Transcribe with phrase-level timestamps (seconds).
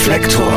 [0.00, 0.50] Reflektor.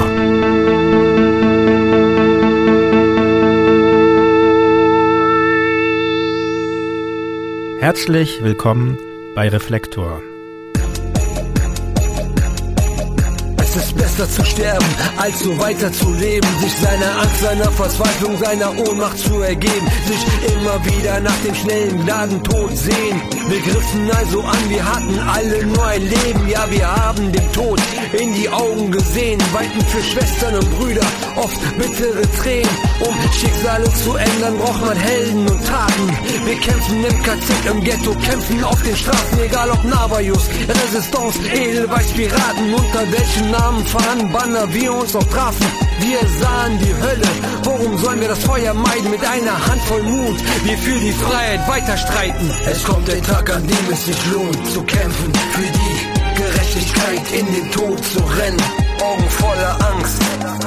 [7.79, 8.98] Herzlich willkommen
[9.36, 10.21] bei Reflektor.
[13.75, 14.85] Es ist besser zu sterben,
[15.17, 16.47] als so weiter zu leben.
[16.61, 19.87] Sich seiner Angst, seiner Verzweiflung, seiner Ohnmacht zu ergeben.
[20.05, 23.19] Sich immer wieder nach dem schnellen Gnadentod sehen.
[23.47, 26.47] Wir griffen also an, wir hatten alle nur ein Leben.
[26.47, 27.81] Ja, wir haben den Tod
[28.14, 29.41] in die Augen gesehen.
[29.54, 31.05] Weiten für Schwestern und Brüder,
[31.37, 32.70] oft bittere Tränen.
[33.00, 36.17] Um Schicksale zu ändern, braucht man Helden und Taten.
[36.45, 42.12] Wir kämpfen im KZ, im Ghetto, kämpfen auf den Straßen, egal ob Navajus, Resistance, Edelweiß,
[42.14, 45.66] Piraten, unter welchen Namen Fahren, Banner, wir uns auch trafen.
[45.99, 47.30] Wir sahen die Hölle.
[47.63, 50.38] Warum sollen wir das Feuer meiden mit einer Handvoll Mut?
[50.63, 52.52] Wir für die Freiheit weiter streiten.
[52.66, 55.31] Es kommt der Tag, an dem es sich lohnt zu kämpfen.
[55.52, 58.63] Für die Gerechtigkeit in den Tod zu rennen.
[59.02, 60.22] Augen voller Angst.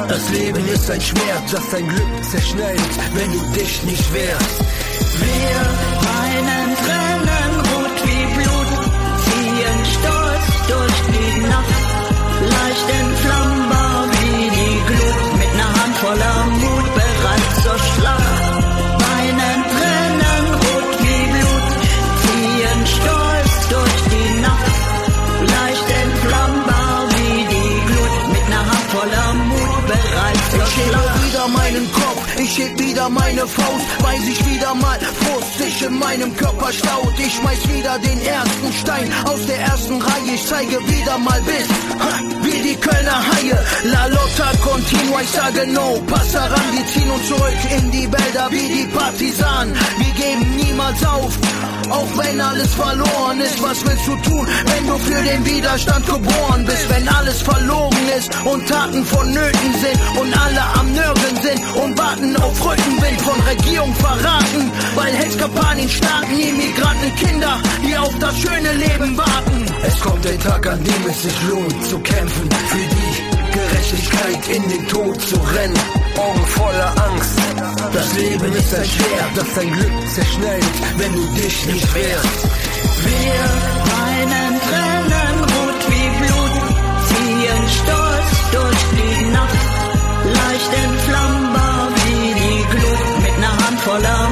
[0.08, 4.58] Das Leben ist ein Schwert, das dein Glück zerschneidet, wenn du dich nicht wehrst.
[5.20, 5.58] Wir
[6.08, 8.70] weinen Tränen rot wie Blut,
[9.24, 11.85] ziehen stolz durch die Nacht
[12.54, 18.44] leicht entflammbar wie die Glut, mit ner Hand voller Mut bereit zur Schlacht.
[19.02, 21.68] Weinen Tränen rot wie Blut,
[22.22, 24.74] ziehen stolz durch die Nacht,
[25.56, 31.24] leicht entflammbar wie die Glut, mit ner Hand voller Mut bereit zur Schlacht.
[31.26, 35.98] Wieder meinen Kopf, ich heb wieder meine Faust, weil sich wieder mal Frust sich in
[35.98, 37.14] meinem Körper staut.
[37.18, 41.68] Ich schmeiß wieder den ersten Stein aus der ersten Reihe, ich zeige wieder mal bis,
[42.44, 43.58] wie die Kölner Haie.
[43.92, 48.46] La Lotta continua, ich sage no, pass heran, wir ziehen uns zurück in die Wälder
[48.50, 49.74] wie die Partisanen.
[49.98, 51.32] Wir geben niemals auf,
[51.90, 53.62] auch wenn alles verloren ist.
[53.62, 56.88] Was willst du tun, wenn du für den Widerstand geboren bist?
[56.88, 62.36] Wenn alles verloren ist und Taten vonnöten sind und alle am Nörgeln sind und warten
[62.36, 69.16] auf Rückenwind von Regierung verraten, weil Hetzkampagnen starten, Immigranten, Kinder, die auf das schöne Leben
[69.16, 69.66] warten.
[69.82, 73.25] Es kommt der Tag, an dem es sich lohnt zu kämpfen für die
[73.56, 75.78] Gerechtigkeit in den Tod zu rennen.
[76.16, 77.38] Augen voller Angst.
[77.94, 82.38] Das Leben ist ein Schwert, das dein Glück zerschneidet, wenn du dich nicht wehrst.
[83.06, 83.40] Wir
[83.92, 86.54] weinen Tränen rot wie Blut,
[87.08, 89.64] ziehen stolz durch die Nacht,
[90.38, 94.25] leicht entflammbar wie die Glut, mit ner Hand voller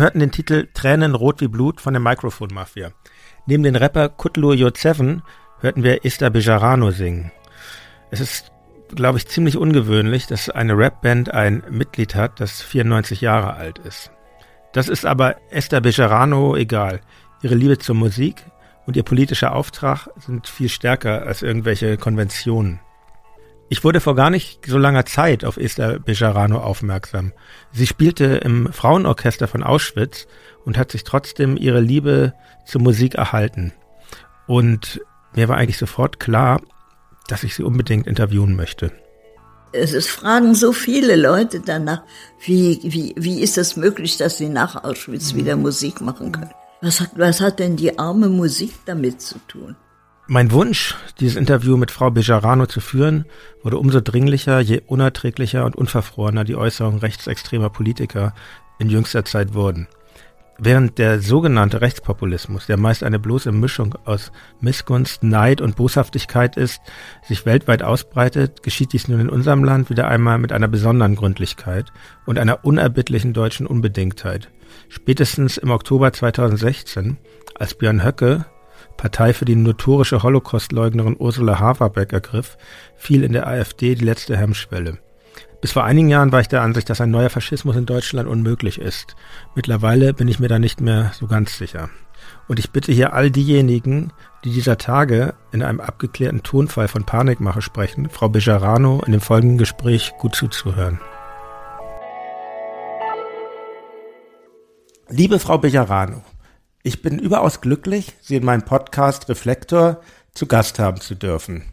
[0.00, 2.90] hörten den Titel Tränen rot wie Blut von der Microphone Mafia.
[3.46, 5.22] Neben den Rapper Kutlu Yotseven
[5.60, 7.30] hörten wir Esther Bejarano singen.
[8.10, 8.50] Es ist,
[8.94, 14.10] glaube ich, ziemlich ungewöhnlich, dass eine Rapband ein Mitglied hat, das 94 Jahre alt ist.
[14.72, 17.00] Das ist aber Esther Bejarano egal.
[17.42, 18.44] Ihre Liebe zur Musik
[18.86, 22.80] und ihr politischer Auftrag sind viel stärker als irgendwelche Konventionen.
[23.72, 27.32] Ich wurde vor gar nicht so langer Zeit auf Esther Bejarano aufmerksam.
[27.70, 30.26] Sie spielte im Frauenorchester von Auschwitz
[30.64, 32.34] und hat sich trotzdem ihre Liebe
[32.66, 33.72] zur Musik erhalten.
[34.48, 35.00] Und
[35.36, 36.60] mir war eigentlich sofort klar,
[37.28, 38.90] dass ich sie unbedingt interviewen möchte.
[39.70, 42.02] Es ist, fragen so viele Leute danach,
[42.44, 46.50] wie, wie, wie ist das möglich, dass sie nach Auschwitz wieder Musik machen können?
[46.80, 49.76] Was hat, was hat denn die arme Musik damit zu tun?
[50.32, 53.24] Mein Wunsch, dieses Interview mit Frau Bejarano zu führen,
[53.64, 58.32] wurde umso dringlicher, je unerträglicher und unverfrorener die Äußerungen rechtsextremer Politiker
[58.78, 59.88] in jüngster Zeit wurden.
[60.56, 64.30] Während der sogenannte Rechtspopulismus, der meist eine bloße Mischung aus
[64.60, 66.80] Missgunst, Neid und Boshaftigkeit ist,
[67.26, 71.86] sich weltweit ausbreitet, geschieht dies nun in unserem Land wieder einmal mit einer besonderen Gründlichkeit
[72.24, 74.48] und einer unerbittlichen deutschen Unbedingtheit.
[74.90, 77.16] Spätestens im Oktober 2016,
[77.56, 78.44] als Björn Höcke
[79.00, 82.58] Partei für die notorische Holocaustleugnerin Ursula Haverbeck ergriff,
[82.96, 84.98] fiel in der AfD die letzte Hemmschwelle.
[85.62, 88.78] Bis vor einigen Jahren war ich der Ansicht, dass ein neuer Faschismus in Deutschland unmöglich
[88.78, 89.16] ist.
[89.54, 91.88] Mittlerweile bin ich mir da nicht mehr so ganz sicher.
[92.46, 94.12] Und ich bitte hier all diejenigen,
[94.44, 99.56] die dieser Tage in einem abgeklärten Tonfall von Panikmache sprechen, Frau Bejarano in dem folgenden
[99.56, 101.00] Gespräch gut zuzuhören.
[105.08, 106.22] Liebe Frau Bejarano,
[106.82, 110.00] ich bin überaus glücklich, Sie in meinem Podcast Reflektor
[110.34, 111.64] zu Gast haben zu dürfen.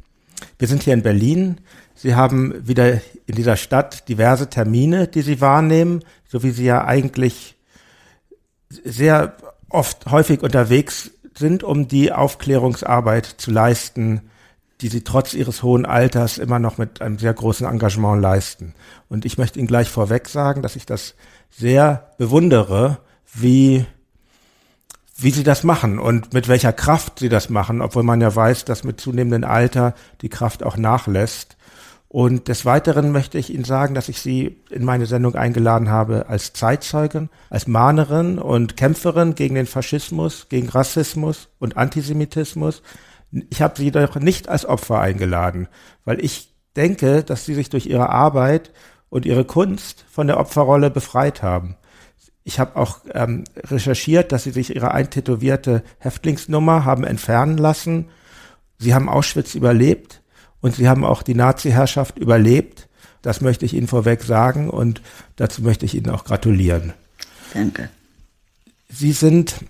[0.59, 1.61] Wir sind hier in Berlin.
[1.95, 6.85] Sie haben wieder in dieser Stadt diverse Termine, die Sie wahrnehmen, so wie Sie ja
[6.85, 7.55] eigentlich
[8.69, 9.35] sehr
[9.69, 14.29] oft häufig unterwegs sind, um die Aufklärungsarbeit zu leisten,
[14.81, 18.73] die sie trotz ihres hohen Alters immer noch mit einem sehr großen Engagement leisten.
[19.09, 21.15] Und ich möchte Ihnen gleich vorweg sagen, dass ich das
[21.49, 22.99] sehr bewundere,
[23.33, 23.85] wie,
[25.17, 28.65] wie Sie das machen und mit welcher Kraft Sie das machen, obwohl man ja weiß,
[28.65, 31.57] dass mit zunehmendem Alter die Kraft auch nachlässt.
[32.09, 36.27] Und des Weiteren möchte ich Ihnen sagen, dass ich Sie in meine Sendung eingeladen habe
[36.29, 42.81] als Zeitzeugin, als Mahnerin und Kämpferin gegen den Faschismus, gegen Rassismus und Antisemitismus.
[43.49, 45.67] Ich habe Sie doch nicht als Opfer eingeladen,
[46.05, 48.71] weil ich denke, dass Sie sich durch Ihre Arbeit
[49.09, 51.75] und Ihre Kunst von der Opferrolle befreit haben.
[52.47, 58.05] Ich habe auch ähm, recherchiert, dass Sie sich Ihre eintätowierte Häftlingsnummer haben entfernen lassen.
[58.77, 60.21] Sie haben Auschwitz überlebt
[60.61, 62.87] und sie haben auch die Nazi-Herrschaft überlebt.
[63.21, 65.01] Das möchte ich Ihnen vorweg sagen und
[65.35, 66.93] dazu möchte ich Ihnen auch gratulieren.
[67.53, 67.89] Danke.
[68.87, 69.65] Sie sind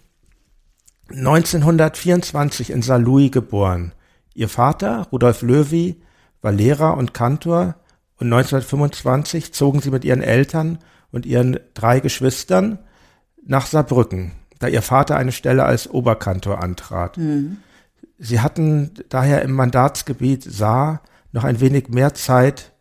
[1.10, 3.92] 1924 in Saarlouis geboren.
[4.36, 5.96] Ihr Vater, Rudolf Löwy,
[6.44, 7.74] war Lehrer und Kantor
[8.18, 10.78] und 1925 zogen sie mit ihren Eltern
[11.12, 12.80] und ihren drei Geschwistern
[13.46, 17.18] nach Saarbrücken, da ihr Vater eine Stelle als Oberkantor antrat.
[17.18, 17.58] Mhm.
[18.18, 21.02] Sie hatten daher im Mandatsgebiet Saar
[21.32, 22.74] noch ein wenig mehr Zeit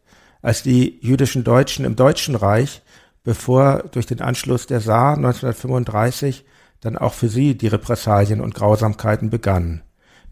[0.42, 2.82] als die jüdischen Deutschen im Deutschen Reich,
[3.24, 6.44] bevor durch den Anschluss der Saar 1935
[6.80, 9.82] dann auch für sie die Repressalien und Grausamkeiten begannen.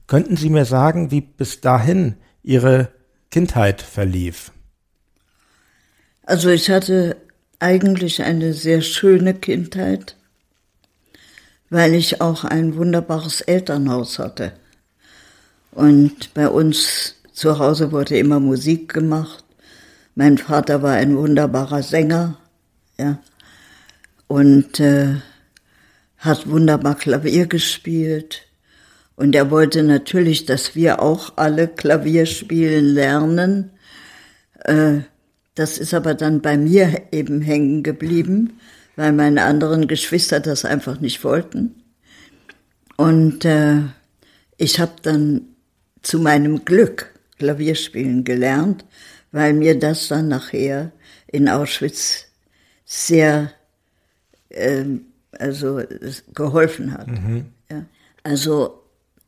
[0.06, 2.90] Könnten Sie mir sagen, wie bis dahin Ihre
[3.30, 4.52] Kindheit verlief?
[6.22, 7.16] Also ich hatte
[7.64, 10.16] eigentlich eine sehr schöne Kindheit,
[11.70, 14.52] weil ich auch ein wunderbares Elternhaus hatte.
[15.72, 19.44] Und bei uns zu Hause wurde immer Musik gemacht.
[20.14, 22.36] Mein Vater war ein wunderbarer Sänger,
[22.98, 23.18] ja,
[24.28, 25.14] und äh,
[26.18, 28.42] hat wunderbar Klavier gespielt.
[29.16, 33.70] Und er wollte natürlich, dass wir auch alle Klavier spielen lernen.
[34.64, 35.00] Äh,
[35.54, 38.58] das ist aber dann bei mir eben hängen geblieben,
[38.96, 41.74] weil meine anderen Geschwister das einfach nicht wollten.
[42.96, 43.82] Und äh,
[44.56, 45.42] ich habe dann
[46.02, 48.84] zu meinem Glück Klavierspielen gelernt,
[49.32, 50.92] weil mir das dann nachher
[51.26, 52.26] in Auschwitz
[52.84, 53.52] sehr
[54.50, 54.84] äh,
[55.32, 55.82] also
[56.34, 57.08] geholfen hat.
[57.08, 57.46] Mhm.
[57.70, 57.84] Ja.
[58.22, 58.82] Also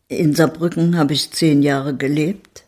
[0.08, 2.65] in Saarbrücken habe ich zehn Jahre gelebt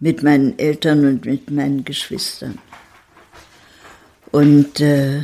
[0.00, 2.58] mit meinen Eltern und mit meinen Geschwistern.
[4.30, 5.22] Und äh,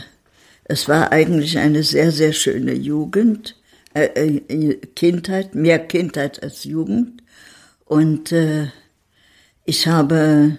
[0.65, 3.56] es war eigentlich eine sehr, sehr schöne Jugend,
[3.94, 7.23] äh, äh Kindheit, mehr Kindheit als Jugend.
[7.85, 8.69] Und äh,
[9.65, 10.59] ich habe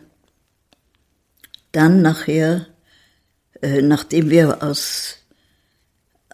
[1.71, 2.67] dann nachher,
[3.61, 5.17] äh, nachdem wir aus,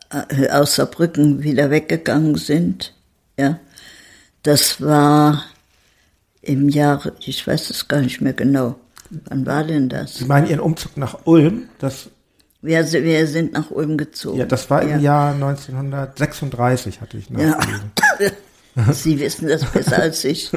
[0.10, 2.94] äh, aus Saarbrücken wieder weggegangen sind,
[3.38, 3.60] ja,
[4.44, 5.45] das war
[6.41, 8.75] im Jahre, ich weiß es gar nicht mehr genau.
[9.09, 10.16] Wann war denn das?
[10.16, 11.63] Sie meinen Ihren Umzug nach Ulm?
[11.80, 12.09] Das
[12.61, 14.37] wir, wir sind nach Ulm gezogen.
[14.37, 14.97] Ja, das war im ja.
[14.97, 17.92] Jahr 1936, hatte ich nachgelesen.
[18.19, 18.31] Ja.
[18.94, 20.49] Sie wissen das besser als ich.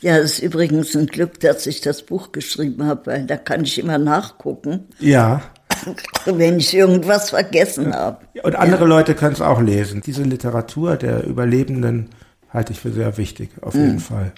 [0.00, 3.62] Ja, es ist übrigens ein Glück, dass ich das Buch geschrieben habe, weil da kann
[3.62, 4.88] ich immer nachgucken.
[4.98, 5.42] Ja.
[6.24, 8.18] Wenn ich irgendwas vergessen habe.
[8.42, 8.86] Und andere.
[8.86, 10.02] Leute können es auch lesen.
[10.04, 12.08] Diese Literatur der Überlebenden
[12.50, 14.00] halte ich für sehr wichtig, auf jeden mhm.
[14.00, 14.32] Fall.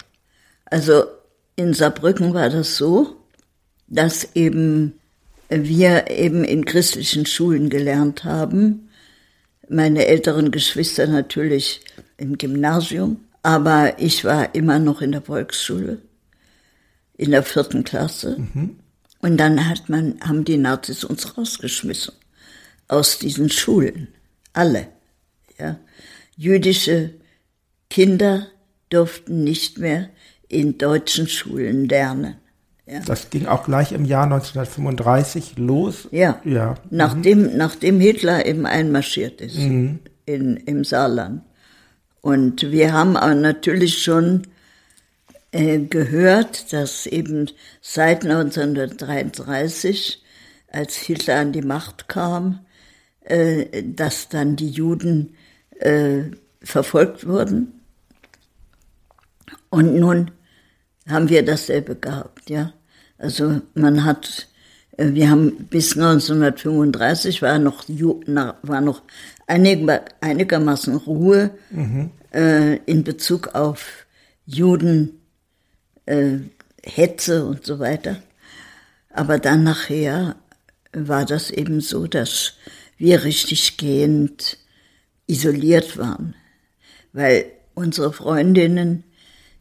[0.66, 1.04] Also
[1.56, 3.16] in Saarbrücken war das so,
[3.88, 4.94] dass eben
[5.48, 8.88] wir eben in christlichen Schulen gelernt haben.
[9.68, 11.80] Meine älteren Geschwister natürlich
[12.16, 16.02] im Gymnasium, aber ich war immer noch in der Volksschule,
[17.16, 18.36] in der vierten Klasse.
[18.38, 18.76] Mhm.
[19.20, 22.14] Und dann hat man, haben die Nazis uns rausgeschmissen
[22.88, 24.08] aus diesen Schulen.
[24.52, 24.88] Alle.
[25.58, 25.78] Ja.
[26.36, 27.14] Jüdische
[27.88, 28.46] Kinder
[28.90, 30.10] durften nicht mehr
[30.48, 32.36] in deutschen Schulen lernen.
[32.86, 33.00] Ja.
[33.00, 36.08] Das ging auch gleich im Jahr 1935 los.
[36.12, 36.40] Ja.
[36.44, 36.76] ja.
[36.90, 37.56] Nachdem, mhm.
[37.56, 39.98] nachdem Hitler eben einmarschiert ist mhm.
[40.24, 41.42] in, im Saarland.
[42.20, 44.42] Und wir haben aber natürlich schon
[45.52, 47.50] äh, gehört, dass eben
[47.80, 50.22] seit 1933,
[50.70, 52.60] als Hitler an die Macht kam,
[53.20, 55.34] äh, dass dann die Juden
[55.78, 56.22] äh,
[56.62, 57.75] verfolgt wurden.
[59.76, 60.30] Und nun
[61.06, 62.72] haben wir dasselbe gehabt, ja.
[63.18, 64.48] Also man hat,
[64.96, 67.84] äh, wir haben bis 1935 war noch,
[68.62, 69.02] war noch
[69.46, 72.10] einigermaßen Ruhe mhm.
[72.32, 74.06] äh, in Bezug auf
[74.46, 75.20] Juden,
[76.06, 76.38] äh,
[76.82, 78.16] Hetze und so weiter.
[79.10, 80.36] Aber dann nachher
[80.94, 82.54] war das eben so, dass
[82.96, 84.56] wir richtig gehend
[85.26, 86.34] isoliert waren,
[87.12, 89.04] weil unsere Freundinnen,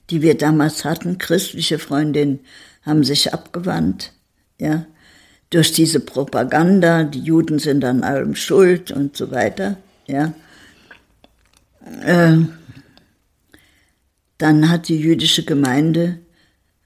[0.10, 2.40] die wir damals hatten, christliche Freundinnen,
[2.84, 4.14] haben sich abgewandt,
[4.60, 4.86] ja,
[5.50, 10.34] durch diese Propaganda, die Juden sind an allem schuld und so weiter, ja.
[12.04, 12.38] Äh,
[14.38, 16.20] dann hat die jüdische Gemeinde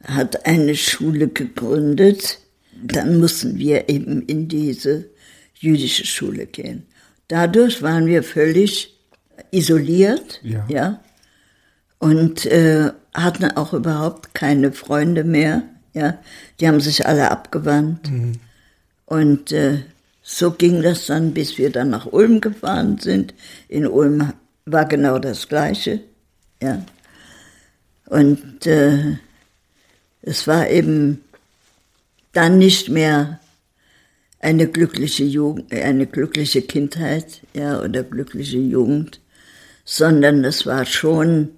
[0.04, 2.40] hat eine Schule gegründet.
[2.82, 5.10] Dann mussten wir eben in diese
[5.56, 6.86] jüdische Schule gehen.
[7.28, 8.98] Dadurch waren wir völlig
[9.52, 11.04] isoliert, ja, ja
[12.00, 15.64] und äh, hatten auch überhaupt keine Freunde mehr,
[15.94, 16.18] ja.
[16.60, 18.10] Die haben sich alle abgewandt.
[18.10, 18.34] Mhm.
[19.06, 19.80] Und äh,
[20.22, 23.34] so ging das dann, bis wir dann nach Ulm gefahren sind.
[23.68, 24.34] In Ulm
[24.66, 26.02] war genau das Gleiche,
[26.62, 26.84] ja.
[28.06, 29.18] Und äh,
[30.22, 31.22] es war eben
[32.32, 33.40] dann nicht mehr
[34.40, 39.20] eine glückliche Jugend, eine glückliche Kindheit, ja, oder glückliche Jugend,
[39.84, 41.50] sondern es war schon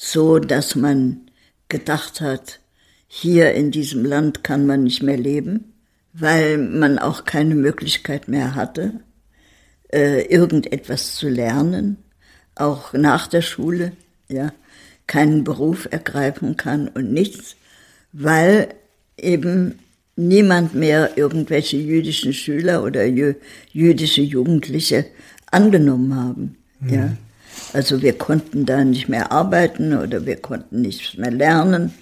[0.00, 1.22] so, dass man
[1.68, 2.60] gedacht hat,
[3.08, 5.74] hier in diesem Land kann man nicht mehr leben,
[6.12, 9.00] weil man auch keine Möglichkeit mehr hatte,
[9.92, 11.96] äh, irgendetwas zu lernen,
[12.54, 13.90] auch nach der Schule,
[14.28, 14.52] ja,
[15.08, 17.56] keinen Beruf ergreifen kann und nichts,
[18.12, 18.68] weil
[19.16, 19.80] eben
[20.14, 23.34] niemand mehr irgendwelche jüdischen Schüler oder jü
[23.72, 25.06] jüdische Jugendliche
[25.50, 26.56] angenommen haben.
[26.78, 26.94] Mhm.
[26.94, 27.16] Ja.
[27.72, 31.92] Also wir konnten da nicht mehr arbeiten oder wir konnten nichts mehr lernen.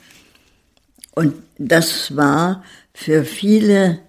[1.14, 4.00] Und das war für viele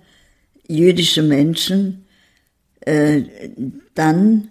[0.67, 2.05] jüdische Menschen
[2.81, 3.23] äh,
[3.95, 4.49] dann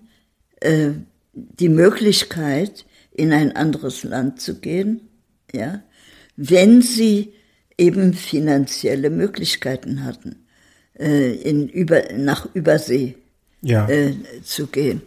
[0.61, 0.91] äh,
[1.33, 5.09] die Möglichkeit, in ein anderes Land zu gehen,
[5.53, 5.83] ja,
[6.37, 7.33] wenn sie
[7.79, 10.47] eben finanzielle Möglichkeiten hatten,
[10.99, 13.17] äh, in über, nach Übersee
[13.63, 13.89] ja.
[13.89, 15.03] äh, zu gehen.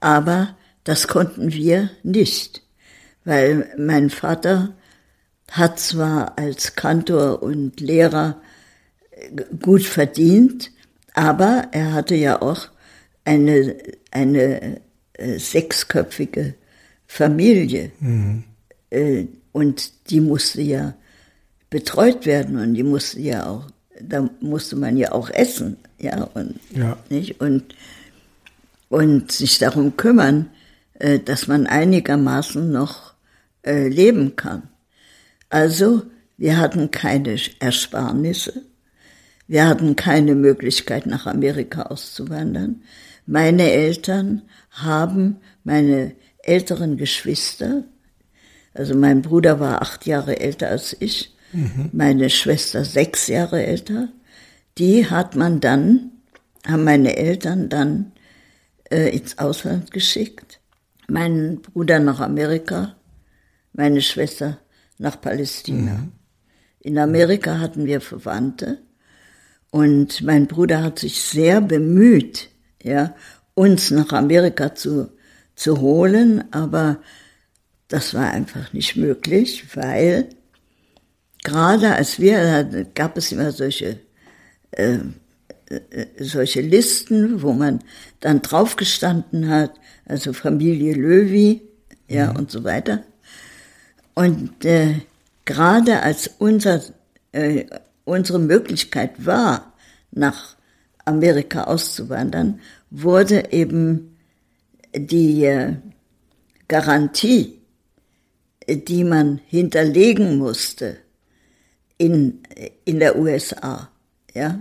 [0.00, 2.62] Aber das konnten wir nicht,
[3.24, 4.74] weil mein Vater
[5.50, 8.40] hat zwar als Kantor und Lehrer
[9.10, 10.70] äh, gut verdient,
[11.14, 12.68] aber er hatte ja auch
[13.24, 13.76] eine,
[14.10, 14.80] eine
[15.14, 16.54] äh, sechsköpfige
[17.06, 17.90] Familie.
[18.00, 18.44] Mhm.
[18.90, 20.94] Äh, und die musste ja
[21.68, 23.66] betreut werden und die musste ja auch,
[24.00, 26.96] da musste man ja auch essen, ja, und, ja.
[27.08, 27.40] Nicht?
[27.40, 27.74] und,
[28.88, 30.48] und sich darum kümmern,
[31.24, 33.14] dass man einigermaßen noch
[33.64, 34.68] äh, leben kann.
[35.48, 36.02] Also,
[36.36, 38.62] wir hatten keine Ersparnisse,
[39.46, 42.82] wir hatten keine Möglichkeit, nach Amerika auszuwandern.
[43.26, 47.84] Meine Eltern haben meine älteren Geschwister,
[48.72, 51.90] also mein Bruder war acht Jahre älter als ich, mhm.
[51.92, 54.08] meine Schwester sechs Jahre älter,
[54.78, 56.12] die hat man dann,
[56.66, 58.12] haben meine Eltern dann
[58.90, 60.59] äh, ins Ausland geschickt.
[61.10, 62.96] Meinen Bruder nach Amerika,
[63.72, 64.58] meine Schwester
[64.98, 65.94] nach Palästina.
[65.94, 66.12] Mhm.
[66.80, 68.78] In Amerika hatten wir Verwandte
[69.70, 72.48] und mein Bruder hat sich sehr bemüht,
[72.82, 73.14] ja,
[73.54, 75.10] uns nach Amerika zu,
[75.54, 77.02] zu holen, aber
[77.88, 80.28] das war einfach nicht möglich, weil
[81.42, 83.98] gerade als wir, gab es immer solche,
[84.70, 84.98] äh,
[86.18, 87.80] solche Listen, wo man
[88.20, 89.72] dann draufgestanden hat,
[90.04, 91.62] also Familie Löwy,
[92.08, 92.38] ja, mhm.
[92.38, 93.04] und so weiter.
[94.14, 95.00] Und äh,
[95.44, 96.82] gerade als unser,
[97.32, 97.66] äh,
[98.04, 99.72] unsere Möglichkeit war,
[100.10, 100.56] nach
[101.04, 102.60] Amerika auszuwandern,
[102.90, 104.16] wurde eben
[104.94, 105.76] die äh,
[106.66, 107.60] Garantie,
[108.68, 110.96] die man hinterlegen musste,
[111.98, 112.42] in,
[112.84, 113.90] in der USA,
[114.34, 114.60] ja,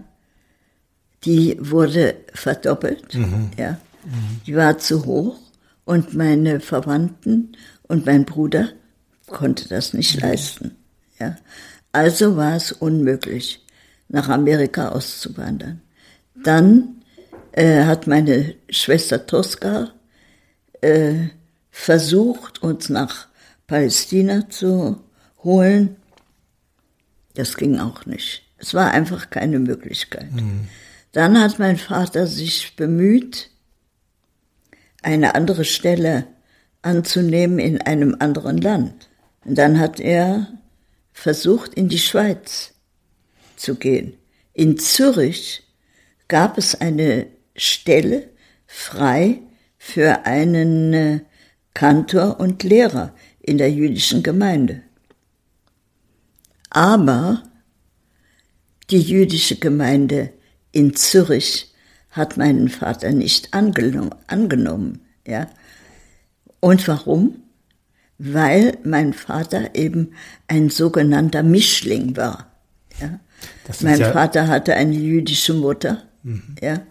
[1.26, 3.52] die wurde verdoppelt, mhm.
[3.58, 3.72] ja,
[4.06, 4.42] mhm.
[4.46, 5.38] die war zu hoch
[5.86, 8.70] und meine Verwandten und mein Bruder
[9.28, 10.22] konnte das nicht mhm.
[10.22, 10.76] leisten,
[11.20, 11.36] ja.
[11.92, 13.66] Also war es unmöglich,
[14.10, 15.82] nach Amerika auszuwandern.
[16.36, 17.02] Dann
[17.52, 19.92] äh, hat meine Schwester Tosca
[20.82, 21.30] äh,
[21.72, 23.28] versucht, uns nach
[23.68, 25.00] Palästina zu
[25.44, 25.96] holen.
[27.34, 28.44] Das ging auch nicht.
[28.58, 30.32] Es war einfach keine Möglichkeit.
[30.32, 30.68] Mhm.
[31.12, 33.50] Dann hat mein Vater sich bemüht,
[35.02, 36.28] eine andere Stelle
[36.82, 39.10] anzunehmen in einem anderen Land.
[39.46, 40.48] Und dann hat er
[41.14, 42.74] versucht, in die Schweiz
[43.56, 44.18] zu gehen.
[44.54, 45.64] In Zürich
[46.28, 48.30] gab es eine Stelle
[48.68, 49.42] frei
[49.78, 51.20] für einen äh,
[51.74, 54.82] Kantor und Lehrer in der jüdischen Gemeinde.
[56.70, 57.44] Aber
[58.90, 60.34] die jüdische Gemeinde
[60.72, 61.74] in Zürich
[62.12, 65.48] hat meinen Vater nicht angenommen, ja.
[66.60, 67.36] Und warum?
[68.18, 70.14] Weil mein Vater eben
[70.48, 72.52] ein sogenannter Mischling war,
[73.00, 73.20] ja.
[73.82, 76.56] Mein ja Vater hatte eine jüdische Mutter, mhm.
[76.62, 76.82] ja.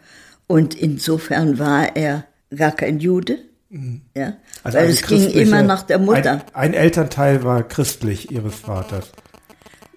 [0.46, 4.02] Und insofern war er gar kein Jude, mhm.
[4.14, 4.34] ja.
[4.62, 6.44] Also weil es ging immer nach der Mutter.
[6.54, 9.12] Ein, ein Elternteil war christlich ihres Vaters.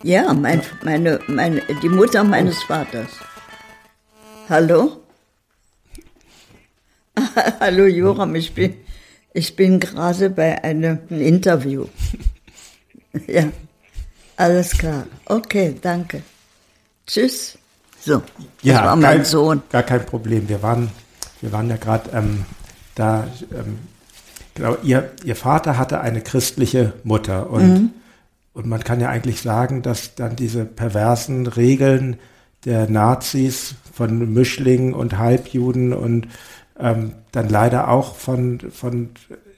[0.03, 3.09] Ja, mein, meine, meine, die Mutter meines Vaters.
[4.51, 4.97] Hallo?
[7.61, 8.75] Hallo Joram, ich bin,
[9.33, 11.85] ich bin gerade bei einem Interview.
[13.27, 13.45] ja,
[14.35, 15.05] alles klar.
[15.23, 16.21] Okay, danke.
[17.07, 17.57] Tschüss.
[18.01, 18.23] So,
[18.61, 19.63] ja, das war mein kein, Sohn.
[19.71, 20.49] Gar kein Problem.
[20.49, 20.91] Wir waren,
[21.39, 22.43] wir waren ja gerade ähm,
[22.95, 23.29] da.
[23.53, 23.79] Ähm,
[24.53, 27.89] genau, ihr, ihr Vater hatte eine christliche Mutter und mhm.
[28.53, 32.17] Und man kann ja eigentlich sagen, dass dann diese perversen Regeln
[32.65, 36.27] der Nazis von Mischlingen und Halbjuden und
[36.79, 39.09] ähm, dann leider auch von, von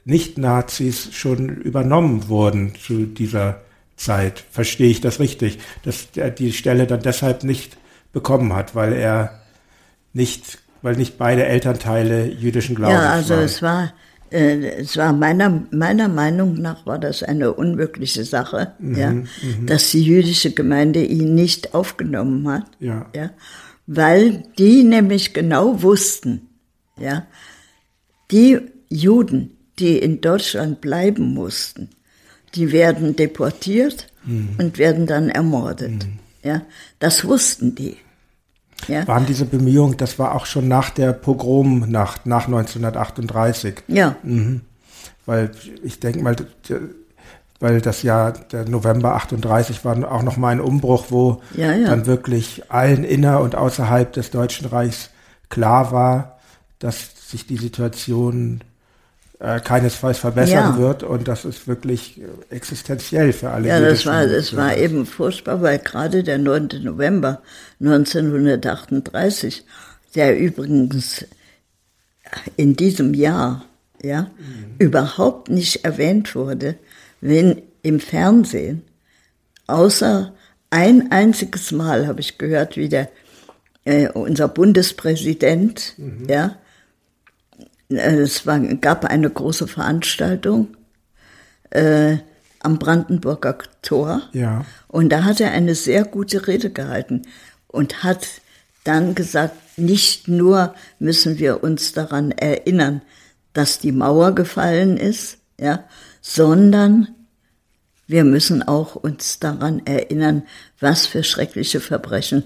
[0.04, 3.60] Nicht-Nazis schon übernommen wurden zu dieser
[3.96, 4.44] Zeit.
[4.50, 5.58] Verstehe ich das richtig?
[5.82, 7.76] Dass er die Stelle dann deshalb nicht
[8.12, 9.40] bekommen hat, weil er
[10.12, 13.04] nicht, weil nicht beide Elternteile jüdischen Glaubens waren.
[13.04, 13.44] Ja, also waren.
[13.44, 13.92] es war
[14.34, 19.26] es war meiner, meiner Meinung nach war das eine unmögliche Sache, mhm, ja, mhm.
[19.66, 23.06] dass die jüdische Gemeinde ihn nicht aufgenommen hat, ja.
[23.14, 23.30] ja,
[23.86, 26.48] weil die nämlich genau wussten,
[26.98, 27.26] ja,
[28.32, 31.90] die Juden, die in Deutschland bleiben mussten,
[32.56, 34.56] die werden deportiert mhm.
[34.58, 36.18] und werden dann ermordet, mhm.
[36.42, 36.62] ja,
[36.98, 37.96] das wussten die.
[38.88, 39.06] Ja.
[39.06, 43.82] Waren diese Bemühungen, das war auch schon nach der Pogromnacht, nach 1938.
[43.88, 44.16] Ja.
[44.22, 44.62] Mhm.
[45.26, 45.50] Weil
[45.82, 46.36] ich denke mal,
[47.60, 51.88] weil das Jahr der November 38 war auch noch mal ein Umbruch, wo ja, ja.
[51.88, 55.10] dann wirklich allen inner und außerhalb des Deutschen Reichs
[55.48, 56.38] klar war,
[56.78, 58.60] dass sich die Situation
[59.44, 60.78] äh, keinesfalls verbessern ja.
[60.78, 63.68] wird und das ist wirklich existenziell für alle.
[63.68, 66.80] Ja, das war, das war eben furchtbar, weil gerade der 9.
[66.82, 67.42] November
[67.80, 69.64] 1938,
[70.14, 71.26] der übrigens
[72.56, 73.66] in diesem Jahr
[74.02, 74.76] ja, mhm.
[74.78, 76.76] überhaupt nicht erwähnt wurde,
[77.20, 78.82] wenn im Fernsehen,
[79.66, 80.32] außer
[80.70, 83.10] ein einziges Mal habe ich gehört, wie der,
[83.84, 86.26] äh, unser Bundespräsident, mhm.
[86.28, 86.56] ja,
[87.88, 90.76] es war, gab eine große Veranstaltung
[91.70, 92.18] äh,
[92.60, 94.22] am Brandenburger Tor.
[94.32, 94.64] Ja.
[94.88, 97.22] Und da hat er eine sehr gute Rede gehalten
[97.68, 98.26] und hat
[98.84, 103.02] dann gesagt, nicht nur müssen wir uns daran erinnern,
[103.52, 105.84] dass die Mauer gefallen ist, ja,
[106.20, 107.08] sondern
[108.06, 110.42] wir müssen auch uns daran erinnern,
[110.80, 112.44] was für schreckliche Verbrechen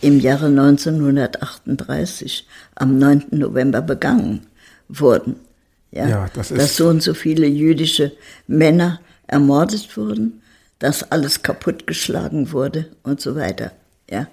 [0.00, 3.26] im Jahre 1938 am 9.
[3.30, 4.46] November begangen
[4.98, 5.36] wurden.
[5.90, 8.12] Ja, ja das ist dass so und so viele jüdische
[8.46, 10.42] Männer ermordet wurden,
[10.78, 13.72] dass alles kaputtgeschlagen wurde und so weiter.
[14.10, 14.26] Ja,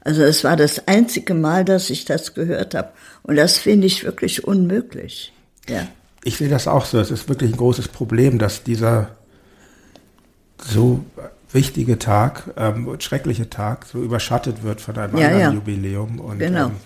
[0.00, 2.90] also es war das einzige Mal, dass ich das gehört habe
[3.22, 5.32] und das finde ich wirklich unmöglich.
[5.68, 5.86] Ja.
[6.24, 6.98] Ich sehe das auch so.
[6.98, 9.10] Es ist wirklich ein großes Problem, dass dieser
[10.58, 11.04] so
[11.52, 15.52] wichtige Tag, ähm, schreckliche Tag, so überschattet wird von einem ja, anderen ja.
[15.52, 16.20] Jubiläum.
[16.20, 16.66] Und, genau.
[16.66, 16.76] Ähm,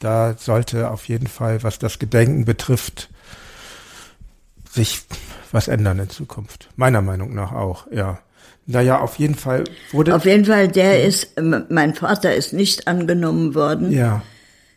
[0.00, 3.08] da sollte auf jeden Fall, was das Gedenken betrifft,
[4.70, 5.02] sich
[5.52, 6.68] was ändern in Zukunft.
[6.76, 8.18] Meiner Meinung nach auch, ja.
[8.66, 10.14] Naja, auf jeden Fall wurde.
[10.14, 13.90] Auf jeden Fall, der ist, mein Vater ist nicht angenommen worden.
[13.90, 14.22] Ja.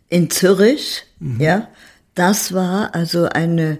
[0.07, 1.41] In Zürich, mhm.
[1.41, 1.67] ja.
[2.15, 3.79] Das war also eine,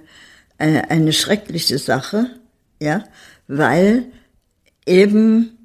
[0.58, 2.28] eine, eine schreckliche Sache,
[2.80, 3.04] ja,
[3.48, 4.06] weil
[4.86, 5.61] eben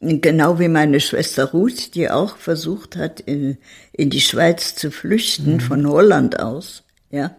[0.00, 3.58] Genau wie meine Schwester Ruth, die auch versucht hat, in,
[3.92, 5.60] in die Schweiz zu flüchten, mhm.
[5.60, 7.36] von Holland aus, ja.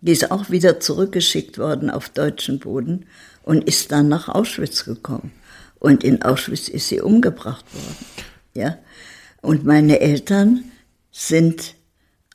[0.00, 3.06] Die ist auch wieder zurückgeschickt worden auf deutschen Boden
[3.42, 5.32] und ist dann nach Auschwitz gekommen.
[5.78, 7.96] Und in Auschwitz ist sie umgebracht worden,
[8.54, 8.78] ja.
[9.40, 10.64] Und meine Eltern
[11.12, 11.76] sind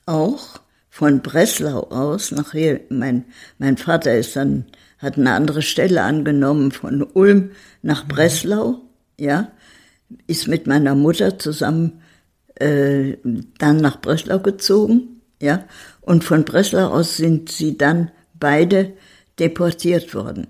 [0.06, 3.26] auch von Breslau aus nach hier, mein,
[3.58, 4.64] mein Vater ist dann,
[4.98, 7.50] hat eine andere Stelle angenommen von Ulm
[7.82, 8.08] nach mhm.
[8.08, 8.80] Breslau,
[9.18, 9.50] ja,
[10.26, 12.02] ist mit meiner Mutter zusammen
[12.56, 13.16] äh,
[13.58, 15.64] dann nach Breslau gezogen, ja,
[16.00, 18.92] und von Breslau aus sind sie dann beide
[19.38, 20.48] deportiert worden.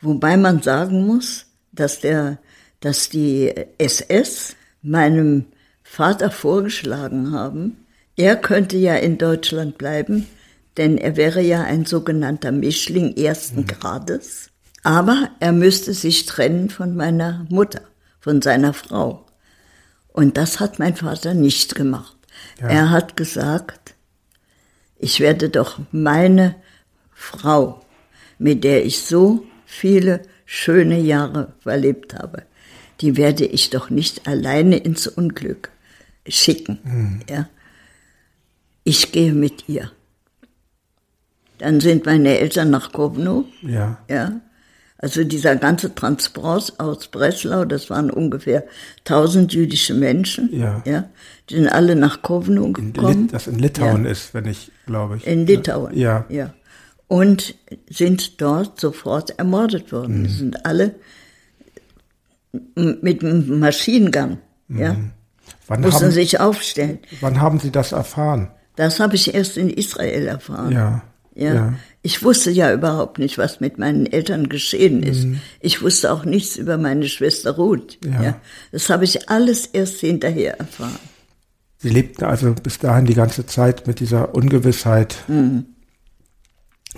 [0.00, 2.38] Wobei man sagen muss, dass der,
[2.80, 5.46] dass die SS meinem
[5.82, 10.28] Vater vorgeschlagen haben, er könnte ja in Deutschland bleiben,
[10.76, 13.66] denn er wäre ja ein sogenannter Mischling ersten mhm.
[13.66, 14.50] Grades,
[14.84, 17.80] aber er müsste sich trennen von meiner Mutter,
[18.20, 19.26] von seiner Frau.
[20.08, 22.16] Und das hat mein Vater nicht gemacht.
[22.60, 22.68] Ja.
[22.68, 23.94] Er hat gesagt,
[24.96, 26.54] ich werde doch meine
[27.12, 27.84] Frau,
[28.38, 32.42] mit der ich so viele schöne Jahre verlebt habe,
[33.00, 35.70] die werde ich doch nicht alleine ins Unglück
[36.28, 36.78] schicken.
[36.84, 37.20] Mhm.
[37.28, 37.48] Ja.
[38.84, 39.90] Ich gehe mit ihr.
[41.58, 43.46] Dann sind meine Eltern nach Kowno.
[43.62, 43.98] Ja.
[44.08, 44.40] Ja.
[45.04, 48.64] Also dieser ganze Transport aus Breslau, das waren ungefähr
[49.00, 50.48] 1000 jüdische Menschen.
[50.50, 50.82] Ja.
[50.86, 51.04] ja
[51.50, 53.28] die sind alle nach Kowno gekommen.
[53.30, 54.12] das in Litauen ja.
[54.12, 55.26] ist, wenn ich, glaube ich.
[55.26, 55.94] In Litauen.
[55.94, 56.24] Ja.
[56.30, 56.54] ja.
[57.06, 57.54] Und
[57.90, 60.20] sind dort sofort ermordet worden.
[60.20, 60.24] Mhm.
[60.24, 60.94] Die sind alle
[62.74, 64.38] mit einem Maschinengang.
[64.68, 64.80] Mhm.
[64.80, 64.96] Ja.
[65.66, 67.00] Wann mussten haben, sich aufstellen.
[67.20, 68.52] Wann haben Sie das erfahren?
[68.76, 70.72] Das habe ich erst in Israel erfahren.
[70.72, 71.02] Ja.
[71.34, 71.54] Ja.
[71.54, 71.74] ja.
[72.02, 75.24] Ich wusste ja überhaupt nicht, was mit meinen Eltern geschehen ist.
[75.24, 75.40] Mhm.
[75.60, 77.98] Ich wusste auch nichts über meine Schwester Ruth.
[78.04, 78.22] Ja.
[78.22, 78.40] ja.
[78.72, 80.98] Das habe ich alles erst hinterher erfahren.
[81.78, 85.16] Sie lebten also bis dahin die ganze Zeit mit dieser Ungewissheit.
[85.28, 85.66] Mhm.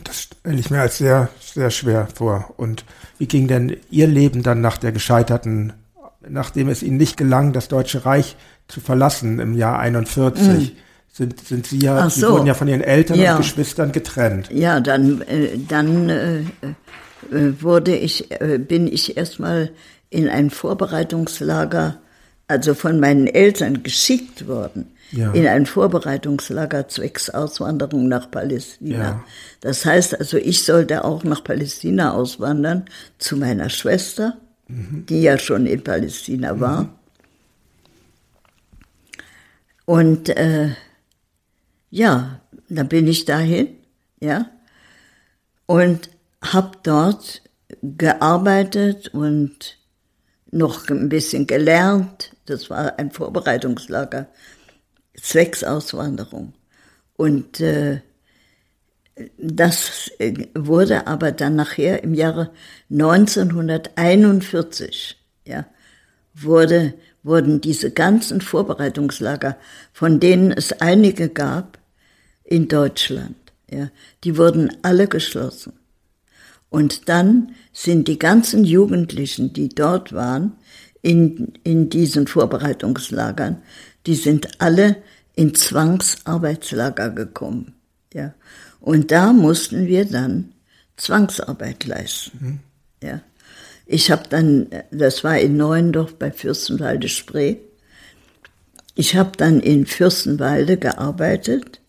[0.05, 2.55] Das stelle ich mir als sehr, sehr schwer vor.
[2.57, 2.85] Und
[3.19, 5.73] wie ging denn Ihr Leben dann nach der gescheiterten,
[6.29, 8.37] nachdem es Ihnen nicht gelang, das Deutsche Reich
[8.69, 10.47] zu verlassen im Jahr 41?
[10.47, 10.77] Mhm
[11.17, 12.21] sind, sind Sie ja, so.
[12.21, 13.33] Sie wurden ja von Ihren Eltern ja.
[13.33, 14.51] und Geschwistern getrennt.
[14.53, 16.43] Ja, dann, äh, dann äh, äh,
[17.61, 18.29] wurde ich,
[18.69, 19.71] bin ich erstmal
[20.11, 21.97] in ein Vorbereitungslager,
[22.49, 25.33] also von meinen Eltern geschickt worden, ja.
[25.33, 28.99] in ein Vorbereitungslager zwecks Auswanderung nach Palästina.
[28.99, 29.25] Ja.
[29.63, 32.85] Das heißt also, ich sollte auch nach Palästina auswandern
[33.19, 34.37] zu meiner Schwester,
[34.69, 35.07] mhm.
[35.09, 36.83] die ja schon in Palästina war.
[36.83, 36.89] Mhm.
[39.87, 40.71] Und äh,
[41.91, 43.69] ja, da bin ich dahin,
[44.21, 44.51] ja,
[45.67, 46.11] und
[46.43, 47.43] habe dort
[47.83, 49.79] gearbeitet und
[50.51, 52.33] noch ein bisschen gelernt.
[52.47, 54.29] Das war ein Vorbereitungslager,
[55.15, 56.55] Zwecksauswanderung.
[57.17, 58.01] Und äh,
[59.39, 60.11] das
[60.55, 62.51] wurde aber dann nachher im Jahre
[62.91, 65.65] 1941, ja,
[66.35, 69.57] wurde, wurden diese ganzen Vorbereitungslager,
[69.93, 71.76] von denen es einige gab,
[72.47, 73.37] in Deutschland.
[73.71, 73.91] Ja,
[74.25, 75.73] die wurden alle geschlossen.
[76.71, 80.53] Und dann sind die ganzen Jugendlichen, die dort waren,
[81.03, 83.63] in, in diesen Vorbereitungslagern,
[84.07, 84.97] die sind alle
[85.35, 87.75] in Zwangsarbeitslager gekommen.
[88.13, 88.35] Ja.
[88.81, 90.53] Und da mussten wir dann
[90.97, 92.39] Zwangsarbeit leisten.
[92.41, 92.59] Mhm.
[93.07, 93.21] Ja.
[93.87, 97.57] Ich habe dann, das war in Neuendorf bei Fürstenwalde Spree,
[98.99, 101.81] ich habe dann in Fürstenwalde gearbeitet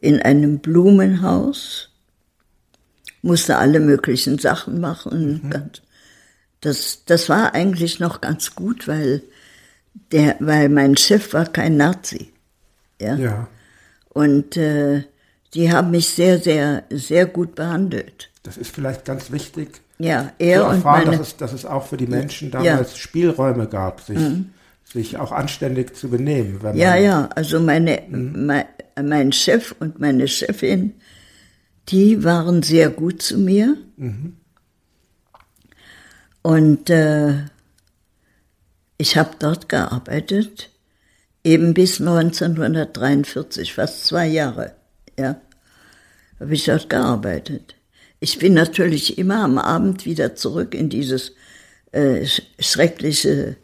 [0.00, 1.90] in einem Blumenhaus,
[3.22, 5.40] musste alle möglichen Sachen machen.
[5.42, 5.70] Mhm.
[6.60, 9.22] Das, das war eigentlich noch ganz gut, weil,
[10.12, 12.32] der, weil mein Chef war kein Nazi.
[13.00, 13.16] Ja.
[13.16, 13.48] ja.
[14.08, 15.04] Und äh,
[15.54, 18.30] die haben mich sehr, sehr, sehr gut behandelt.
[18.42, 19.80] Das ist vielleicht ganz wichtig.
[19.98, 22.98] Ja, er erfahren, und meine, dass es, dass es auch für die Menschen damals ja.
[22.98, 24.50] Spielräume gab, sich mhm
[24.92, 26.60] sich auch anständig zu benehmen.
[26.74, 28.46] Ja, ja, also meine, mhm.
[28.46, 28.64] mein,
[29.02, 30.94] mein, Chef und meine Chefin,
[31.88, 33.76] die waren sehr gut zu mir.
[33.96, 34.36] Mhm.
[36.42, 37.34] Und äh,
[38.96, 40.70] ich habe dort gearbeitet,
[41.44, 44.72] eben bis 1943, fast zwei Jahre,
[45.18, 45.40] ja,
[46.40, 47.74] habe ich dort gearbeitet.
[48.20, 51.32] Ich bin natürlich immer am Abend wieder zurück in dieses
[51.92, 52.26] äh,
[52.58, 53.56] schreckliche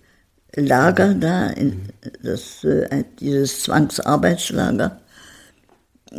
[0.57, 1.89] Lager da, in
[2.23, 5.01] das, äh, dieses Zwangsarbeitslager.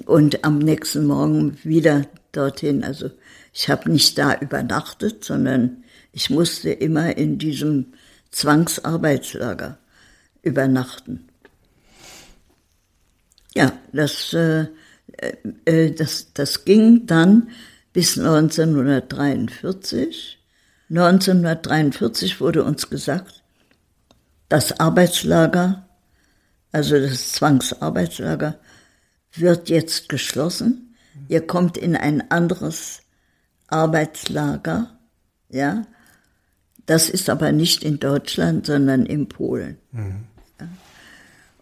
[0.06, 2.84] Und am nächsten Morgen wieder dorthin.
[2.84, 3.12] Also
[3.54, 7.94] ich habe nicht da übernachtet, sondern ich musste immer in diesem
[8.32, 9.78] Zwangsarbeitslager
[10.42, 11.28] übernachten.
[13.56, 14.66] Ja, das, äh,
[15.64, 17.50] äh, das, das ging dann
[17.94, 20.40] bis 1943.
[20.90, 23.44] 1943 wurde uns gesagt,
[24.50, 25.88] das Arbeitslager,
[26.72, 28.60] also das Zwangsarbeitslager,
[29.40, 30.96] wird jetzt geschlossen.
[31.28, 33.02] Ihr kommt in ein anderes
[33.68, 34.98] Arbeitslager,
[35.50, 35.86] ja.
[36.86, 39.78] Das ist aber nicht in Deutschland, sondern in Polen.
[39.92, 40.26] Mhm.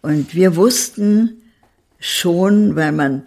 [0.02, 1.42] Und wir wussten
[1.98, 3.26] schon, weil man,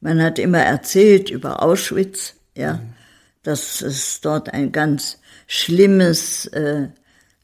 [0.00, 2.94] man hat immer erzählt über Auschwitz, ja, mhm.
[3.42, 6.88] dass es dort ein ganz schlimmes äh,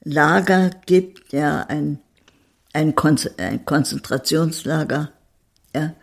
[0.03, 1.99] Lager gibt, ja, ein,
[2.73, 5.13] ein, Kon ein Konzentrationslager,
[5.75, 5.95] ja.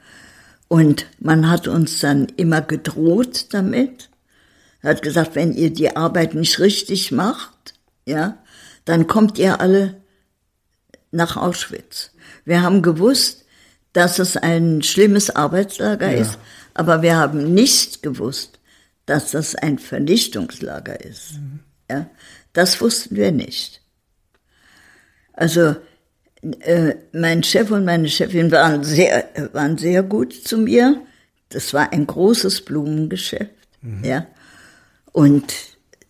[0.68, 4.10] Und man hat uns dann immer gedroht damit,
[4.84, 7.74] hat gesagt, wenn ihr die Arbeit nicht richtig macht,
[8.06, 8.38] ja,
[8.86, 10.02] dann kommt ihr alle
[11.12, 12.12] nach Auschwitz.
[12.46, 13.46] Wir haben gewusst,
[13.94, 16.20] dass es ein schlimmes Arbeitslager Ja.
[16.20, 16.38] ist,
[16.74, 18.60] aber wir haben nicht gewusst,
[19.06, 21.40] dass das ein Vernichtungslager ist.
[21.90, 22.10] Ja,
[22.54, 23.82] das wussten wir nicht.
[25.34, 25.76] Also
[26.42, 31.02] äh, mein Chef und meine Chefin waren sehr, waren sehr gut zu mir.
[31.50, 33.52] Das war ein großes Blumengeschäft,
[34.04, 34.28] ja.
[35.14, 35.54] Und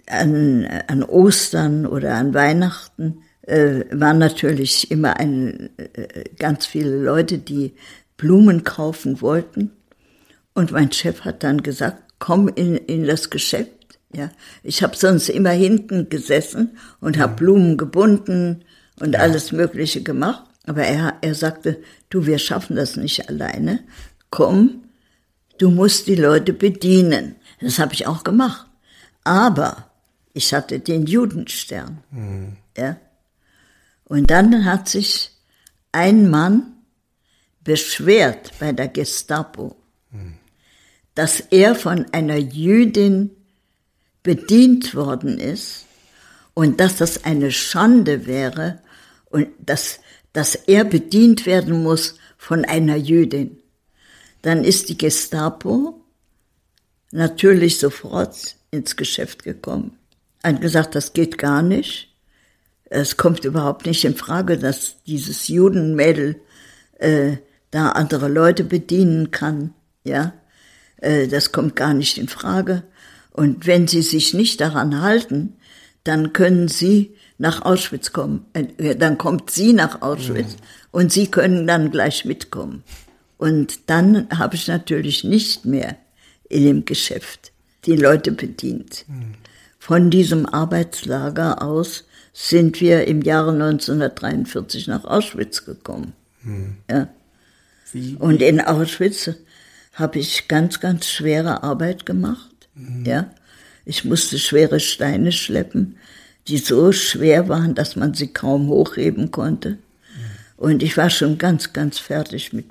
[0.07, 7.37] an, an Ostern oder an Weihnachten äh, waren natürlich immer ein, äh, ganz viele Leute,
[7.37, 7.73] die
[8.17, 9.71] Blumen kaufen wollten.
[10.53, 13.71] Und mein Chef hat dann gesagt, komm in, in das Geschäft.
[14.13, 14.31] Ja,
[14.63, 18.63] ich habe sonst immer hinten gesessen und habe Blumen gebunden
[18.99, 20.43] und alles Mögliche gemacht.
[20.65, 23.79] Aber er, er sagte, du, wir schaffen das nicht alleine.
[24.29, 24.83] Komm,
[25.57, 27.35] du musst die Leute bedienen.
[27.61, 28.67] Das habe ich auch gemacht.
[29.23, 29.89] Aber
[30.33, 32.03] ich hatte den Judenstern.
[32.77, 32.97] Ja.
[34.05, 35.31] Und dann hat sich
[35.91, 36.73] ein Mann
[37.63, 39.75] beschwert bei der Gestapo,
[41.15, 43.31] dass er von einer Jüdin
[44.23, 45.85] bedient worden ist
[46.53, 48.81] und dass das eine Schande wäre
[49.29, 49.99] und dass,
[50.33, 53.57] dass er bedient werden muss von einer Jüdin.
[54.41, 56.01] Dann ist die Gestapo
[57.11, 59.97] natürlich sofort ins Geschäft gekommen.
[60.43, 62.13] Hat gesagt, das geht gar nicht.
[62.85, 66.39] Es kommt überhaupt nicht in Frage, dass dieses Judenmädel
[66.99, 67.37] äh,
[67.71, 69.73] da andere Leute bedienen kann.
[70.03, 70.33] Ja,
[70.97, 72.83] äh, das kommt gar nicht in Frage.
[73.31, 75.57] Und wenn sie sich nicht daran halten,
[76.03, 78.45] dann können sie nach Auschwitz kommen.
[78.53, 80.55] Äh, Dann kommt sie nach Auschwitz
[80.91, 82.83] und sie können dann gleich mitkommen.
[83.37, 85.95] Und dann habe ich natürlich nicht mehr
[86.49, 87.51] in dem Geschäft
[87.85, 89.05] die Leute bedient.
[89.79, 96.13] Von diesem Arbeitslager aus sind wir im Jahre 1943 nach Auschwitz gekommen.
[96.89, 97.07] Ja.
[97.93, 99.29] Wie, Und in Auschwitz
[99.93, 102.69] habe ich ganz, ganz schwere Arbeit gemacht.
[103.03, 103.31] Ja.
[103.85, 105.97] Ich musste schwere Steine schleppen,
[106.47, 109.77] die so schwer waren, dass man sie kaum hochheben konnte.
[110.55, 112.65] Und ich war schon ganz, ganz fertig mit,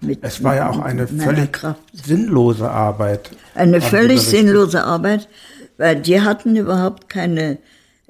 [0.00, 1.82] mit es war ja auch eine völlig Kraft.
[1.92, 3.30] sinnlose Arbeit.
[3.54, 5.28] Eine Sie völlig sinnlose Arbeit,
[5.76, 7.58] weil die hatten überhaupt keine,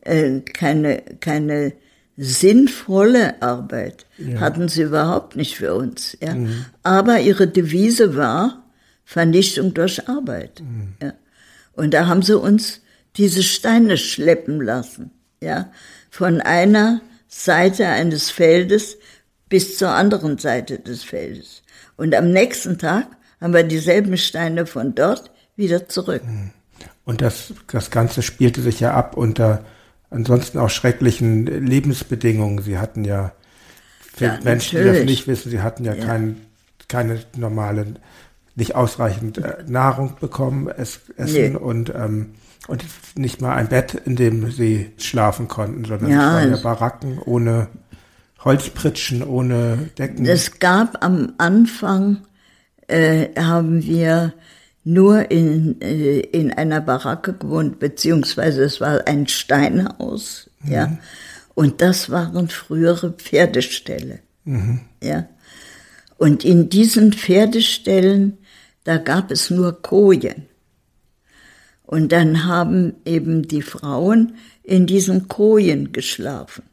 [0.03, 1.73] äh, keine, keine
[2.17, 4.07] sinnvolle Arbeit.
[4.39, 6.17] Hatten sie überhaupt nicht für uns.
[6.23, 6.35] Ja.
[6.83, 8.63] Aber ihre Devise war
[9.05, 10.63] Vernichtung durch Arbeit.
[11.03, 11.13] Ja.
[11.75, 12.81] Und da haben sie uns
[13.17, 15.11] diese Steine schleppen lassen.
[15.41, 15.71] Ja.
[16.11, 18.97] Von einer Seite eines Feldes
[19.49, 21.63] bis zur anderen Seite des Feldes.
[21.97, 23.07] Und am nächsten Tag
[23.41, 26.23] haben wir dieselben Steine von dort wieder zurück.
[27.05, 29.65] Und das, das Ganze spielte sich ja ab unter
[30.11, 32.63] ansonsten auch schrecklichen Lebensbedingungen.
[32.63, 33.33] Sie hatten ja,
[34.15, 35.11] für Ja, Menschen, die das natürlich.
[35.11, 36.41] nicht wissen, sie hatten ja, kein,
[36.89, 37.87] keine normale,
[38.55, 41.57] nicht ausreichend äh, Nahrung bekommen, es, Essen Nee.
[41.59, 42.35] und, ähm,
[42.69, 42.85] und
[43.17, 47.19] nicht mal ein Bett, in dem sie schlafen konnten, sondern Ja, es waren ja Baracken
[47.25, 47.69] ohne
[48.45, 50.27] Holzpritschen, ohne Decken.
[50.27, 52.19] Es gab am Anfang,
[52.87, 54.35] äh, haben wir
[54.85, 60.97] nur in, äh, in einer Baracke gewohnt, beziehungsweise es war ein Steinhaus, ja.
[61.55, 64.21] Und das waren frühere Pferdeställe,
[65.03, 65.27] ja.
[66.19, 68.39] Und in diesen Pferdeställen,
[68.85, 70.47] da gab es nur Kojen.
[71.87, 76.65] Und dann haben eben die Frauen in diesen Kojen geschlafen.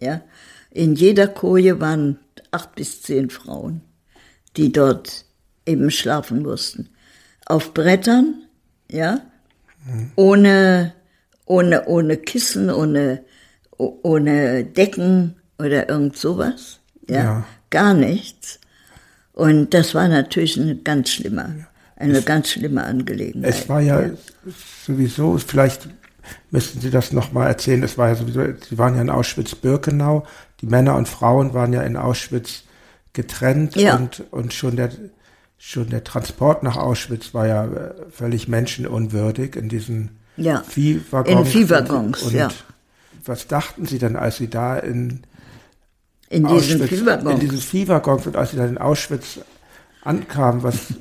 [0.00, 0.22] Ja,
[0.70, 2.18] in jeder Koje waren
[2.52, 3.82] acht bis zehn Frauen,
[4.56, 5.24] die dort
[5.66, 6.88] eben schlafen mussten.
[7.46, 8.42] Auf Brettern,
[8.90, 9.20] ja,
[10.16, 10.94] ohne,
[11.46, 13.24] ohne, ohne Kissen, ohne,
[13.76, 17.46] ohne Decken oder irgend sowas, ja, Ja.
[17.70, 18.60] gar nichts.
[19.32, 21.66] Und das war natürlich eine ganz schlimme,
[22.00, 23.50] eine ganz schlimme Angelegenheit.
[23.54, 24.02] Es war ja,
[24.86, 25.88] sowieso, vielleicht
[26.50, 30.24] müssten Sie das nochmal erzählen, es war ja sowieso, Sie waren ja in Auschwitz-Birkenau,
[30.60, 32.64] die Männer und Frauen waren ja in Auschwitz
[33.12, 33.96] getrennt Ja.
[33.96, 34.90] und, und schon der,
[35.58, 41.40] schon der Transport nach Auschwitz war ja äh, völlig menschenunwürdig in diesen Ja, Viehwaggons.
[41.40, 42.48] in Viehwaggons, und, ja.
[43.24, 45.22] Was dachten Sie denn, als Sie da in
[46.30, 46.86] in diesen in
[47.58, 49.40] Viehwaggons und als Sie dann in Auschwitz
[50.02, 50.94] ankamen, was,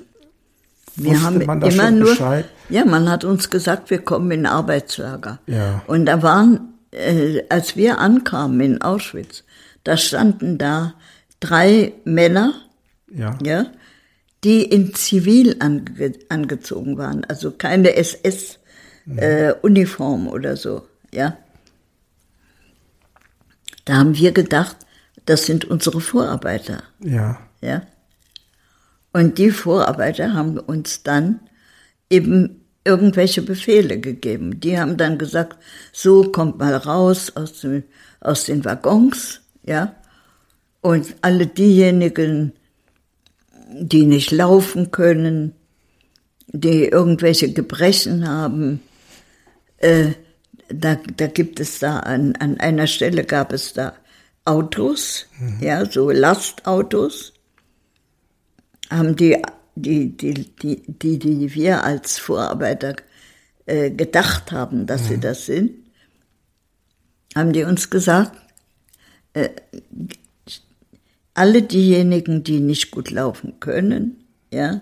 [0.99, 1.55] Wir haben immer
[1.91, 2.45] nur, Bescheid?
[2.69, 5.39] ja, man hat uns gesagt, wir kommen in Arbeitslager.
[5.47, 5.81] Ja.
[5.87, 9.43] Und da waren, äh, als wir ankamen in Auschwitz,
[9.83, 10.93] da standen da
[11.39, 12.53] drei Männer,
[13.11, 13.37] Ja.
[13.43, 13.65] ja,
[14.43, 17.95] die in Zivil ange angezogen waren, also keine
[19.07, 21.37] SS-Uniform oder so, ja.
[23.85, 24.75] Da haben wir gedacht,
[25.25, 27.39] das sind unsere Vorarbeiter, Ja.
[27.61, 27.81] ja.
[29.11, 31.39] Und die Vorarbeiter haben uns dann
[32.09, 34.59] eben irgendwelche Befehle gegeben.
[34.59, 35.57] Die haben dann gesagt,
[35.91, 37.83] so kommt mal raus aus, dem,
[38.19, 39.95] aus den Waggons, ja.
[40.81, 42.53] Und alle diejenigen,
[43.71, 45.53] die nicht laufen können,
[46.47, 48.81] die irgendwelche Gebrechen haben,
[49.77, 50.11] äh,
[50.69, 53.93] da, da gibt es da, an, an einer Stelle gab es da
[54.45, 55.25] Autos,
[55.59, 57.33] ja, so Lastautos,
[58.89, 59.41] haben die,
[59.75, 62.95] die, die, die, die, die wir als Vorarbeiter
[63.65, 65.71] äh, gedacht haben, dass sie das sind,
[67.35, 68.35] haben die uns gesagt,
[69.33, 69.49] äh,
[71.33, 74.81] alle diejenigen, die nicht gut laufen können, ja,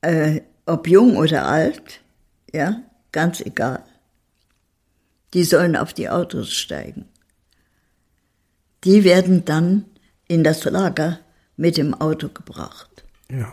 [0.00, 2.00] äh, ob jung oder alt,
[2.52, 3.82] ja, ganz egal,
[5.34, 7.06] die sollen auf die Autos steigen.
[8.84, 9.84] Die werden dann
[10.28, 11.18] in das Lager
[11.58, 13.04] mit dem Auto gebracht.
[13.30, 13.52] Ja.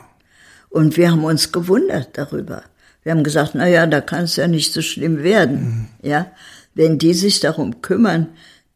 [0.70, 2.64] Und wir haben uns gewundert darüber.
[3.04, 6.32] Wir haben gesagt, na ja, da kann es ja nicht so schlimm werden, ja,
[6.74, 8.28] wenn die sich darum kümmern,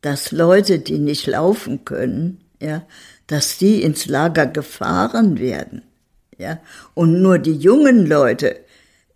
[0.02, 2.84] dass Leute, die nicht laufen können, ja,
[3.28, 5.84] dass die ins Lager gefahren werden,
[6.38, 6.60] ja,
[6.94, 8.60] und nur die jungen Leute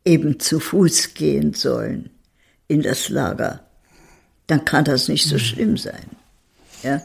[0.04, 2.10] eben zu Fuß gehen sollen
[2.68, 3.62] in das Lager,
[4.48, 6.06] dann kann das nicht so schlimm sein,
[6.82, 7.02] ja.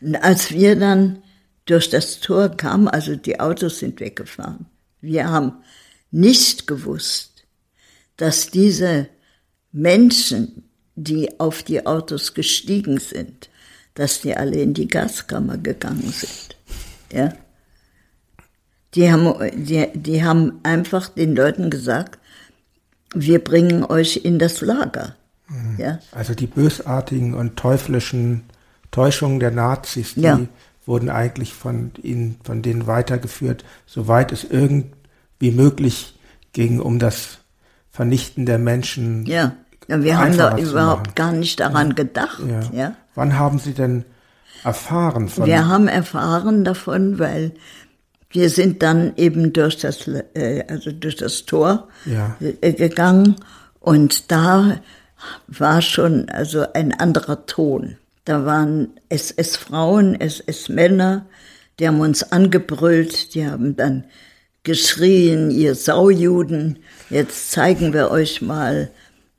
[0.00, 1.22] Und als wir dann
[1.66, 4.66] durch das Tor kamen, also die Autos sind weggefahren,
[5.00, 5.52] wir haben
[6.10, 7.44] nicht gewusst,
[8.16, 9.08] dass diese
[9.72, 13.50] Menschen, die auf die Autos gestiegen sind,
[13.94, 16.56] dass die alle in die Gaskammer gegangen sind.
[17.12, 17.34] Ja?
[18.94, 22.18] Die haben, die, die haben einfach den Leuten gesagt,
[23.14, 25.16] wir bringen euch in das Lager.
[25.78, 25.98] Ja?
[26.12, 28.44] Also die bösartigen und teuflischen
[28.90, 30.40] Täuschungen der Nazis, die Ja.
[30.86, 36.18] Wurden eigentlich von ihnen, von denen weitergeführt, soweit es irgendwie möglich
[36.52, 37.38] ging, um das
[37.90, 39.26] Vernichten der Menschen.
[39.26, 39.52] Ja.
[39.88, 41.14] ja wir haben da überhaupt machen.
[41.14, 42.40] gar nicht daran gedacht.
[42.48, 42.60] Ja.
[42.72, 42.96] ja?
[43.14, 44.04] Wann haben Sie denn
[44.62, 45.46] erfahren von?
[45.46, 47.52] Wir haben erfahren davon, weil
[48.30, 52.36] wir sind dann eben durch das, äh, also durch das Tor Ja.
[52.40, 53.36] äh, gegangen
[53.80, 54.80] und da
[55.48, 57.96] war schon also ein anderer Ton.
[58.26, 61.26] Da waren SS-Frauen, SS-Männer,
[61.78, 64.04] die haben uns angebrüllt, die haben dann
[64.64, 68.90] geschrien, ihr Saujuden, jetzt zeigen wir euch mal,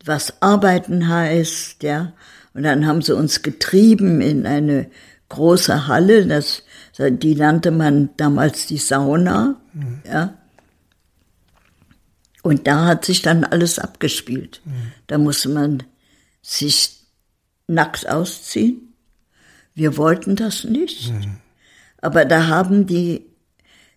[0.05, 2.13] was arbeiten heißt, ja.
[2.53, 4.89] Und dann haben sie uns getrieben in eine
[5.27, 6.63] große Halle, das,
[6.97, 9.59] die nannte man damals die Sauna,
[10.07, 10.33] ja.
[12.41, 14.61] Und da hat sich dann alles abgespielt.
[15.07, 15.83] Da musste man
[16.41, 16.97] sich
[17.67, 18.93] nackt ausziehen.
[19.75, 21.13] Wir wollten das nicht.
[22.01, 23.25] Aber da haben die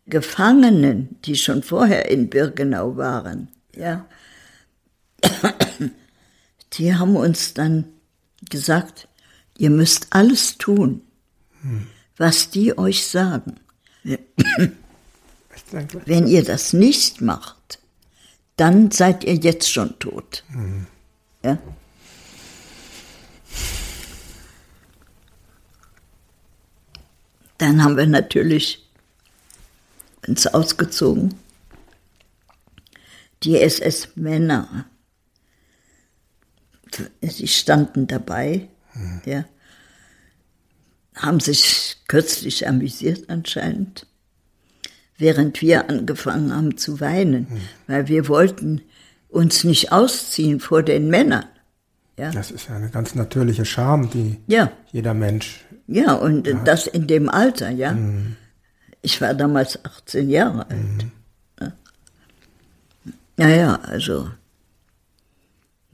[0.07, 4.07] Gefangenen, die schon vorher in Birkenau waren, ja,
[6.73, 7.85] die haben uns dann
[8.49, 9.09] gesagt,
[9.57, 11.03] ihr müsst alles tun,
[12.17, 13.57] was die euch sagen.
[16.05, 17.79] Wenn ihr das nicht macht,
[18.57, 20.45] dann seid ihr jetzt schon tot.
[21.45, 21.59] Ja?
[27.61, 28.91] Dann haben wir natürlich
[30.27, 31.35] uns ausgezogen.
[33.43, 34.87] Die SS-Männer,
[37.23, 38.69] sie standen dabei,
[39.25, 39.45] ja,
[41.15, 44.07] haben sich kürzlich amüsiert anscheinend
[45.21, 47.47] während wir angefangen haben zu weinen,
[47.87, 48.81] weil wir wollten
[49.29, 51.45] uns nicht ausziehen vor den Männern.
[52.19, 55.65] Ja, das ist eine ganz natürliche Scham, die ja, jeder Mensch.
[55.91, 57.97] Ja und das in dem Alter, ja.
[59.03, 61.07] Ich war damals 18 Jahre alt.
[61.61, 61.73] Ja.
[63.37, 64.31] Naja, also.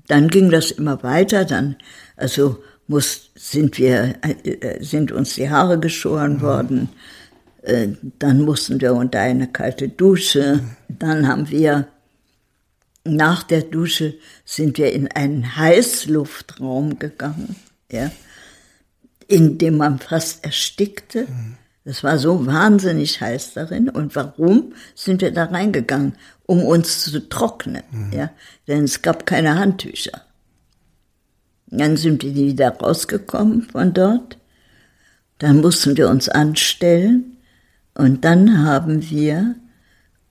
[0.09, 1.77] Dann ging das immer weiter, dann,
[2.17, 6.89] also muss, sind wir, äh, sind uns die Haare geschoren worden,
[7.63, 7.89] äh,
[8.21, 11.89] dann mussten wir unter eine kalte Dusche, dann haben wir,
[13.05, 17.57] nach der Dusche sind wir in einen Heißluftraum gegangen,
[17.91, 18.11] ja,
[19.29, 21.27] in dem man fast erstickte,
[21.87, 23.89] Das war so wahnsinnig heiß darin.
[23.89, 26.17] Und warum sind wir da reingegangen?
[26.45, 28.31] Um uns zu trocknen, ja.
[28.67, 30.23] Denn es gab keine Handtücher.
[31.69, 34.37] Dann sind wir wieder rausgekommen von dort.
[35.39, 37.37] Dann mussten wir uns anstellen.
[37.95, 39.55] Und dann haben wir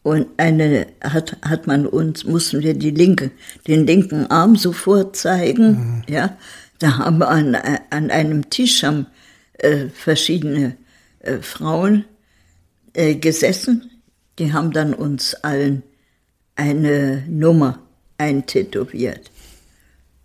[0.04, 3.32] und eine hat, hat man uns, mussten wir die linke,
[3.68, 6.38] den linken Arm sofort zeigen, ja.
[6.80, 9.08] Da haben an, an einem Tisch haben,
[9.54, 10.76] äh, verschiedene
[11.20, 12.04] äh, Frauen
[12.94, 13.90] äh, gesessen.
[14.40, 15.84] Die haben dann uns allen
[16.56, 17.80] eine Nummer
[18.18, 19.30] eintätowiert.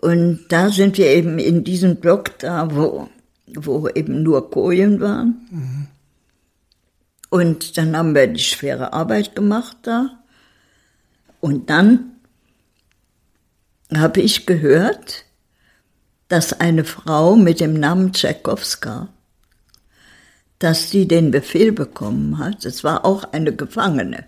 [0.01, 3.09] Und da sind wir eben in diesem Block da, wo,
[3.47, 5.89] wo eben nur Kojen waren.
[7.31, 10.22] Und dann haben wir die schwere Arbeit gemacht da.
[11.43, 12.13] Und dann
[13.93, 15.25] habe ich gehört,
[16.29, 19.09] dass eine Frau mit dem Namen Tchaikovska,
[20.61, 24.25] dass sie den Befehl bekommen hat, es war auch eine Gefangene,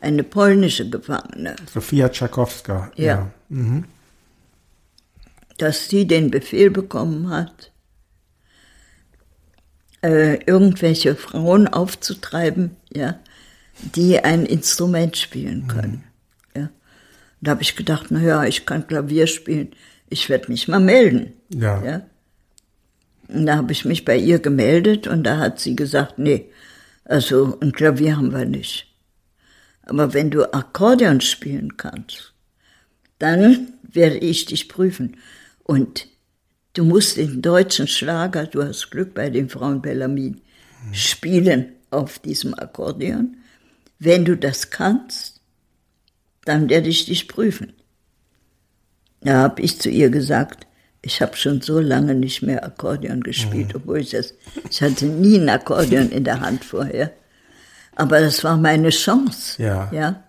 [0.00, 2.90] eine polnische Gefangene, Sophia Tchaikovska.
[2.96, 3.30] Ja.
[5.58, 7.70] dass sie den Befehl bekommen hat,
[10.02, 13.18] äh, irgendwelche Frauen aufzutreiben, ja,
[13.94, 16.02] die ein Instrument spielen können.
[16.02, 16.09] Ja.
[17.40, 19.70] Da habe ich gedacht, na ja, ich kann Klavier spielen,
[20.08, 21.32] ich werde mich mal melden.
[21.54, 21.82] Ja.
[21.82, 22.02] Ja.
[23.28, 26.50] Und da habe ich mich bei ihr gemeldet und da hat sie gesagt, nee,
[27.04, 28.86] also ein Klavier haben wir nicht.
[29.82, 32.32] Aber wenn du Akkordeon spielen kannst,
[33.18, 35.16] dann werde ich dich prüfen.
[35.62, 36.08] Und
[36.74, 40.40] du musst den deutschen Schlager, du hast Glück bei den Frauen Bellarmin,
[40.92, 43.36] spielen auf diesem Akkordeon.
[43.98, 45.29] Wenn du das kannst,
[46.44, 47.72] dann werde ich dich prüfen.
[49.20, 50.66] Da habe ich zu ihr gesagt,
[51.02, 54.34] ich habe schon so lange nicht mehr Akkordeon gespielt, obwohl ich das,
[54.70, 57.12] ich hatte nie ein Akkordeon in der Hand vorher.
[57.96, 59.90] Aber das war meine Chance, Ja.
[59.92, 60.22] ja,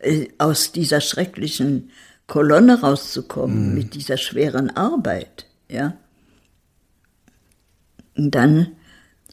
[0.00, 1.90] äh, aus dieser schrecklichen
[2.26, 5.96] Kolonne rauszukommen mit dieser schweren Arbeit, ja.
[8.16, 8.68] Und dann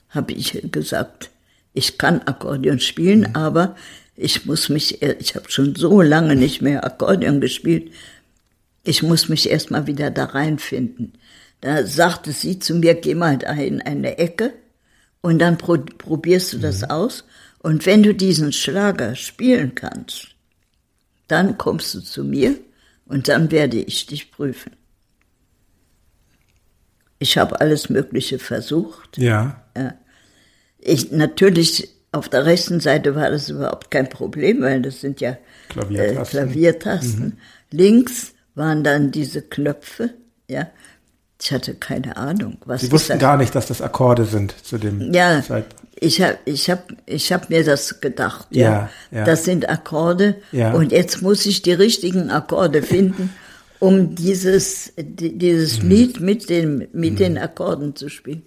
[0.09, 1.29] habe ich gesagt,
[1.73, 3.75] ich kann Akkordeon spielen, aber
[4.15, 7.91] ich muss mich, ich habe schon so lange nicht mehr Akkordeon gespielt,
[8.83, 11.13] ich muss mich erstmal wieder da reinfinden.
[11.61, 14.53] Da sagte sie zu mir, geh mal da in eine Ecke
[15.21, 17.23] und dann pro probierst du das aus.
[17.59, 20.29] Und wenn du diesen Schlager spielen kannst,
[21.27, 22.57] dann kommst du zu mir
[23.05, 24.71] und dann werde ich dich prüfen.
[27.19, 29.19] Ich habe alles Mögliche versucht.
[29.19, 29.63] Ja.
[30.79, 35.37] Ich natürlich auf der rechten Seite war das überhaupt kein Problem, weil das sind ja
[35.69, 36.39] Klaviertasten.
[36.39, 37.37] Äh, Klaviertasten.
[37.71, 40.11] Links waren dann diese Knöpfe,
[40.49, 40.67] ja.
[41.41, 45.11] Ich hatte keine Ahnung, was Sie wussten gar nicht, dass das Akkorde sind zu dem
[45.11, 45.65] Ja, Zeit.
[45.95, 48.45] ich habe ich hab, ich hab mir das gedacht.
[48.51, 49.23] Ja, ja.
[49.23, 50.73] Das sind Akkorde Ja.
[50.73, 53.33] und jetzt muss ich die richtigen Akkorde finden,
[53.79, 55.89] um dieses, di- dieses Mhm.
[55.89, 58.43] Lied mit, den, mit den Akkorden zu spielen.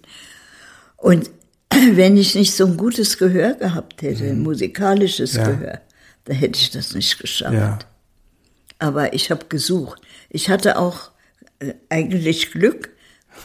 [0.95, 1.29] Und
[1.91, 5.39] wenn ich nicht so ein gutes Gehör gehabt hätte, ein musikalisches Mhm.
[5.39, 5.47] Ja.
[5.51, 5.81] Gehör,
[6.25, 7.53] dann hätte ich das nicht geschafft.
[7.53, 7.79] Ja.
[8.79, 10.01] Aber ich habe gesucht.
[10.29, 11.11] Ich hatte auch
[11.59, 12.89] äh, eigentlich Glück,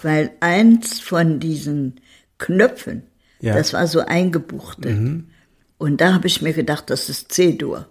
[0.02, 2.00] weil eins von diesen
[2.38, 3.02] Knöpfen,
[3.40, 3.54] Ja.
[3.54, 4.98] das war so eingebuchtet.
[5.78, 7.86] Und da habe ich mir gedacht, das ist C-Dur.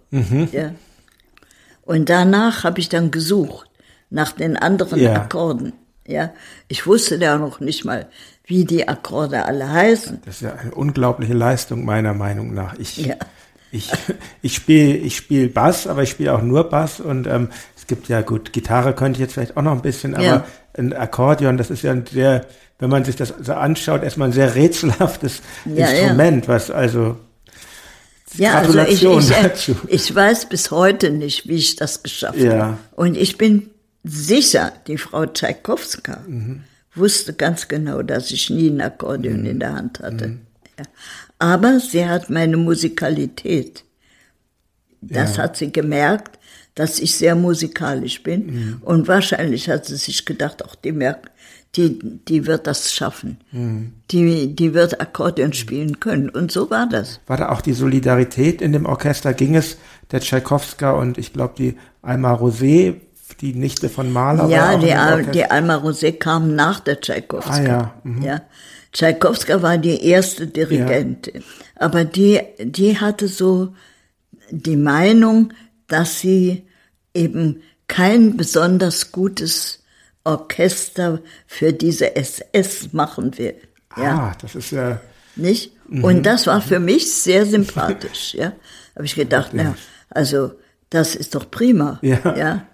[0.52, 0.74] Ja.
[1.82, 3.68] Und danach habe ich dann gesucht
[4.10, 5.04] nach den anderen.
[5.08, 5.72] Akkorden.
[6.06, 6.32] Ja.
[6.68, 8.08] Ich wusste ja noch nicht mal,
[8.50, 10.20] wie die Akkorde alle heißen.
[10.26, 12.74] Das ist ja eine unglaubliche Leistung meiner Meinung nach.
[12.78, 13.14] Ich, Ja.
[13.70, 13.90] ich,
[14.42, 18.08] ich spiele ich spiel Bass, aber ich spiele auch nur Bass und ähm, es gibt
[18.08, 20.44] ja gut, Gitarre könnte ich jetzt vielleicht auch noch ein bisschen, aber Ja.
[20.76, 22.44] ein Akkordeon, das ist ja ein sehr,
[22.80, 25.86] wenn man sich das so anschaut, erstmal ein sehr rätselhaftes Ja.
[25.88, 27.16] Instrument, was also
[28.34, 29.76] Ja, also ich, ich, äh, dazu.
[29.86, 32.58] ich weiß bis heute nicht, wie ich das geschafft Ja.
[32.58, 32.78] habe.
[32.96, 33.70] Und ich bin
[34.02, 36.64] sicher, die Frau Tchaikovska Mhm.
[36.94, 39.46] Wusste ganz genau, dass ich nie ein Akkordeon Mhm.
[39.46, 40.38] in der Hand hatte.
[40.78, 40.84] Ja.
[41.38, 43.84] Aber sie hat meine Musikalität,
[45.00, 45.44] das Ja.
[45.44, 46.38] hat sie gemerkt,
[46.74, 48.46] dass ich sehr musikalisch bin.
[48.46, 48.76] Mhm.
[48.82, 51.30] Und wahrscheinlich hat sie sich gedacht, auch die merkt,
[51.76, 53.38] die, die wird das schaffen.
[53.52, 53.92] Mhm.
[54.10, 56.28] Die, die wird Akkordeon spielen können.
[56.28, 57.20] Und so war das.
[57.26, 59.34] War da auch die Solidarität in dem Orchester?
[59.34, 59.76] Ging es
[60.10, 62.96] der Tschaikowska und ich glaube die Alma Rosé,
[63.34, 64.48] die Nichte von Mahler?
[64.48, 67.52] Ja, die, Al- die Alma Rosé kam nach der Tschaikowska.
[67.52, 68.22] Ah ja, mhm.
[68.22, 68.40] ja.
[68.92, 71.42] Tschaikowska war die erste Dirigentin.
[71.76, 73.74] Aber die, die hatte so
[74.50, 75.52] die Meinung,
[75.86, 76.66] dass sie
[77.14, 79.82] eben kein besonders gutes
[80.24, 83.54] Orchester für diese SS machen will.
[83.96, 84.18] Ja.
[84.18, 85.00] Ah, das ist ja.
[85.36, 85.72] Nicht?
[85.88, 88.52] Und das war für mich sehr sympathisch, ja.
[88.94, 89.74] Habe ich gedacht, na,
[90.10, 90.52] also,
[90.90, 91.98] das ist doch prima.
[92.02, 92.18] Ja.
[92.36, 92.66] Ja.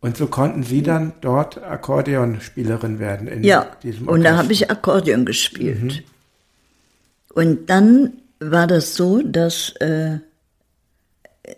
[0.00, 3.66] Und so konnten Sie dann dort Akkordeonspielerin werden in Ja.
[3.82, 6.04] diesem Und da habe ich Akkordeon gespielt.
[7.34, 10.18] Und dann war das so, dass äh,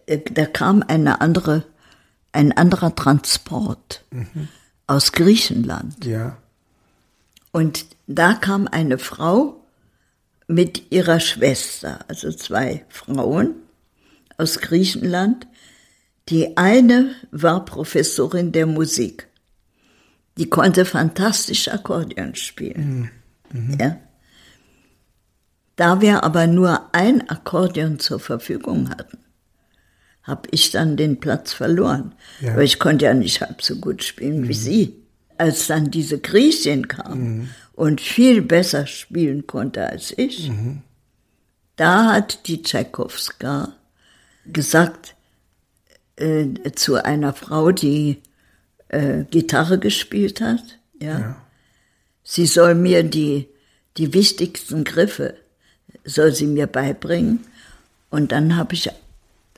[0.06, 1.64] äh, da kam eine andere,
[2.32, 4.04] ein anderer Transport
[4.86, 6.04] aus Griechenland.
[6.04, 6.38] Ja.
[7.52, 9.56] Und da kam eine Frau
[10.46, 13.54] mit ihrer Schwester, also zwei Frauen
[14.36, 15.46] aus Griechenland.
[16.30, 19.26] Die eine war Professorin der Musik.
[20.38, 23.10] Die konnte fantastisch Akkordeon spielen.
[23.78, 23.98] Ja.
[25.74, 29.18] Da wir aber nur ein Akkordeon zur Verfügung hatten,
[30.22, 32.14] habe ich dann den Platz verloren.
[32.40, 32.52] Ja.
[32.52, 34.94] Aber ich konnte ja nicht halb so gut spielen wie sie.
[35.36, 40.52] Als dann diese Griechin kam und viel besser spielen konnte als ich,
[41.76, 43.72] da hat die Tchaikovska
[44.44, 45.16] gesagt
[46.20, 48.18] äh, zu einer Frau, die
[48.88, 50.62] äh, Gitarre gespielt hat,
[51.00, 51.36] ja,
[52.22, 53.48] sie soll mir die,
[53.96, 55.34] die wichtigsten Griffe,
[56.04, 57.40] soll sie mir beibringen.
[58.10, 58.90] Und dann habe ich,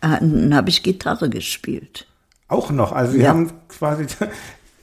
[0.00, 2.06] dann habe ich Gitarre gespielt.
[2.48, 2.92] Auch noch.
[2.92, 3.30] Also Sie Ja.
[3.30, 4.06] haben quasi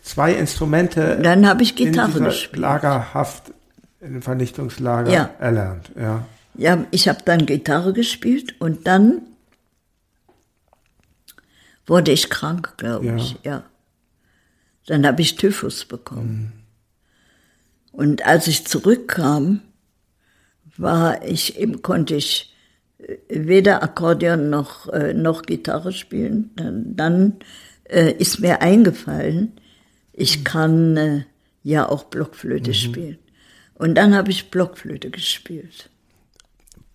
[0.01, 2.61] zwei Instrumente Dann habe ich in Gitarre dieser gespielt.
[2.61, 3.53] Lagerhaft,
[4.01, 5.29] in dem Vernichtungslager Ja.
[5.39, 5.91] erlernt.
[5.99, 6.25] Ja.
[6.55, 9.21] Ja, ich habe dann Gitarre gespielt und dann
[11.89, 13.15] wurde ich krank, glaube Ja.
[13.15, 13.35] ich.
[13.43, 13.63] Ja.
[14.87, 16.53] Dann habe ich Typhus bekommen.
[17.91, 19.61] Und als ich zurückkam,
[20.77, 22.55] war ich konnte ich
[22.99, 26.51] äh, weder Akkordeon noch äh, noch Gitarre spielen.
[26.55, 26.95] Dann,
[27.83, 29.53] äh, ist mir eingefallen,
[30.13, 31.23] ich kann äh,
[31.63, 33.17] ja auch Blockflöte spielen.
[33.73, 35.89] Und dann habe ich Blockflöte gespielt.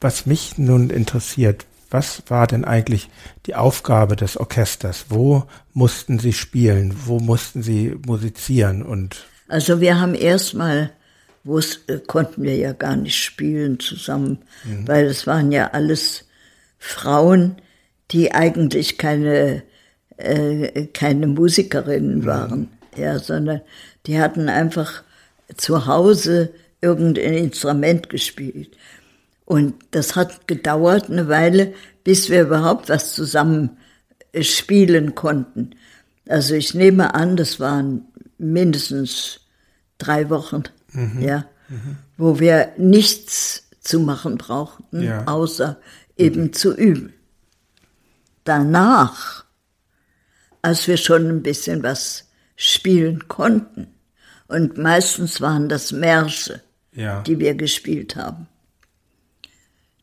[0.00, 3.08] Was mich nun interessiert, was war denn eigentlich
[3.46, 5.06] die Aufgabe des Orchesters?
[5.10, 6.92] Wo mussten Sie spielen?
[7.04, 8.82] Wo mussten Sie musizieren?
[8.82, 10.90] Und Also wir haben erstmal,
[11.44, 14.38] wo es äh, konnten wir ja gar nicht spielen zusammen,
[14.86, 16.24] weil es waren ja alles
[16.78, 17.56] Frauen,
[18.10, 19.62] die eigentlich keine
[20.16, 23.60] äh, keine Musikerinnen waren, ja, sondern
[24.06, 25.04] die hatten einfach
[25.56, 28.76] zu Hause irgendein Instrument gespielt.
[29.44, 33.76] Und das hat gedauert eine Weile, bis wir überhaupt was zusammen
[34.32, 35.70] äh, spielen konnten.
[36.28, 38.06] Also ich nehme an, das waren
[38.38, 39.40] mindestens
[39.98, 40.62] drei Wochen,
[41.20, 41.44] ja,
[42.16, 45.24] wo wir nichts zu machen brauchten, Ja.
[45.26, 45.78] außer
[46.16, 47.12] eben zu üben.
[48.44, 49.44] Danach,
[50.62, 53.88] als wir schon ein bisschen was spielen konnten,
[54.46, 56.60] und meistens waren das Märsche,
[56.92, 58.46] ja, die wir gespielt haben.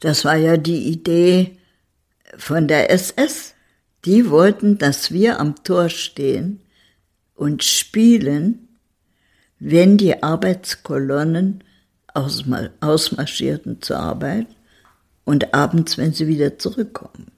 [0.02, 1.58] Das war ja die Idee
[2.38, 3.54] von der SS.
[4.04, 6.60] Die wollten, dass wir am Tor stehen
[7.36, 8.68] und spielen,
[9.60, 11.64] wenn die Arbeitskolonnen
[12.14, 14.48] ausma- ausmarschierten zur Arbeit
[15.24, 17.32] und abends, wenn sie wieder zurückkommen.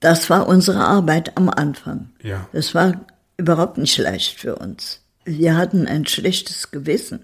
[0.00, 2.10] Das war unsere Arbeit am Anfang.
[2.22, 2.48] Ja.
[2.52, 3.04] Das war
[3.36, 5.00] überhaupt nicht leicht für uns.
[5.24, 7.20] Wir hatten ein schlechtes Gewissen.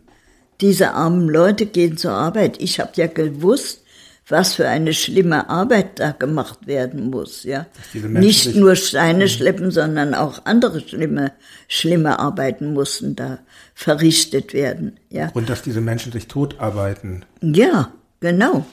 [0.60, 2.60] Diese armen Leute gehen zur Arbeit.
[2.60, 3.81] Ich habe ja gewusst,
[4.28, 7.42] was für eine schlimme Arbeit da gemacht werden muss.
[7.44, 8.60] Ja, nicht Mhm.
[8.60, 11.32] nur Steine schleppen, sondern auch andere schlimme,
[11.68, 13.38] schlimme Arbeiten mussten da
[13.74, 14.98] verrichtet werden.
[15.10, 17.24] Ja, und dass diese Menschen sich totarbeiten.
[17.40, 18.64] ja, genau.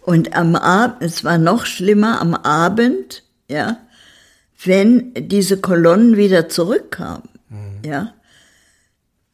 [0.00, 3.78] Und am Abend, es war noch schlimmer am Abend, ja,
[4.64, 7.28] wenn diese Kolonnen wieder zurückkamen,
[7.84, 8.14] ja.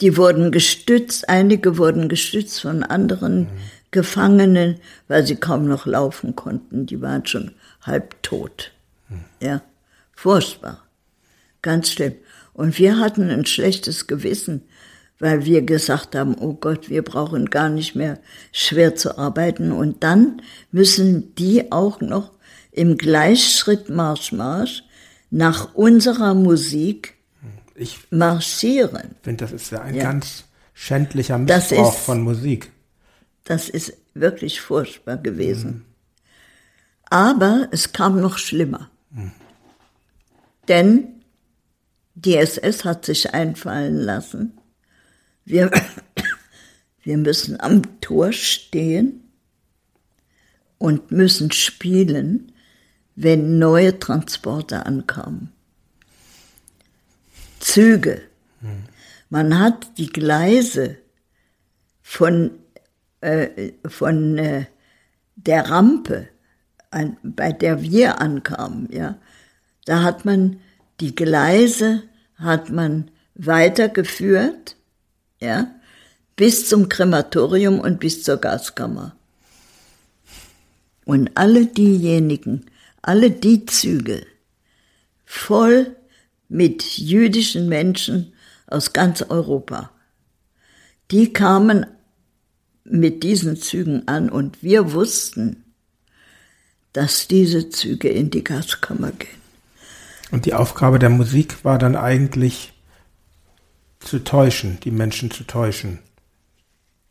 [0.00, 3.48] Die wurden gestützt, einige wurden gestützt von anderen
[3.90, 4.76] Gefangenen,
[5.08, 6.86] weil sie kaum noch laufen konnten.
[6.86, 8.72] Die waren schon halb tot.
[9.40, 9.62] Ja,
[10.14, 10.82] furchtbar.
[11.62, 12.14] Ganz schlimm.
[12.52, 14.62] Und wir hatten ein schlechtes Gewissen,
[15.18, 18.18] weil wir gesagt haben, oh Gott, wir brauchen gar nicht mehr
[18.52, 19.72] schwer zu arbeiten.
[19.72, 22.32] Und dann müssen die auch noch
[22.72, 24.84] im Gleichschritt Marsch, Marsch
[25.30, 27.14] nach unserer Musik
[27.74, 29.14] Ich marschieren.
[29.22, 30.02] finde, das ist ja ein Ja.
[30.04, 32.70] ganz schändlicher Das Missbrauch ist- von Musik.
[33.48, 35.86] Das ist wirklich furchtbar gewesen.
[37.08, 38.90] Aber es kam noch schlimmer.
[40.68, 41.22] Denn
[42.14, 44.58] die SS hat sich einfallen lassen,
[45.46, 45.70] wir,
[47.02, 49.30] wir müssen am Tor stehen
[50.76, 52.52] und müssen spielen,
[53.16, 55.54] wenn neue Transporte ankamen.
[57.60, 58.20] Züge.
[59.30, 60.98] Man hat die Gleise
[62.02, 62.50] von,
[63.20, 64.66] äh, von äh,
[65.36, 66.28] der Rampe,
[66.90, 69.18] an, bei der wir ankamen, ja,
[69.84, 70.60] da hat man
[71.00, 72.02] die Gleise
[72.36, 74.76] hat man weitergeführt,
[75.40, 75.72] ja,
[76.36, 79.16] bis zum Krematorium und bis zur Gaskammer.
[81.04, 82.66] Und alle diejenigen,
[83.02, 84.26] alle die Züge,
[85.24, 85.96] voll
[86.48, 88.32] mit jüdischen Menschen
[88.66, 89.90] aus ganz Europa,
[91.10, 91.86] die kamen
[92.90, 95.64] mit diesen Zügen an und wir wussten,
[96.92, 99.38] dass diese Züge in die Gaskammer gehen.
[100.30, 102.72] Und die Aufgabe der Musik war dann eigentlich
[104.00, 106.00] zu täuschen, die Menschen zu täuschen.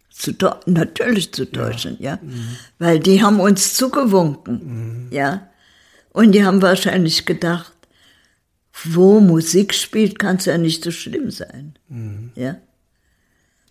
[0.10, 0.34] Zu
[0.66, 2.20] natürlich zu täuschen, ja.
[2.80, 5.50] Weil die haben uns zugewunken, ja.
[6.12, 7.74] Und die haben wahrscheinlich gedacht,
[8.84, 11.78] wo Musik spielt, kann es ja nicht so schlimm sein,
[12.36, 12.58] ja.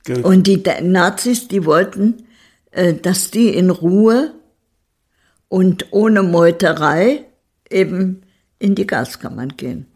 [0.07, 2.27] Ge- Und die Nazis, die wollten,
[2.71, 4.33] äh, dass die in Ruhe
[5.49, 7.25] und ohne Meuterei
[7.69, 8.23] eben
[8.61, 9.87] in die Gaskammern gehen.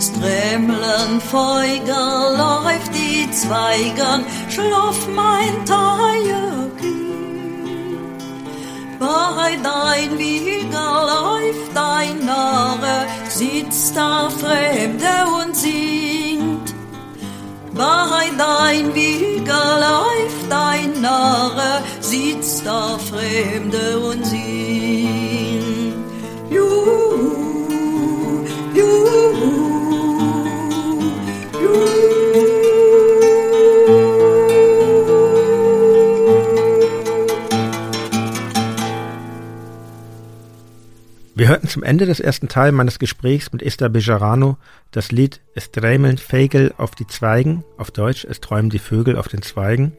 [0.00, 7.10] Stremlen Feuger läuft die Zweigern, schlaf mein Teierkind.
[8.98, 15.06] Bei dein Wieger läuft dein Narre, sitzt da Fremde
[15.44, 16.09] und singt.
[17.80, 24.39] Bei dein Wieger läuft dein Narre, sitzt da Fremde und singt.
[41.50, 44.56] Hörten zum Ende des ersten Teils meines Gesprächs mit Esther Bejarano
[44.92, 49.26] das Lied Es träumeln Vögel auf die Zweigen, auf Deutsch Es träumen die Vögel auf
[49.26, 49.92] den Zweigen,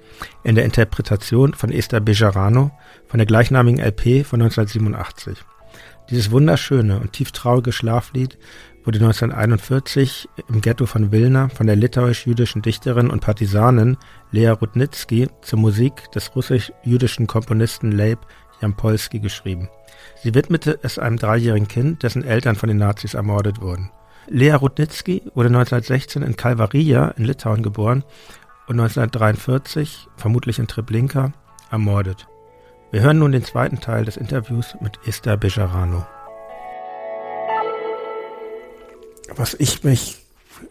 [0.45, 2.71] in der Interpretation von Esther Bejarano
[3.07, 5.39] von der gleichnamigen LP von 1987.
[6.09, 8.37] Dieses wunderschöne und tief traurige Schlaflied
[8.85, 13.97] wurde 1941 im Ghetto von Wilna von der litauisch-jüdischen Dichterin und Partisanin
[14.31, 18.25] Lea Rudnitsky zur Musik des russisch-jüdischen Komponisten Leib
[18.61, 19.69] Jampolski geschrieben.
[20.23, 23.91] Sie widmete es einem dreijährigen Kind, dessen Eltern von den Nazis ermordet wurden.
[24.27, 28.03] Lea Rudnitsky wurde 1916 in Kalvaria in Litauen geboren
[28.67, 31.33] und 1943, vermutlich in Treblinka,
[31.71, 32.27] ermordet.
[32.91, 36.05] Wir hören nun den zweiten Teil des Interviews mit Esther Bejarano.
[39.35, 40.19] Was ich mich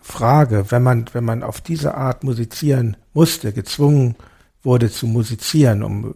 [0.03, 4.17] frage, wenn man, wenn man auf diese Art musizieren musste, gezwungen
[4.63, 6.15] wurde zu musizieren, um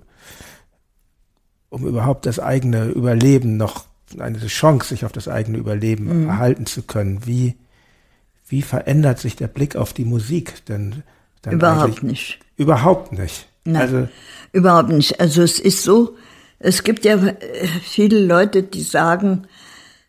[1.75, 3.85] um überhaupt das eigene Überleben noch,
[4.19, 7.27] eine Chance, sich auf das eigene Überleben erhalten zu können.
[7.27, 7.57] Wie,
[8.47, 11.03] wie verändert sich der Blick auf die Musik denn?
[11.43, 12.39] dann Überhaupt nicht.
[12.57, 13.49] Überhaupt nicht.
[13.65, 14.09] Nein, Also,
[14.53, 15.21] überhaupt nicht.
[15.21, 16.17] Also es ist so,
[16.59, 19.47] es gibt ja äh, viele Leute, die sagen,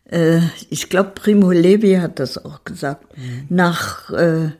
[0.04, 0.40] äh,
[0.70, 3.06] ich glaube Primo Levi hat das auch gesagt,
[3.48, 4.50] nach, äh,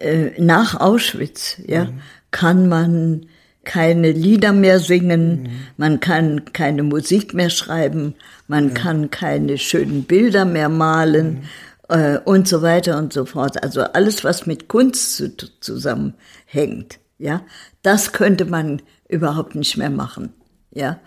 [0.00, 1.88] äh, nach Auschwitz ja,
[2.30, 3.26] kann man
[3.64, 8.14] keine Lieder mehr singen, man kann keine Musik mehr schreiben,
[8.46, 11.44] man kann keine schönen Bilder mehr malen
[11.88, 13.62] äh, und so weiter und so fort.
[13.62, 17.42] Also alles, was mit Kunst zu, zusammenhängt, ja,
[17.82, 20.32] das könnte man überhaupt nicht mehr machen,
[20.70, 20.98] ja.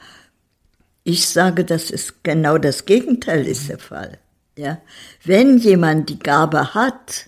[1.04, 4.20] Ich sage, das ist genau das Gegenteil ist der Fall,
[4.58, 4.80] ja.
[5.24, 7.28] Wenn jemand die Gabe hat,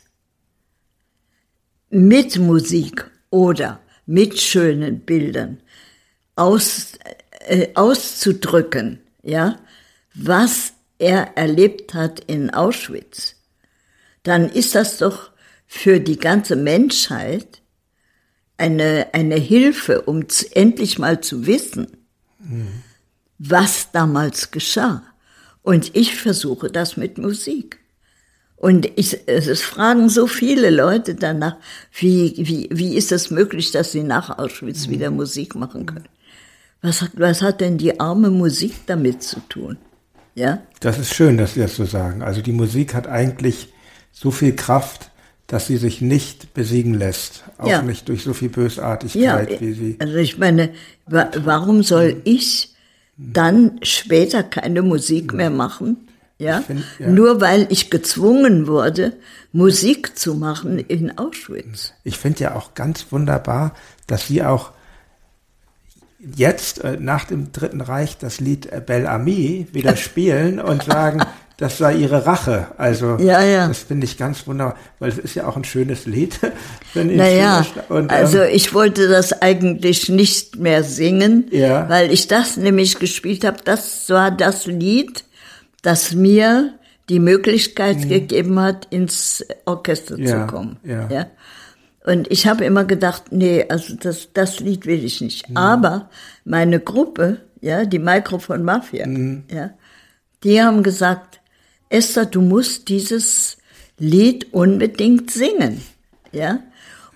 [1.93, 5.61] mit Musik oder mit schönen Bildern
[6.35, 6.93] aus,
[7.47, 9.59] äh, auszudrücken, ja,
[10.13, 13.35] was er erlebt hat in Auschwitz,
[14.23, 15.31] dann ist das doch
[15.65, 17.61] für die ganze Menschheit
[18.57, 21.87] eine, eine Hilfe, um endlich mal zu wissen,
[23.39, 25.03] was damals geschah.
[25.61, 27.79] Und ich versuche das mit Musik.
[28.63, 31.57] Und ich, es fragen so viele Leute danach,
[31.99, 36.07] wie, wie, wie ist es möglich, dass sie nach Auschwitz wieder Musik machen können?
[36.81, 39.75] Was hat, was hat denn die arme Musik damit zu tun?
[40.35, 42.21] Ja, Das ist schön, dass Sie das so sagen.
[42.23, 43.67] Also die Musik hat eigentlich
[44.13, 45.11] so viel Kraft,
[45.47, 47.43] dass sie sich nicht besiegen lässt.
[47.57, 47.81] Auch Ja.
[47.81, 48.55] nicht durch so viel ja.
[48.55, 49.97] Bösartigkeit, wie sie.
[49.99, 50.69] Also ich meine,
[51.05, 52.73] wa warum soll ich
[53.17, 55.97] dann später keine Musik mehr machen?
[56.43, 56.61] Ja?
[56.61, 57.07] find, ja.
[57.07, 59.13] Nur weil ich gezwungen wurde,
[59.51, 61.93] Musik zu machen in Auschwitz.
[62.03, 63.73] Ich finde ja auch ganz wunderbar,
[64.07, 64.71] dass sie auch
[66.35, 71.21] jetzt äh, nach dem Dritten Reich das Lied äh, Bel Ami wieder spielen und sagen,
[71.57, 72.67] das sei ihre Rache.
[72.77, 73.67] Also Ja, ja.
[73.67, 76.39] das finde ich ganz wunderbar, weil es ist ja auch ein schönes Lied.
[76.95, 81.89] Naja, und, ähm, also ich wollte das eigentlich nicht mehr singen, Ja.
[81.89, 83.57] weil ich das nämlich gespielt habe.
[83.65, 85.23] Das war das Lied,
[85.83, 86.73] das mir
[87.09, 90.23] die Möglichkeit gegeben hat, ins Orchester Mhm.
[90.25, 90.77] Ja, zu kommen.
[90.83, 91.27] ja.
[92.05, 95.49] Und ich habe immer gedacht, nee, also das, das Lied will ich nicht.
[95.49, 95.55] Mhm.
[95.57, 96.09] Aber
[96.43, 99.43] meine Gruppe, ja, die Mikrofon Mafia, Mhm.
[99.49, 99.69] ja,
[100.43, 101.39] die haben gesagt,
[101.89, 103.57] Esther, du musst dieses
[103.99, 105.81] Lied unbedingt singen,
[106.31, 106.59] ja.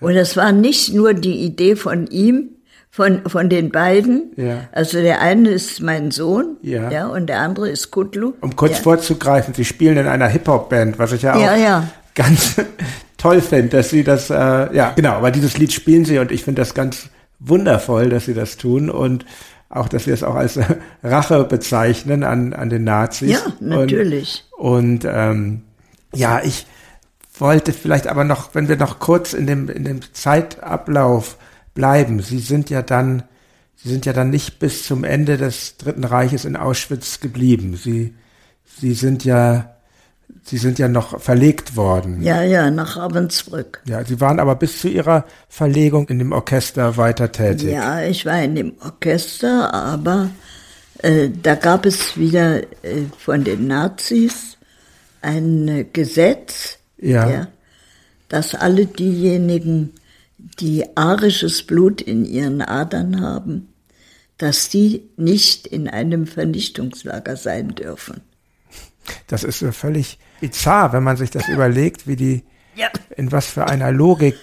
[0.00, 2.50] Und das war nicht nur die Idee von ihm,
[2.98, 4.32] von, von den beiden.
[4.34, 4.62] Ja.
[4.72, 6.90] Also der eine ist mein Sohn, Ja.
[6.90, 8.32] ja, und der andere ist Kutlu.
[8.40, 8.82] um kurz ja.
[8.82, 11.88] vorzugreifen, sie spielen in einer Hip-Hop-Band, was ich ja auch Ja, ja.
[12.16, 12.56] ganz
[13.16, 16.42] toll finde, dass sie das, äh, ja genau, aber dieses Lied spielen sie und ich
[16.42, 19.24] finde das ganz wundervoll, dass sie das tun und
[19.68, 20.58] auch, dass sie es auch als
[21.04, 23.30] Rache bezeichnen an, an den Nazis.
[23.30, 24.44] Ja, natürlich.
[24.56, 25.62] Und, und ähm,
[26.12, 26.66] ja, ich
[27.38, 31.36] wollte vielleicht aber noch, wenn wir noch kurz in dem, in dem Zeitablauf
[31.78, 33.22] bleiben, Sie sind ja dann,
[33.76, 37.76] Sie sind ja dann nicht bis zum Ende des Dritten Reiches in Auschwitz geblieben.
[37.76, 38.14] Sie,
[38.80, 39.76] Sie sind ja,
[40.42, 42.20] Sie sind ja noch verlegt worden.
[42.22, 43.80] Ja, ja, nach Ravensbrück.
[43.86, 47.70] Ja, Sie waren aber bis zu Ihrer Verlegung in dem Orchester weiter tätig.
[47.70, 50.30] Ja, ich war in dem Orchester, aber
[51.02, 54.56] äh, da gab es wieder äh, von den Nazis
[55.22, 57.46] ein äh, Gesetz, Ja.
[58.28, 59.92] dass alle diejenigen,
[60.38, 63.68] die arisches Blut in ihren Adern haben,
[64.38, 68.20] dass die nicht in einem Vernichtungslager sein dürfen.
[69.26, 72.44] Das ist so völlig bizarr, wenn man sich das überlegt, wie die,
[72.76, 72.88] Ja.
[73.16, 74.36] in was für einer Logik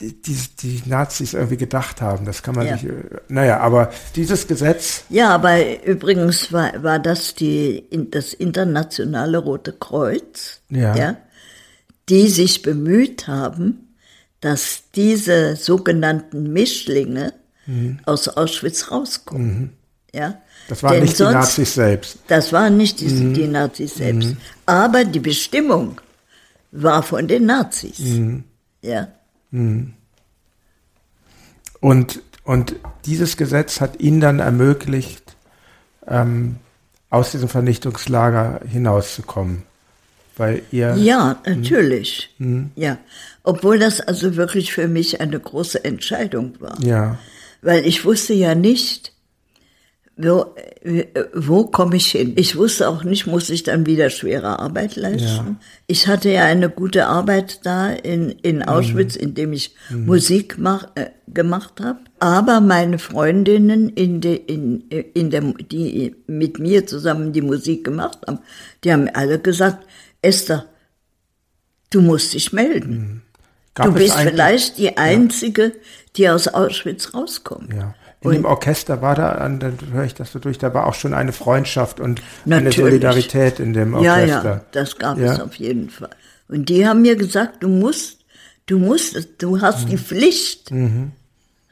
[0.00, 2.24] die, die, die Nazis irgendwie gedacht haben.
[2.24, 2.76] Das kann man Ja.
[2.76, 2.92] sich, äh,
[3.28, 10.60] naja, aber dieses Gesetz, Ja, aber übrigens war, war das die, das internationale Rote Kreuz,
[10.68, 11.16] Ja.
[12.08, 13.87] die sich bemüht haben,
[14.40, 17.32] dass diese sogenannten Mischlinge
[18.06, 19.72] aus Auschwitz rauskommen.
[20.14, 20.28] Ja?
[20.28, 20.34] Mhm.
[20.68, 22.18] das waren Denn nicht sonst, die Nazis selbst.
[22.28, 24.36] Das waren nicht die, die Nazis selbst.
[24.64, 26.00] Aber die Bestimmung
[26.72, 27.98] war von den Nazis.
[28.82, 29.08] Ja.
[31.80, 35.36] Und, und dieses Gesetz hat ihnen dann ermöglicht,
[36.06, 36.56] ähm,
[37.10, 39.62] aus diesem Vernichtungslager hinauszukommen.
[40.38, 42.34] Weil ihr, Ja, natürlich.
[42.74, 42.98] Ja.
[43.42, 46.82] Obwohl das also wirklich für mich eine große Entscheidung war.
[46.82, 47.18] ja,
[47.62, 49.12] Weil ich wusste ja nicht,
[50.18, 50.46] wo,
[50.82, 52.32] äh, wo komme ich hin.
[52.36, 55.26] Ich wusste auch nicht, muss ich dann wieder schwere Arbeit leisten.
[55.26, 55.56] Ja.
[55.86, 60.88] Ich hatte ja eine gute Arbeit da in, in Auschwitz, in dem ich Musik mach,
[60.96, 62.00] äh, gemacht habe.
[62.18, 68.18] Aber meine Freundinnen, in de, in, in der, die mit mir zusammen die Musik gemacht
[68.26, 68.40] haben,
[68.82, 69.86] die haben alle gesagt,
[70.22, 70.66] Esther,
[71.90, 73.22] du musst dich melden.
[73.74, 75.72] gab du bist vielleicht die Einzige,
[76.16, 77.72] die aus Auschwitz rauskommt.
[77.72, 77.94] Ja.
[78.20, 80.94] In dem Orchester war da, an- dann höre ich das so durch, da war auch
[80.94, 82.76] schon eine Freundschaft und eine Natürlich.
[82.76, 84.44] Solidarität in dem Ja, Orchester.
[84.54, 85.34] ja, das gab Ja.
[85.34, 86.10] es auf jeden Fall.
[86.48, 88.18] Und die haben mir gesagt, du musst,
[88.66, 89.90] du musst, du hast Mhm.
[89.90, 90.72] die Pflicht,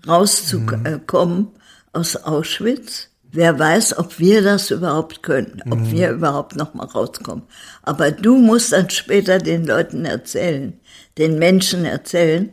[0.06, 1.48] rauszukommen
[1.92, 3.08] aus Auschwitz.
[3.36, 5.90] Wer weiß, ob wir das überhaupt können, ob Mhm.
[5.92, 7.44] wir überhaupt noch mal rauskommen.
[7.82, 10.72] Aber du musst dann später den Leuten erzählen,
[11.18, 12.50] den Menschen erzählen,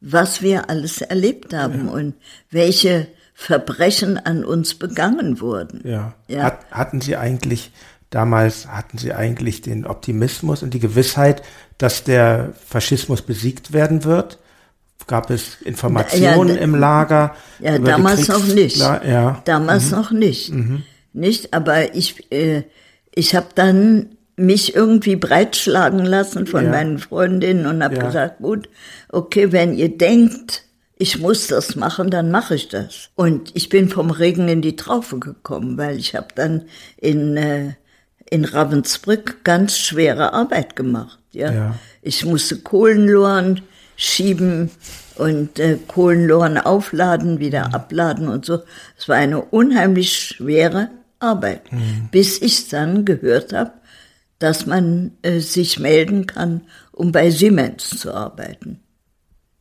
[0.00, 2.14] was wir alles erlebt haben und
[2.50, 5.80] welche Verbrechen an uns begangen wurden.
[5.84, 6.14] Ja.
[6.28, 6.44] Ja.
[6.44, 7.72] Hat, hatten Sie eigentlich
[8.10, 11.42] damals, hatten Sie eigentlich den Optimismus und die Gewissheit,
[11.78, 14.38] dass der Faschismus besiegt werden wird?
[15.06, 17.34] Gab es Informationen Ja, im Lager?
[17.60, 18.76] Ja, damals noch nicht.
[18.78, 19.42] Ja.
[19.44, 20.52] Damals noch nicht.
[21.12, 22.62] Nicht, aber ich, äh,
[23.14, 26.70] ich habe dann mich irgendwie breitschlagen lassen von Ja.
[26.70, 28.06] meinen Freundinnen und habe Ja.
[28.06, 28.68] gesagt, gut,
[29.10, 30.62] okay, wenn ihr denkt,
[30.96, 33.10] ich muss das machen, dann mache ich das.
[33.14, 36.62] Und ich bin vom Regen in die Traufe gekommen, weil ich habe dann
[36.96, 37.74] in, äh,
[38.30, 41.18] in Ravensbrück ganz schwere Arbeit gemacht.
[41.32, 41.52] Ja?
[41.52, 41.74] Ja.
[42.00, 43.60] Ich musste Kohlenlohren
[44.02, 44.70] schieben
[45.16, 48.60] und äh, Kohlenlohren aufladen, wieder abladen und so.
[48.98, 50.88] Es war eine unheimlich schwere
[51.20, 51.76] arbeiten.
[51.76, 52.08] Mhm.
[52.10, 53.72] Bis ich dann gehört habe,
[54.38, 58.80] dass man äh, sich melden kann, um bei Siemens zu arbeiten.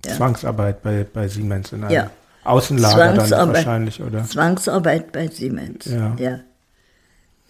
[0.05, 0.13] Ja.
[0.15, 2.11] Zwangsarbeit bei, bei Siemens in einem ja.
[2.43, 4.23] Außenlager dann wahrscheinlich, oder?
[4.23, 6.15] Zwangsarbeit bei Siemens, ja.
[6.17, 6.39] ja.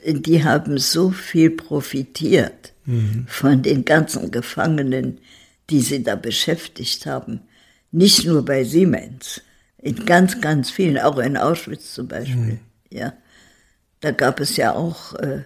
[0.06, 3.26] Die haben so viel profitiert mhm.
[3.30, 5.20] von den ganzen Gefangenen,
[5.72, 7.42] die sie da beschäftigt haben.
[7.92, 9.42] Nicht nur bei Siemens,
[9.78, 12.36] in ganz, ganz vielen, auch in Auschwitz zum Beispiel.
[12.36, 12.60] Mhm.
[12.92, 13.14] Ja,
[14.02, 15.42] da gab es ja auch äh,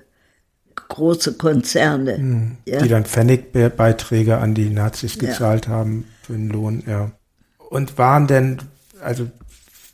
[0.75, 2.57] große Konzerne, mhm.
[2.65, 2.81] ja?
[2.81, 5.71] die dann Pfennigbeiträge an die Nazis gezahlt ja.
[5.71, 6.83] haben für den Lohn.
[6.85, 7.11] Ja.
[7.57, 8.59] Und waren denn
[9.01, 9.29] also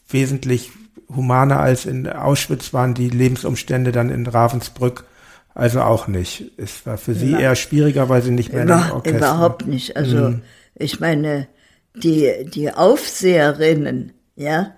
[0.10, 0.72] wesentlich
[1.16, 5.06] humaner als in Auschwitz waren die Lebensumstände dann in Ravensbrück
[5.54, 6.52] also auch nicht.
[6.58, 9.18] Es war für Sie eher schwieriger, weil Sie nicht mehr Über, in Orchester.
[9.18, 9.98] Überhaupt nicht.
[9.98, 10.42] Also mhm.
[10.76, 11.48] ich meine,
[11.96, 14.74] die die Aufseherinnen, ja,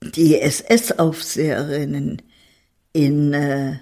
[0.00, 2.22] die SS-Aufseherinnen
[2.92, 3.78] in äh,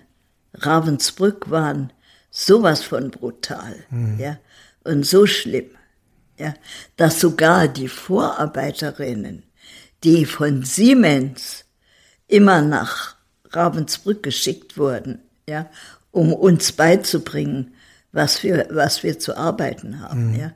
[0.55, 1.93] Ravensbrück waren
[2.31, 4.19] sowas von brutal, mhm.
[4.19, 4.39] ja,
[4.85, 5.71] und so schlimm,
[6.39, 6.55] ja,
[6.97, 9.45] dass sogar die Vorarbeiterinnen,
[10.03, 11.65] die von Siemens
[12.27, 13.17] immer nach
[13.51, 15.21] Ravensbrück geschickt wurden,
[15.53, 15.71] ja,
[16.11, 17.75] um uns beizubringen,
[18.11, 20.41] was wir, was wir zu arbeiten haben, mhm.
[20.41, 20.53] ja.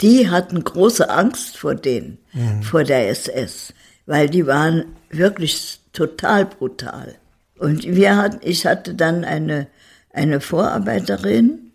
[0.00, 2.62] Die hatten große Angst vor denen, mhm.
[2.62, 3.74] vor der SS,
[4.06, 7.16] weil die waren wirklich total brutal.
[7.58, 9.66] Und wir hatten, ich hatte dann eine,
[10.12, 11.72] eine Vorarbeiterin,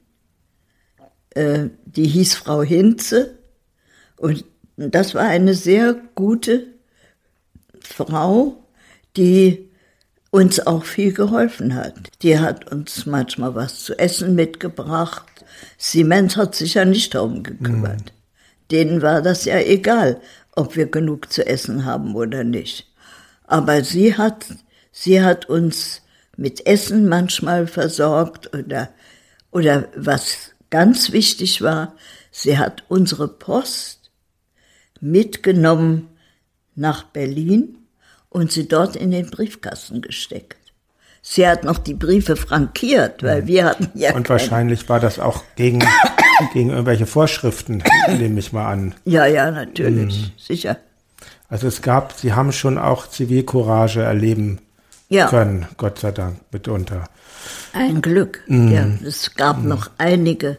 [1.32, 3.38] äh, die hieß Frau Hinze.
[4.16, 4.46] Und
[4.78, 6.68] das war eine sehr gute
[7.82, 8.64] Frau,
[9.18, 9.70] die
[10.34, 11.94] uns auch viel geholfen hat.
[12.22, 15.46] Die hat uns manchmal was zu essen mitgebracht.
[15.78, 18.06] Siemens hat sich ja nicht darum gekümmert.
[18.06, 18.70] Mhm.
[18.72, 20.20] Denen war das ja egal,
[20.56, 22.92] ob wir genug zu essen haben oder nicht.
[23.46, 24.46] Aber sie hat
[24.96, 26.04] Sie hat uns
[26.38, 28.90] mit Essen manchmal versorgt oder,
[29.52, 31.96] oder was ganz wichtig war,
[32.32, 34.12] sie hat unsere Post
[35.02, 36.10] mitgenommen
[36.76, 37.80] nach Berlin
[38.34, 40.58] und sie dort in den Briefkasten gesteckt.
[41.22, 44.14] Sie hat noch die Briefe frankiert, weil wir hatten ja.
[44.14, 45.80] Und wahrscheinlich war das auch gegen,
[46.54, 48.96] gegen irgendwelche Vorschriften, nehme ich mal an.
[49.06, 50.32] Ja, ja, natürlich, mhm.
[50.38, 50.78] sicher.
[51.48, 54.60] Also es gab, Sie haben schon auch Zivilcourage erleben
[55.08, 55.28] ja.
[55.28, 57.06] können, Gott sei Dank, mitunter.
[57.72, 58.42] Ein Glück.
[58.48, 58.68] Mm.
[58.70, 59.68] Ja, es gab mm.
[59.68, 60.58] noch einige,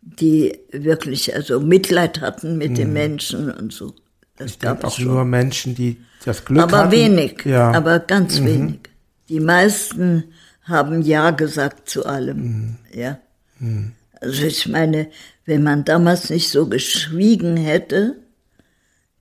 [0.00, 3.94] die wirklich also Mitleid hatten mit den Menschen und so.
[4.36, 5.06] Das ich gab auch schon.
[5.06, 6.92] nur Menschen, die das Glück aber hatten.
[6.92, 7.72] Wenig, ja.
[7.72, 8.46] aber ganz mhm.
[8.46, 8.78] wenig.
[9.28, 10.24] Die meisten
[10.62, 12.36] haben Ja gesagt zu allem.
[12.36, 12.76] Mhm.
[12.92, 13.18] Ja.
[13.58, 13.92] Mhm.
[14.20, 15.08] Also ich meine,
[15.44, 18.16] wenn man damals nicht so geschwiegen hätte,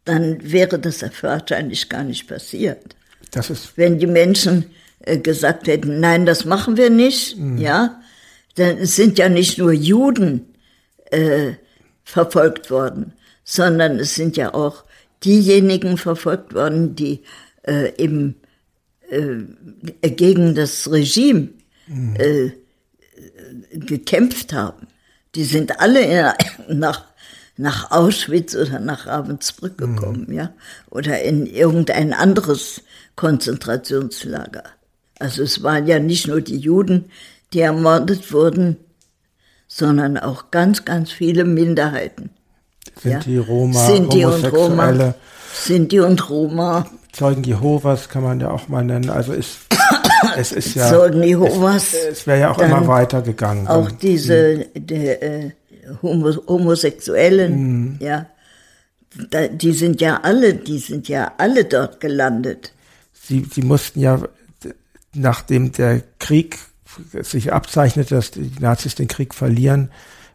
[0.04, 2.96] dann wäre das wahrscheinlich gar nicht passiert.
[3.32, 4.66] Das ist Wenn die Menschen
[5.00, 7.58] äh, gesagt hätten, nein, das machen wir nicht, mhm.
[7.58, 8.02] ja,
[8.56, 10.56] dann sind ja nicht nur Juden
[11.12, 11.54] äh,
[12.04, 14.86] verfolgt worden, sondern es sind ja auch
[15.26, 17.22] diejenigen verfolgt worden, die
[17.64, 18.36] äh, eben
[19.10, 21.50] äh, gegen das Regime
[21.88, 22.16] mhm.
[22.18, 22.52] äh,
[23.74, 24.88] gekämpft haben.
[25.36, 26.32] Die sind alle in,
[26.80, 27.06] nach,
[27.58, 29.96] nach Auschwitz oder nach Ravensbrück mhm.
[29.96, 30.34] gekommen, mhm.
[30.34, 30.54] ja,
[30.90, 32.82] oder in irgendein anderes
[33.16, 34.64] Konzentrationslager.
[35.20, 37.06] Also es waren ja nicht nur die Juden,
[37.54, 38.78] die ermordet wurden,
[39.68, 42.30] sondern auch ganz, ganz viele Minderheiten.
[43.02, 43.20] Sind ja?
[43.20, 45.14] die Roma, Sinti und Roma,
[45.54, 46.86] Sinti und Roma.
[47.12, 49.10] Zeugen Jehovas kann man ja auch mal nennen.
[49.10, 49.58] Also es,
[50.38, 50.90] es ist ja.
[50.90, 51.94] Zeugen Jehovas.
[51.94, 53.68] Es, es wäre ja auch immer weitergegangen.
[53.68, 54.88] Auch diese mhm.
[54.88, 55.52] der, äh,
[56.02, 57.98] Homosexuellen, mhm.
[58.00, 58.26] ja.
[59.30, 62.74] Da, die sind ja alle, die sind ja alle dort gelandet
[63.28, 64.22] sie, sie mussten ja,
[65.14, 66.60] nachdem der Krieg
[67.22, 69.92] sich abzeichnete, dass die Nazis den Krieg verlieren,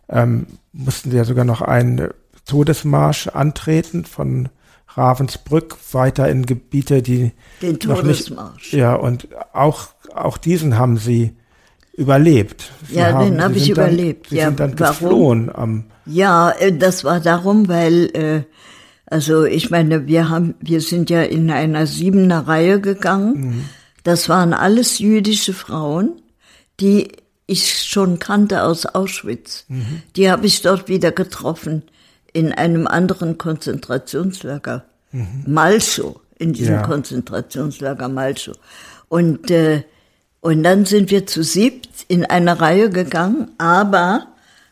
[0.08, 2.10] ähm, mussten sie ja sogar noch einen
[2.50, 4.48] Todesmarsch antreten von
[4.88, 7.32] Ravensbrück weiter in Gebiete, die
[7.62, 8.72] den Todesmarsch.
[8.72, 11.36] Nicht, ja, und auch auch diesen haben sie
[11.92, 12.72] überlebt.
[12.88, 14.30] Sie ja, haben, den habe ich dann, überlebt.
[14.30, 14.92] Sie ja, sind dann warum?
[14.92, 15.84] geflohen am.
[16.06, 18.42] Ja, äh, das war darum, weil äh,
[19.06, 23.34] also ich meine, wir haben, wir sind ja in einer siebener Reihe gegangen.
[23.40, 23.64] Mhm.
[24.02, 26.20] Das waren alles jüdische Frauen,
[26.80, 27.12] die
[27.46, 29.66] ich schon kannte aus Auschwitz.
[29.68, 30.02] Mhm.
[30.16, 31.82] Die habe ich dort wieder getroffen
[32.32, 35.44] in einem anderen Konzentrationslager, mhm.
[35.46, 36.82] Malchow, in diesem ja.
[36.82, 38.56] Konzentrationslager Malchow.
[39.08, 39.82] Und äh,
[40.40, 44.28] und dann sind wir zu siebt in eine Reihe gegangen, aber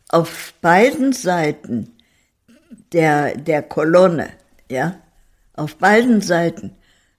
[0.09, 1.93] auf beiden Seiten
[2.93, 4.31] der, der Kolonne,
[4.71, 4.97] ja,
[5.55, 6.73] auf beiden Seiten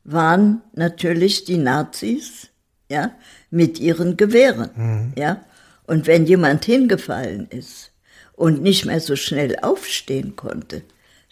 [0.04, 2.48] waren natürlich die Nazis
[2.90, 3.12] ja,
[3.52, 5.44] mit ihren Gewehren, ja.
[5.86, 7.92] Und wenn jemand hingefallen ist
[8.40, 10.84] und nicht mehr so schnell aufstehen konnte,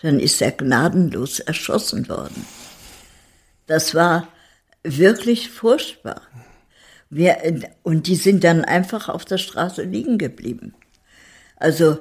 [0.01, 2.45] dann ist er gnadenlos erschossen worden.
[3.65, 4.27] Das war
[4.83, 6.21] wirklich furchtbar.
[7.09, 7.37] Wir,
[7.83, 10.73] und die sind dann einfach auf der Straße liegen geblieben.
[11.55, 11.99] Also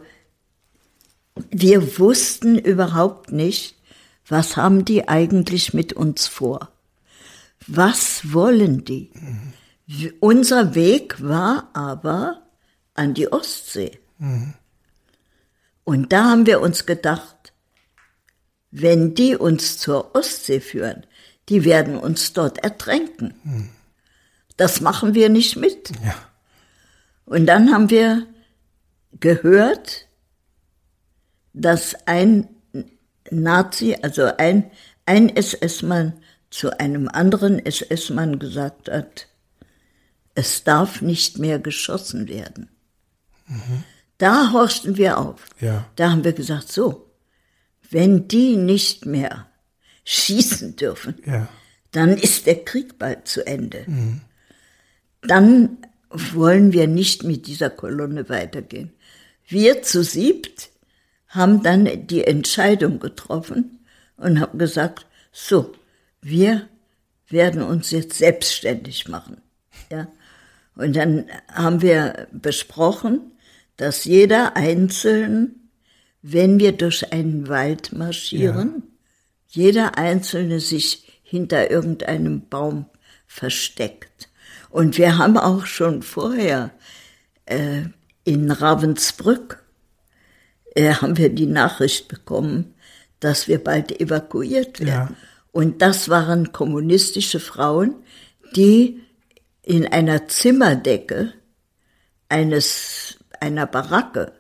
[1.51, 3.77] wir wussten überhaupt nicht,
[4.27, 6.71] was haben die eigentlich mit uns vor?
[7.69, 9.11] Was wollen die?
[9.15, 10.13] Mhm.
[10.19, 12.43] Unser Weg war aber
[12.95, 14.01] an die Ostsee.
[14.19, 14.55] Mhm.
[15.87, 17.53] Und da haben wir uns gedacht,
[18.73, 21.07] wenn die uns zur Ostsee führen,
[21.49, 23.71] die werden uns dort ertränken.
[24.57, 25.93] Das machen wir nicht mit.
[26.05, 26.17] Ja.
[27.25, 28.27] Und dann haben wir
[29.21, 30.09] gehört,
[31.53, 32.49] dass ein
[33.31, 34.69] Nazi, also ein,
[35.05, 36.15] ein SS-Mann
[36.51, 39.29] zu einem anderen SS-Mann gesagt hat,
[40.35, 42.71] es darf nicht mehr geschossen werden.
[43.47, 43.85] Mhm.
[44.19, 45.45] Da horchten wir auf.
[45.61, 45.87] Ja.
[45.97, 47.11] Da haben wir gesagt, so,
[47.91, 49.47] wenn die nicht mehr
[50.05, 51.49] schießen dürfen, ja.
[51.93, 53.85] dann ist der Krieg bald zu Ende.
[53.87, 54.21] Mhm.
[55.23, 55.79] Dann
[56.11, 58.93] wollen wir nicht mit dieser Kolonne weitergehen.
[59.47, 60.71] Wir zu siebt
[61.29, 63.81] haben dann die Entscheidung getroffen
[64.17, 65.75] und haben gesagt, so,
[66.23, 66.69] wir
[67.29, 69.43] werden uns jetzt selbstständig machen.
[69.91, 70.09] Ja?
[70.77, 73.33] Und dann haben wir besprochen,
[73.77, 75.71] dass jeder einzeln,
[76.23, 78.83] wenn wir durch einen Wald marschieren,
[79.49, 79.63] ja.
[79.63, 82.87] jeder einzelne sich hinter irgendeinem Baum
[83.27, 84.29] versteckt.
[84.71, 86.71] Und wir haben auch schon vorher
[87.47, 87.83] äh,
[88.25, 89.63] in Ravensbrück
[90.77, 92.75] äh, haben wir die Nachricht bekommen,
[93.21, 95.17] dass wir bald evakuiert werden.
[95.17, 95.17] Ja.
[95.53, 97.95] Und das waren kommunistische Frauen,
[98.55, 99.01] die
[99.63, 101.33] in einer Zimmerdecke
[102.29, 104.33] eines, einer Baracke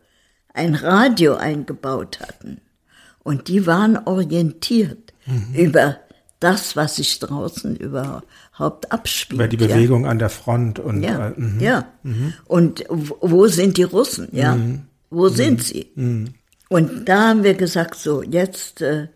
[0.52, 2.60] ein Radio eingebaut hatten.
[3.22, 5.54] Und die waren orientiert mhm.
[5.54, 5.98] über
[6.40, 9.40] das, was sich draußen überhaupt abspielt.
[9.40, 10.10] Über die Bewegung ja.
[10.10, 11.60] an der Front und ja, äh, mhm.
[11.60, 11.84] ja.
[12.02, 12.34] Mhm.
[12.44, 14.28] und wo sind die Russen?
[14.32, 14.82] Ja, mhm.
[15.10, 15.62] wo sind mhm.
[15.62, 15.92] sie?
[15.94, 16.34] Mhm.
[16.68, 19.08] Und da haben wir gesagt, so jetzt äh,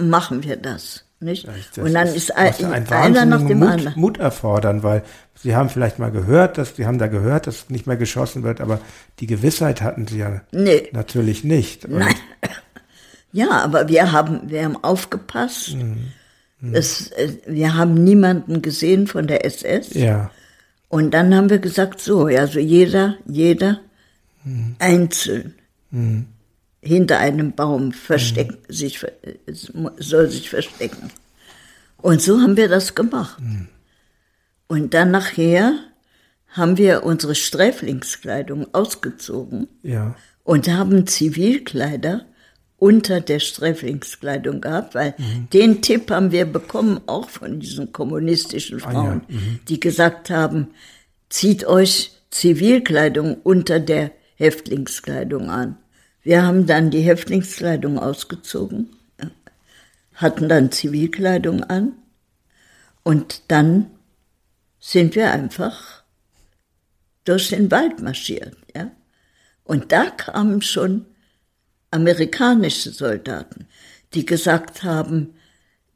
[0.00, 1.04] machen wir das.
[1.20, 1.48] Nicht?
[1.48, 2.54] Das und dann ist ein,
[2.92, 4.00] einer nach dem Mut, anderen.
[4.00, 5.02] Mut erfordern, weil
[5.42, 8.60] sie haben vielleicht mal gehört, dass sie haben da gehört, dass nicht mehr geschossen wird,
[8.60, 8.80] aber
[9.20, 10.88] die Gewissheit hatten sie ja nee.
[10.92, 11.88] natürlich nicht.
[11.88, 12.14] Nein.
[13.32, 15.74] Ja, aber wir haben, wir haben aufgepasst.
[15.74, 16.12] Mhm.
[16.60, 16.74] Mhm.
[16.74, 19.94] Es, äh, wir haben niemanden gesehen von der SS.
[19.94, 20.30] Ja.
[20.88, 23.80] Und dann haben wir gesagt, so, also jeder, jeder
[24.44, 24.76] mhm.
[24.78, 25.54] einzeln
[25.90, 26.26] mhm.
[26.80, 28.72] hinter einem Baum verstecken, mhm.
[28.72, 29.06] sich,
[29.98, 31.10] soll sich verstecken.
[31.98, 33.40] Und so haben wir das gemacht.
[34.68, 35.74] Und dann nachher
[36.48, 40.14] haben wir unsere Sträflingskleidung ausgezogen ja.
[40.44, 42.26] und haben Zivilkleider
[42.78, 45.50] unter der Sträflingskleidung gehabt, weil mhm.
[45.52, 49.36] den Tipp haben wir bekommen, auch von diesen kommunistischen Frauen, ah, ja.
[49.36, 49.60] mhm.
[49.68, 50.68] die gesagt haben,
[51.28, 55.76] zieht euch Zivilkleidung unter der Häftlingskleidung an.
[56.22, 58.90] Wir haben dann die Häftlingskleidung ausgezogen,
[60.14, 61.92] hatten dann Zivilkleidung an
[63.02, 63.90] und dann
[64.80, 66.02] sind wir einfach
[67.24, 68.90] durch den Wald marschiert, ja.
[69.64, 71.04] Und da kamen schon
[71.90, 73.66] amerikanische Soldaten,
[74.14, 75.34] die gesagt haben,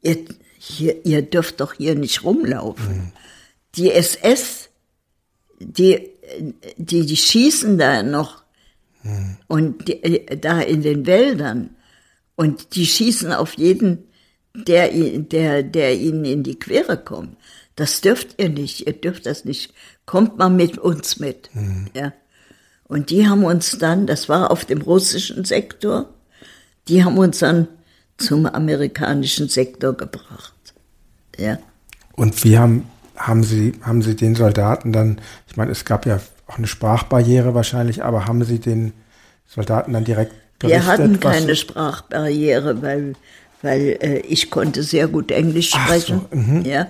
[0.03, 0.25] ihr,
[0.59, 2.97] hier, ihr dürft doch hier nicht rumlaufen.
[2.97, 3.11] Mhm.
[3.75, 4.69] Die SS,
[5.59, 6.09] die,
[6.77, 8.43] die, die schießen da noch
[9.01, 9.37] mhm.
[9.47, 11.75] und die, da in den Wäldern
[12.35, 14.07] und die schießen auf jeden,
[14.53, 17.37] der, der, der ihnen in die Quere kommt.
[17.75, 19.73] Das dürft ihr nicht, ihr dürft das nicht.
[20.05, 21.49] Kommt mal mit uns mit.
[21.53, 21.87] Mhm.
[21.95, 22.13] Ja.
[22.85, 26.09] Und die haben uns dann, das war auf dem russischen Sektor,
[26.87, 27.67] die haben uns dann
[28.17, 30.53] zum amerikanischen Sektor gebracht.
[31.37, 31.57] Ja.
[32.13, 36.19] Und wie haben, haben Sie, haben Sie den Soldaten dann, ich meine, es gab ja
[36.45, 38.93] auch eine Sprachbarriere wahrscheinlich, aber haben Sie den
[39.47, 40.83] Soldaten dann direkt berichtet?
[40.83, 43.13] Wir hatten keine Sprachbarriere, weil,
[43.61, 46.25] weil äh, ich konnte sehr gut Englisch sprechen.
[46.31, 46.65] So, mhm.
[46.65, 46.87] ja.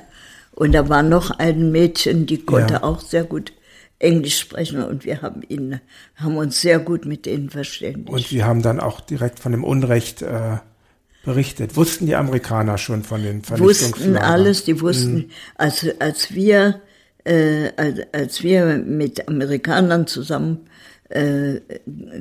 [0.56, 2.84] Und da war noch ein Mädchen, die konnte ja.
[2.84, 3.54] auch sehr gut
[3.99, 5.80] Englisch sprechen und wir haben ihn,
[6.16, 8.10] haben uns sehr gut mit ihnen verständigt.
[8.10, 10.58] Und Sie haben dann auch direkt von dem Unrecht äh,
[11.24, 11.76] berichtet.
[11.76, 14.14] Wussten die Amerikaner schon von den Vernichtungslagern?
[14.14, 15.30] Wussten alles, die wussten, mhm.
[15.56, 16.82] als, als wir,
[17.24, 20.68] äh, als, als wir mit Amerikanern zusammen
[21.10, 21.62] äh,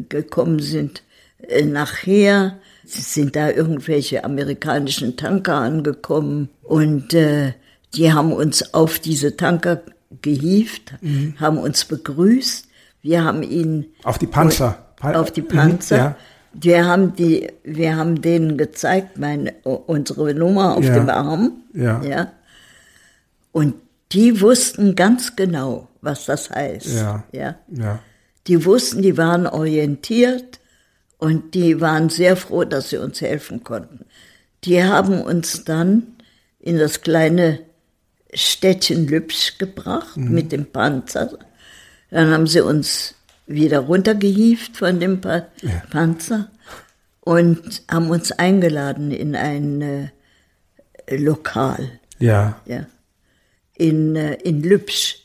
[0.09, 1.03] gekommen sind,
[1.49, 7.55] äh, nachher sind da irgendwelche amerikanischen Tanker angekommen und äh,
[7.95, 9.83] Die haben uns auf diese Tanker
[10.23, 11.35] gehievt, Mhm.
[11.39, 12.67] haben uns begrüßt.
[13.03, 14.79] Wir haben ihnen Auf die Panzer.
[14.97, 15.97] Pa- auf die Mhm, Panzer.
[15.97, 16.17] Ja.
[16.55, 20.95] Wir haben die, wir haben denen gezeigt, meine, unsere Nummer auf Ja.
[20.95, 21.53] dem Arm.
[21.73, 22.03] Ja.
[22.03, 22.33] ja.
[23.53, 23.75] Und
[24.13, 26.87] die wussten ganz genau, was das heißt.
[26.95, 27.25] Ja.
[27.33, 27.57] ja.
[27.69, 27.99] ja.
[28.47, 30.61] Die wussten, die waren orientiert
[31.19, 34.05] und die waren sehr froh, dass sie uns helfen konnten.
[34.65, 36.03] Die haben uns dann
[36.61, 37.61] in das kleine
[38.35, 41.39] Städtchen Lübsch gebracht mit dem Panzer.
[42.11, 43.15] Dann haben sie uns
[43.47, 45.47] wieder runtergehievt von dem pa
[45.91, 46.51] Panzer
[47.21, 50.09] und haben uns eingeladen in ein äh,
[51.17, 52.61] Lokal Ja.
[52.67, 52.87] ja,
[53.77, 55.19] in, äh, in Lübsch.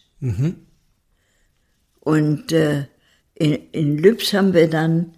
[2.01, 2.85] Und äh,
[3.35, 5.13] in, in Lübsch haben wir dann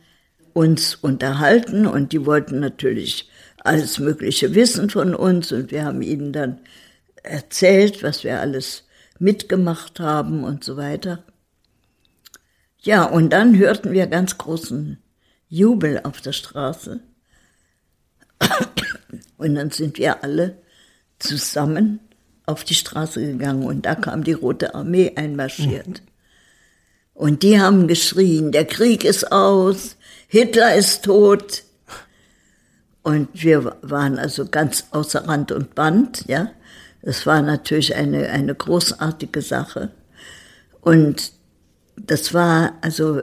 [0.53, 3.29] uns unterhalten und die wollten natürlich
[3.63, 6.59] alles Mögliche wissen von uns und wir haben ihnen dann
[7.23, 8.85] erzählt, was wir alles
[9.19, 11.23] mitgemacht haben und so weiter.
[12.81, 14.97] Ja, und dann hörten wir ganz großen
[15.49, 17.01] Jubel auf der Straße.
[19.37, 20.57] Und dann sind wir alle
[21.17, 21.99] zusammen
[22.45, 26.01] auf die Straße gegangen und da kam die Rote Armee einmarschiert.
[27.13, 29.97] Und die haben geschrien, der Krieg ist aus,
[30.27, 31.63] Hitler ist tot.
[33.03, 36.51] Und wir waren also ganz außer Rand und Band, ja.
[37.01, 39.91] Das war natürlich eine, eine großartige Sache.
[40.81, 41.31] Und
[41.97, 43.21] das war also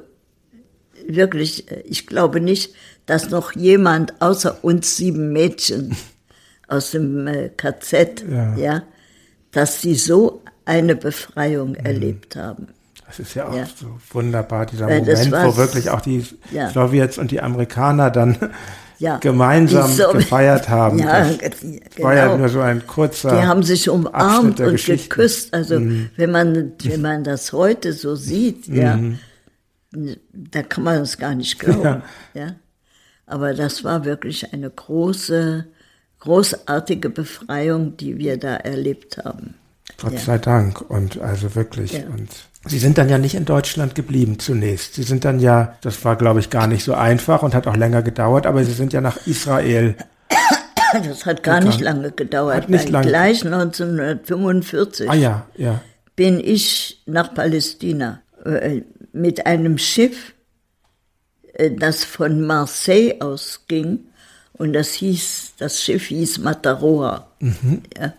[1.07, 2.75] wirklich, ich glaube nicht,
[3.07, 5.97] dass noch jemand außer uns sieben Mädchen
[6.69, 8.57] aus dem äh, KZ, Ja.
[8.57, 8.83] ja.
[9.53, 12.69] dass sie so eine Befreiung erlebt haben.
[13.07, 13.67] Das ist ja auch Ja.
[13.67, 16.71] so wunderbar, dieser Weil Moment, wo wirklich auch die Ja.
[16.71, 18.37] Sowjets und die Amerikaner dann
[18.99, 20.99] Ja, gemeinsam Sowjet- gefeiert haben.
[20.99, 22.39] Ja, das ge- war ja genau.
[22.39, 23.31] nur so ein kurzer.
[23.41, 24.73] Die haben sich umarmt und.
[24.89, 24.97] Mhm.
[24.97, 25.53] geküsst.
[25.53, 25.75] Also
[26.17, 28.99] wenn man wenn man das heute so sieht, ja,
[29.93, 31.83] da kann man es gar nicht glauben.
[31.85, 32.03] Ja.
[32.35, 32.47] Ja.
[33.27, 35.67] Aber das war wirklich eine große,
[36.21, 39.55] großartige Befreiung, die wir da erlebt haben.
[40.01, 40.19] Gott Ja.
[40.19, 40.81] sei Dank.
[40.91, 41.93] Und also wirklich.
[41.95, 42.07] Ja.
[42.09, 42.29] Und
[42.69, 44.95] Sie sind dann ja nicht in Deutschland geblieben zunächst.
[44.95, 47.77] Sie sind dann ja, das war glaube ich gar nicht so einfach und hat auch
[47.77, 49.95] länger gedauert, aber Sie sind ja nach Israel.
[51.05, 52.55] Das hat gar nicht lange gedauert.
[52.57, 55.81] Hat nicht lange- Gleich 1945 Ah ja, ja.
[56.15, 60.33] bin ich nach Palästina äh, mit einem Schiff,
[61.55, 63.99] äh, das von Marseille ausging.
[64.53, 67.31] Und das hieß, das Schiff hieß Mataroa.
[67.99, 68.15] Ja.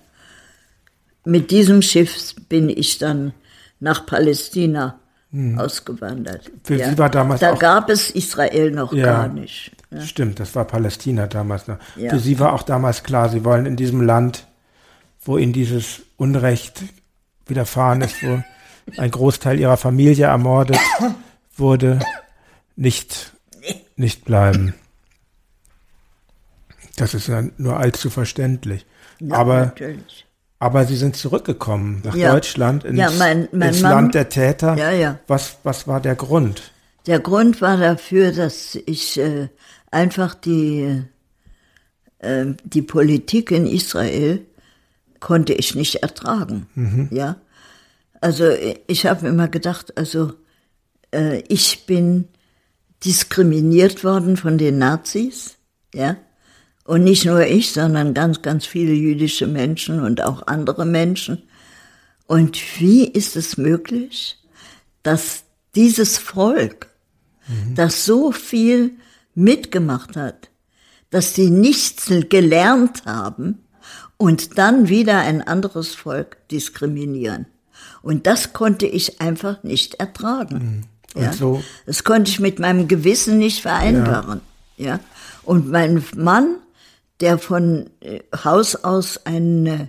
[1.23, 3.33] Mit diesem Schiff bin ich dann
[3.79, 4.99] nach Palästina
[5.57, 6.49] ausgewandert.
[6.63, 9.05] Für Sie war damals da auch- gab es Israel noch Ja.
[9.05, 9.71] gar nicht.
[10.03, 11.77] Stimmt, das war Palästina damals noch.
[11.95, 12.09] Ja.
[12.11, 14.47] Für Sie war auch damals klar, Sie wollen in diesem Land,
[15.23, 16.81] wo Ihnen dieses Unrecht
[17.45, 18.41] widerfahren ist, wo
[18.97, 20.79] ein Großteil Ihrer Familie ermordet
[21.57, 21.99] wurde,
[22.75, 23.33] nicht,
[23.95, 24.73] nicht bleiben.
[26.95, 28.85] Das ist ja nur allzu verständlich.
[29.19, 30.25] Ja, aber, natürlich.
[30.59, 32.31] Aber Sie sind zurückgekommen nach Ja.
[32.33, 34.75] Deutschland, ins, Ja, mein- mein ins Mann- Land der Täter.
[34.77, 35.19] Ja, ja.
[35.27, 36.71] Was, was war der Grund?
[37.05, 39.47] Der Grund war dafür, dass ich äh,
[39.91, 41.03] einfach die,
[42.19, 44.45] äh, die Politik in Israel
[45.19, 47.07] konnte ich nicht ertragen.
[47.11, 47.37] Ja,
[48.21, 48.49] also
[48.87, 50.33] ich habe immer gedacht, also
[51.11, 52.27] äh, ich bin
[53.05, 55.55] diskriminiert worden von den Nazis,
[55.93, 56.17] ja,
[56.87, 61.43] und nicht nur ich, sondern ganz, ganz viele jüdische Menschen und auch andere Menschen.
[62.25, 64.37] Und wie ist es möglich,
[65.03, 65.43] dass
[65.75, 66.87] dieses Volk,
[67.75, 68.91] das so viel
[69.35, 70.49] mitgemacht hat,
[71.11, 73.59] dass sie nichts gelernt haben
[74.17, 77.45] und dann wieder ein anderes Volk diskriminieren.
[78.01, 80.85] Und das konnte ich einfach nicht ertragen.
[81.13, 81.31] Und ja?
[81.33, 84.41] so- Das konnte ich mit meinem Gewissen nicht vereinbaren.
[84.77, 84.99] Ja.
[85.43, 86.55] Und mein Mann,
[87.19, 89.87] der von äh, Haus aus einen, äh,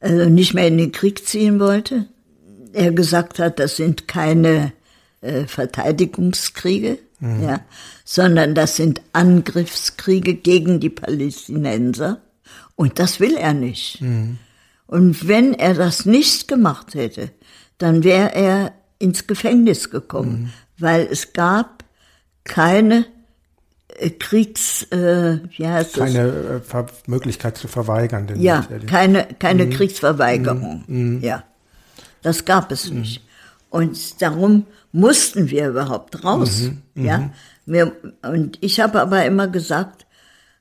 [0.00, 2.06] also nicht mehr in den Krieg ziehen wollte,
[2.72, 4.72] er gesagt hat, das sind keine
[5.20, 7.60] äh, Verteidigungskriege, ja,
[8.04, 12.20] sondern das sind Angriffskriege gegen die Palästinenser.
[12.76, 14.02] Und das will er nicht.
[14.86, 17.30] Und wenn er das nicht gemacht hätte,
[17.78, 21.84] dann wäre er ins Gefängnis gekommen, weil es gab
[22.44, 23.06] keine
[24.18, 26.04] Kriegs, äh, heißt das?
[26.04, 28.28] Keine äh, Ver Möglichkeit zu verweigern.
[28.36, 31.20] Ja, keine, keine Kriegsverweigerung.
[31.22, 31.44] Ja,
[32.22, 33.22] das gab es nicht.
[33.70, 36.70] Und darum mussten wir überhaupt raus.
[36.94, 37.30] Ja,
[37.66, 37.92] wir,
[38.22, 40.06] und ich habe aber immer gesagt,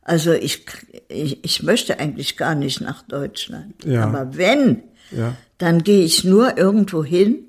[0.03, 0.65] also ich,
[1.07, 3.85] ich, ich möchte eigentlich gar nicht nach Deutschland.
[3.85, 4.03] Ja.
[4.05, 5.35] Aber wenn Ja.
[5.57, 7.39] dann gehe ich nur irgendwo hin,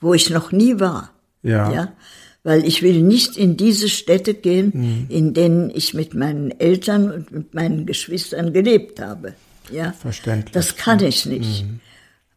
[0.00, 1.10] wo ich noch nie war.
[1.42, 1.72] Ja.
[1.72, 1.92] ja?
[2.46, 5.06] Weil ich will nicht in diese Städte gehen, Mhm.
[5.08, 9.34] in denen ich mit meinen Eltern und mit meinen Geschwistern gelebt habe.
[9.72, 9.90] Ja?
[9.98, 10.52] Verständlich.
[10.52, 11.64] Das kann ich nicht.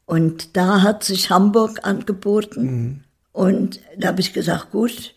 [0.07, 3.03] Und da hat sich Hamburg angeboten.
[3.33, 5.13] Und da habe ich gesagt, gut,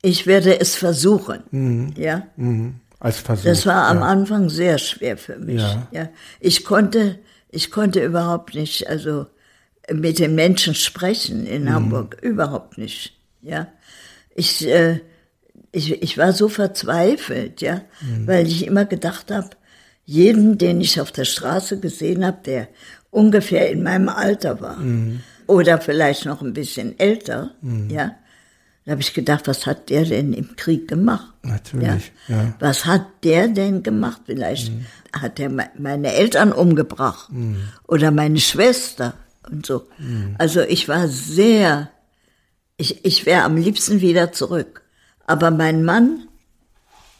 [0.00, 1.92] ich werde es versuchen.
[1.98, 2.26] Ja.
[2.36, 2.76] Mhm.
[2.98, 3.44] Als Versuch.
[3.44, 4.04] Das war am ja.
[4.04, 5.62] Anfang sehr schwer für mich.
[5.92, 6.08] Ja.
[6.40, 7.18] Ich konnte,
[7.50, 9.26] ich konnte überhaupt nicht, also
[9.92, 11.72] mit den Menschen sprechen in Mhm.
[11.74, 13.16] Hamburg, überhaupt nicht.
[13.42, 13.68] Ja,
[14.34, 15.00] ich, äh,
[15.72, 18.26] ich, ich war so verzweifelt, ja, Mhm.
[18.26, 19.50] weil ich immer gedacht habe,
[20.04, 22.68] jeden, den ich auf der Straße gesehen habe, der
[23.10, 25.20] ungefähr in meinem Alter war Mhm.
[25.46, 27.52] oder vielleicht noch ein bisschen älter,
[27.88, 28.16] ja,
[28.86, 31.32] da habe ich gedacht, was hat der denn im Krieg gemacht?
[31.42, 32.54] Natürlich, ja.
[32.58, 34.22] Was hat der denn gemacht?
[34.26, 34.72] Vielleicht
[35.12, 37.28] hat er me- meine Eltern umgebracht
[37.86, 39.14] oder meine Schwester
[39.48, 39.86] und so.
[40.38, 41.90] Also ich war sehr,
[42.80, 44.82] ich, ich wäre am liebsten wieder zurück.
[45.26, 46.26] Aber mein Mann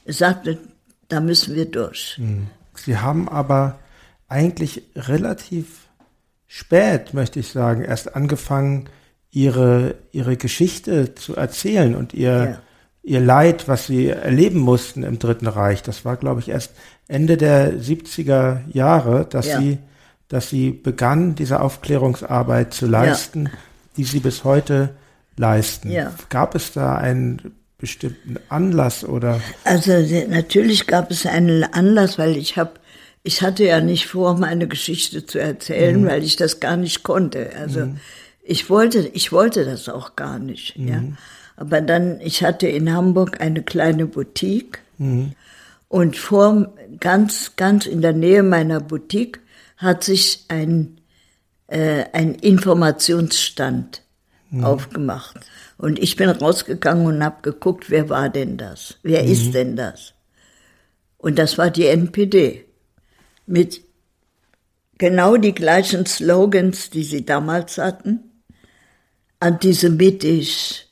[0.06, 0.58] sagte,
[1.08, 2.20] da müssen wir durch.
[2.74, 3.78] Sie haben aber
[4.28, 5.86] eigentlich relativ
[6.46, 8.88] spät, möchte ich sagen, erst angefangen,
[9.30, 12.62] ihre, ihre Geschichte zu erzählen und ihr, Ja.
[13.02, 15.82] ihr Leid, was sie erleben mussten im Dritten Reich.
[15.82, 16.72] Das war, glaube ich, erst
[17.06, 19.60] Ende der 70er Jahre, dass Ja.
[19.60, 19.78] sie,
[20.28, 23.50] dass sie begann, diese Aufklärungsarbeit zu leisten,
[23.96, 24.90] die sie bis heute
[25.40, 25.90] leisten.
[25.90, 26.12] Ja.
[26.28, 29.40] Gab es da einen bestimmten Anlass oder?
[29.64, 29.92] Also
[30.28, 32.72] natürlich gab es einen Anlass, weil ich habe,
[33.22, 37.50] ich hatte ja nicht vor, meine Geschichte zu erzählen, weil ich das gar nicht konnte.
[37.58, 37.88] Also
[38.42, 40.76] ich wollte, ich wollte das auch gar nicht.
[40.76, 41.02] Ja,
[41.56, 44.80] aber dann, ich hatte in Hamburg eine kleine Boutique
[45.88, 49.40] und vor ganz, ganz in der Nähe meiner Boutique
[49.78, 51.00] hat sich ein
[51.70, 54.02] äh, ein Informationsstand
[54.62, 55.38] aufgemacht.
[55.78, 58.98] Und ich bin rausgegangen und habe geguckt, wer war denn das?
[59.02, 60.14] Wer ist denn das?
[61.18, 62.64] Und das war die NPD.
[63.46, 63.82] Mit
[64.98, 68.42] genau die gleichen Slogans, die sie damals hatten.
[69.38, 70.86] Antisemitisch,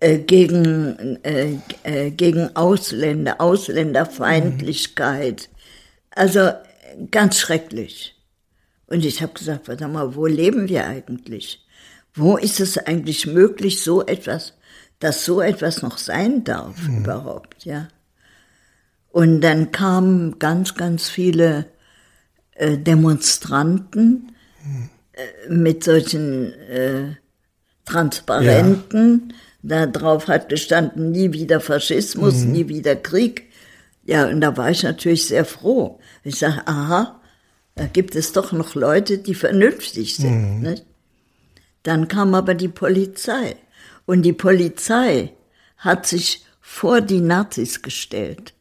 [0.00, 5.48] äh, gegen, äh, äh, gegen Ausländer, Ausländerfeindlichkeit.
[6.10, 6.54] Also äh,
[7.10, 8.14] ganz schrecklich.
[8.86, 11.63] Und ich habe gesagt, warte mal, wo leben wir eigentlich?
[12.14, 14.54] Wo ist es eigentlich möglich, so etwas,
[15.00, 17.88] dass so etwas noch sein darf überhaupt, ja?
[19.10, 21.66] Und dann kamen ganz, ganz viele
[22.54, 24.32] äh, Demonstranten
[25.12, 27.14] äh, mit solchen äh,
[27.84, 29.34] Transparenten.
[29.62, 33.44] Da drauf hat gestanden, nie wieder Faschismus, nie wieder Krieg.
[34.04, 36.00] Ja, und da war ich natürlich sehr froh.
[36.22, 37.20] Ich sage, aha,
[37.74, 40.62] da gibt es doch noch Leute, die vernünftig sind.
[40.62, 40.84] Nicht?
[41.84, 43.56] Dann kam aber die Polizei.
[44.06, 45.32] Und die Polizei
[45.76, 48.54] hat sich vor die Nazis gestellt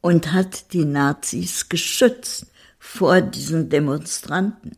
[0.00, 2.46] und hat die Nazis geschützt
[2.78, 4.76] vor diesen Demonstranten.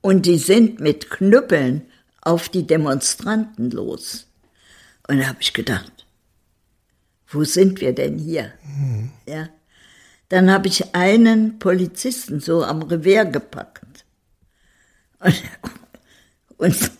[0.00, 1.82] Und die sind mit Knüppeln
[2.20, 4.26] auf die Demonstranten los.
[5.08, 6.06] Und da habe ich gedacht,
[7.28, 8.52] wo sind wir denn hier?
[9.26, 9.48] Ja.
[10.28, 14.04] Dann habe ich einen Polizisten so am Revier gepackt
[15.18, 15.42] und,
[16.62, 16.90] und,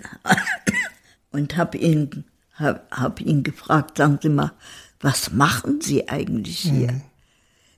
[1.32, 2.24] und habe ihn,
[2.54, 4.52] hab, hab ihn gefragt, sagen Sie mal,
[5.00, 7.00] was machen Sie eigentlich hier?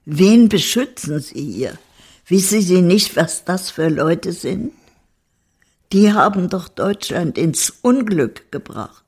[0.05, 1.79] Wen beschützen Sie hier?
[2.27, 4.73] Wissen Sie nicht, was das für Leute sind?
[5.93, 9.05] Die haben doch Deutschland ins Unglück gebracht.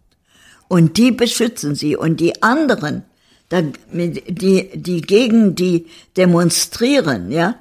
[0.69, 1.97] Und die beschützen sie.
[1.97, 3.05] Und die anderen,
[3.51, 5.86] die, die gegen die
[6.16, 7.57] demonstrieren, ja,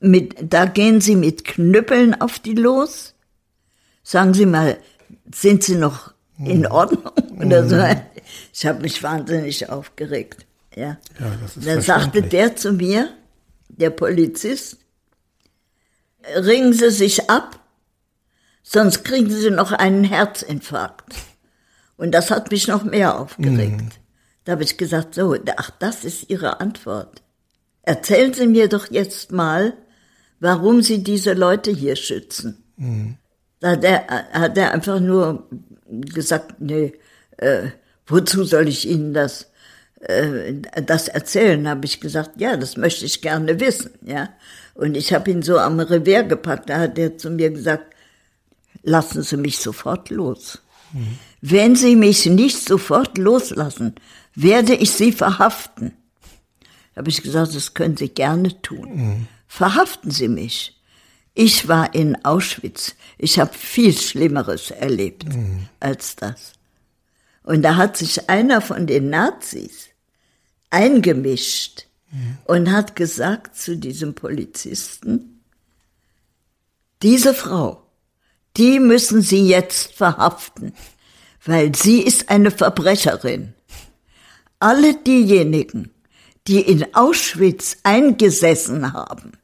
[0.00, 3.14] mit, da gehen sie mit Knüppeln auf die los.
[4.08, 4.78] Sagen Sie mal,
[5.34, 7.12] sind Sie noch in Ordnung
[7.44, 7.76] oder so?
[8.54, 10.46] Ich habe mich wahnsinnig aufgeregt.
[10.74, 10.96] Ja.
[11.20, 13.10] Ja, das ist da sagte der zu mir,
[13.68, 14.78] der Polizist,
[16.36, 17.60] ringen Sie sich ab,
[18.62, 21.14] sonst kriegen Sie noch einen Herzinfarkt.
[21.98, 24.00] Und das hat mich noch mehr aufgeregt.
[24.44, 27.22] Da habe ich gesagt, so, ach, das ist Ihre Antwort.
[27.82, 29.74] Erzählen Sie mir doch jetzt mal,
[30.40, 32.64] warum Sie diese Leute hier schützen.
[32.78, 33.18] Da
[33.62, 35.48] hat er, hat er einfach nur
[35.90, 36.92] gesagt, nee,
[37.38, 37.68] äh,
[38.06, 39.50] wozu soll ich Ihnen das,
[40.00, 40.54] äh,
[40.84, 41.68] das erzählen?
[41.68, 44.30] Habe ich gesagt, ja, das möchte ich gerne wissen, ja.
[44.74, 46.70] Und ich habe ihn so am Revier gepackt.
[46.70, 47.94] Da hat er zu mir gesagt,
[48.84, 50.60] lassen Sie mich sofort los.
[51.40, 53.96] Wenn Sie mich nicht sofort loslassen,
[54.34, 55.92] werde ich Sie verhaften.
[56.96, 59.26] Habe ich gesagt, das können Sie gerne tun.
[59.48, 60.77] Verhaften Sie mich.
[61.40, 62.96] Ich war in Auschwitz.
[63.16, 65.24] Ich habe viel Schlimmeres erlebt
[65.78, 66.54] als das.
[67.44, 69.90] Und da hat sich einer von den Nazis
[70.70, 71.86] eingemischt
[72.44, 75.44] und hat gesagt zu diesem Polizisten,
[77.02, 77.86] diese Frau,
[78.56, 80.72] die müssen Sie jetzt verhaften,
[81.44, 83.54] weil sie ist eine Verbrecherin.
[84.58, 85.92] Alle diejenigen,
[86.48, 89.38] die in Auschwitz eingesessen haben,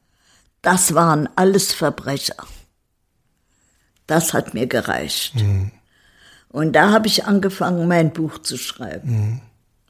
[0.65, 2.35] das waren alles Verbrecher.
[4.07, 5.35] Das hat mir gereicht.
[6.49, 9.41] Und da habe ich angefangen, mein Buch zu schreiben.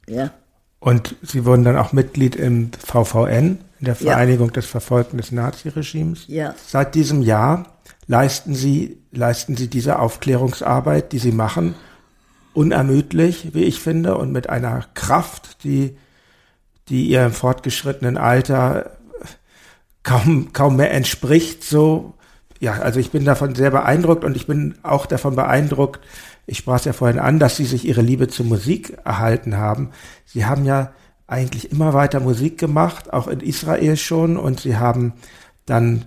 [0.08, 0.32] Ja.
[0.80, 4.12] Und Sie wurden dann auch Mitglied im VVN, in der Ja.
[4.12, 6.26] Vereinigung des Verfolgten des Naziregimes.
[6.28, 6.54] Ja.
[6.68, 7.78] Seit diesem Jahr
[8.08, 11.76] leisten Sie, leisten Sie diese Aufklärungsarbeit, die Sie machen,
[12.54, 15.98] unermüdlich, wie ich finde, und mit einer Kraft, die,
[16.90, 18.95] die Ihrem fortgeschrittenen Alter
[20.06, 22.14] kaum, kaum mehr entspricht, so,
[22.62, 26.00] ja, also ich bin davon sehr beeindruckt und ich bin auch davon beeindruckt,
[26.48, 29.90] ich sprach es ja vorhin an, dass Sie sich Ihre Liebe zur Musik erhalten haben.
[30.26, 30.94] Sie haben ja
[31.28, 35.14] eigentlich immer weiter Musik gemacht, auch in Israel schon, und Sie haben
[35.66, 36.06] dann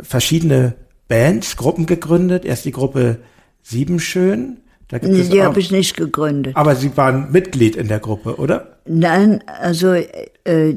[0.00, 0.74] verschiedene
[1.06, 2.46] Bands, Gruppen gegründet.
[2.46, 3.18] Erst die Gruppe
[3.62, 4.60] Siebenschön.
[4.88, 6.56] Da gibt es Die habe ich nicht gegründet.
[6.56, 8.78] aber Sie waren Mitglied in der Gruppe, oder?
[8.86, 10.76] Nein, also äh,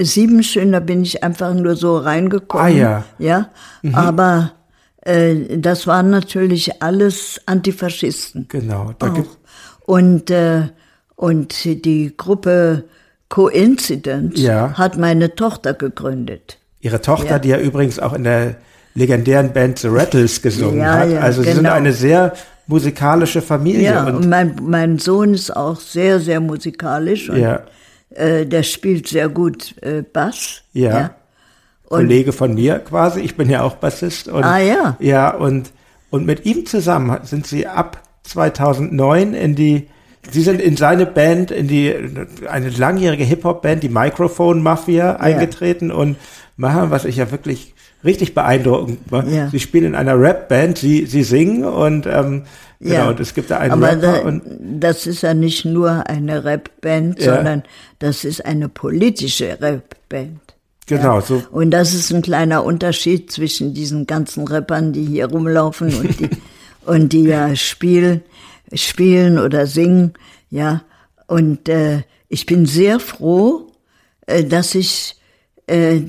[0.00, 2.66] sieben schön, da bin ich einfach nur so reingekommen.
[2.66, 3.04] Ah, ja.
[3.18, 3.48] Ja,
[3.92, 4.52] aber
[5.02, 8.46] äh, das waren natürlich alles Antifaschisten.
[8.48, 8.92] Genau.
[9.86, 10.68] Und, äh,
[11.16, 12.84] und die Gruppe
[13.28, 14.74] Coincidence Ja.
[14.76, 16.58] hat meine Tochter gegründet.
[16.80, 17.38] Ihre Tochter, Ja.
[17.38, 18.56] die ja übrigens auch in der
[18.94, 21.10] legendären Band The Rattles gesungen Ja, hat.
[21.10, 21.72] ja, also Sie sind genau.
[21.74, 22.34] eine sehr
[22.66, 23.84] musikalische Familie.
[23.94, 27.62] Ja, und und, mein, mein Sohn ist auch sehr, sehr musikalisch ja,
[28.16, 30.62] äh, der spielt sehr gut äh, Bass.
[30.72, 31.14] Ja.
[31.88, 33.20] Kollege von mir quasi.
[33.20, 34.28] Ich bin ja auch Bassist.
[34.28, 34.96] Und, Ah, ja.
[34.98, 35.72] Ja, und,
[36.10, 39.88] und mit ihm zusammen sind sie ab 2009 in die,
[40.30, 41.94] sie sind in seine Band, in die,
[42.48, 46.16] eine langjährige Hip-Hop-Band, die Microphone Mafia, eingetreten und
[46.56, 47.74] machen, was ich ja wirklich
[48.04, 49.26] richtig beeindruckend war.
[49.26, 49.48] Ja.
[49.48, 52.44] Sie spielen in einer Rap-Band, sie, sie singen und, ähm,
[52.80, 53.08] genau, Ja.
[53.10, 54.42] und es gibt da einen Aber Rapper da, und,
[54.80, 57.36] das ist ja nicht nur eine Rap-Band, Ja.
[57.36, 57.62] sondern
[58.00, 60.40] das ist eine politische Rap-Band.
[60.86, 65.94] genau, so, Und das ist ein kleiner Unterschied zwischen diesen ganzen Rappern, die hier rumlaufen
[65.94, 66.28] und die,
[66.84, 68.22] und die ja spielen,
[68.74, 70.14] spielen oder singen,
[70.50, 70.82] ja.
[71.26, 73.68] Und äh, ich bin sehr froh,
[74.26, 75.16] äh, dass ich
[75.66, 76.00] äh,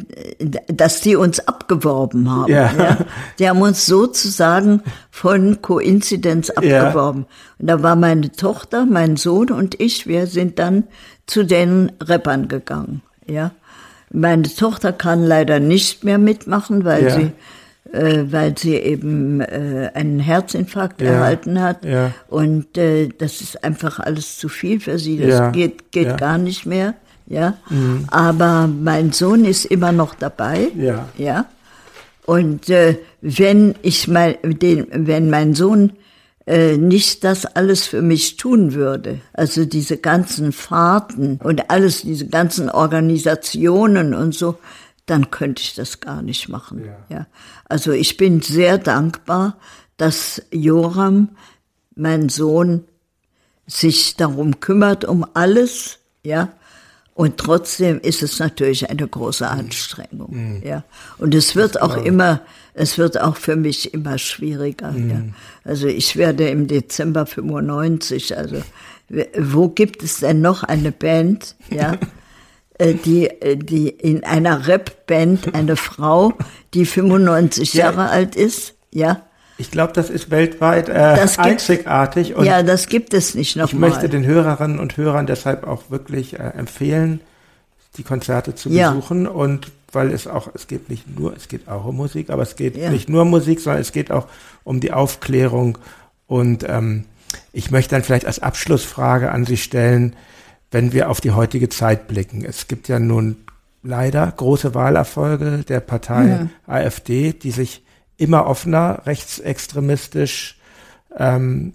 [0.68, 2.52] dass die uns abgeworben haben.
[2.52, 2.98] Ja.
[3.40, 4.82] Die haben uns sozusagen
[5.12, 7.26] von Koinzidenz abgeworben.
[7.60, 10.86] Und da war meine Tochter, mein Sohn und ich, wir sind dann
[11.28, 13.02] zu den Rappern gegangen.
[13.28, 13.52] Ja.
[14.12, 17.10] Meine Tochter kann leider nicht mehr mitmachen, weil Ja.
[17.16, 17.32] sie
[17.94, 21.12] äh, weil sie eben äh, einen Herzinfarkt Ja.
[21.12, 21.86] erhalten hat.
[21.86, 22.12] Ja.
[22.28, 25.18] Und äh, das ist einfach alles zu viel für sie.
[25.20, 25.50] Das Ja.
[25.52, 26.10] geht, geht.
[26.14, 26.18] Mhm.
[26.18, 26.96] gar nicht mehr.
[27.26, 27.54] Ja.
[28.12, 30.68] Aber mein Sohn ist immer noch dabei.
[30.76, 31.08] Ja.
[31.18, 31.46] Ja.
[32.26, 35.94] Und äh, wenn ich mein, den, wenn mein Sohn
[36.46, 42.28] äh, nicht das alles für mich tun würde, also diese ganzen Fahrten und alles, diese
[42.28, 44.58] ganzen Organisationen und so,
[45.06, 46.86] dann könnte ich das gar nicht machen.
[47.10, 47.28] Ja.
[47.66, 49.58] Also ich bin sehr dankbar,
[49.98, 51.30] dass Joram,
[51.96, 52.86] mein Sohn,
[53.68, 56.50] sich darum kümmert, um alles, ja.
[57.16, 60.84] Und trotzdem ist es natürlich eine große Anstrengung, ja.
[61.20, 62.42] Und es wird auch immer,
[62.74, 65.22] es wird auch für mich immer schwieriger, ja.
[65.64, 68.64] Also ich werde im Dezember 95, also
[69.38, 71.98] wo gibt es denn noch eine Band, ja?
[72.80, 76.34] äh, die, äh, die in einer Rap-Band eine Frau,
[76.74, 77.86] die 95 Ja.
[77.86, 79.22] Jahre alt ist, ja.
[79.58, 83.52] ich glaube, das ist weltweit äh, Das gibt- einzigartig und ja, das gibt es nicht
[83.52, 83.90] Ich nochmal.
[83.92, 87.20] möchte den Hörerinnen und Hörern deshalb auch wirklich äh, empfehlen,
[87.98, 88.90] die Konzerte zu Ja.
[88.92, 92.42] besuchen und weil es auch, es geht nicht nur, es geht auch um Musik, aber
[92.42, 92.90] es geht Ja.
[92.90, 94.26] nicht nur um Musik, sondern es geht auch
[94.64, 95.78] um die Aufklärung
[96.26, 97.06] und ähm,
[97.52, 100.16] ich möchte dann vielleicht als Abschlussfrage an Sie stellen,
[100.74, 102.44] wenn wir auf die heutige Zeit blicken.
[102.44, 103.38] Es gibt ja nun
[103.84, 107.84] leider große Wahlerfolge der Partei AfD, die sich
[108.18, 110.58] immer offener rechtsextremistisch
[111.18, 111.74] ähm,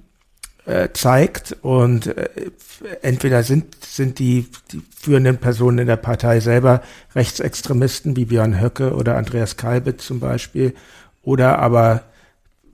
[0.65, 2.29] äh, zeigt und äh,
[3.03, 6.83] entweder sind sind die, die führenden Personen in der Partei selber
[7.15, 10.75] Rechtsextremisten wie Björn Höcke oder Andreas Kalbitz zum Beispiel
[11.23, 12.03] oder aber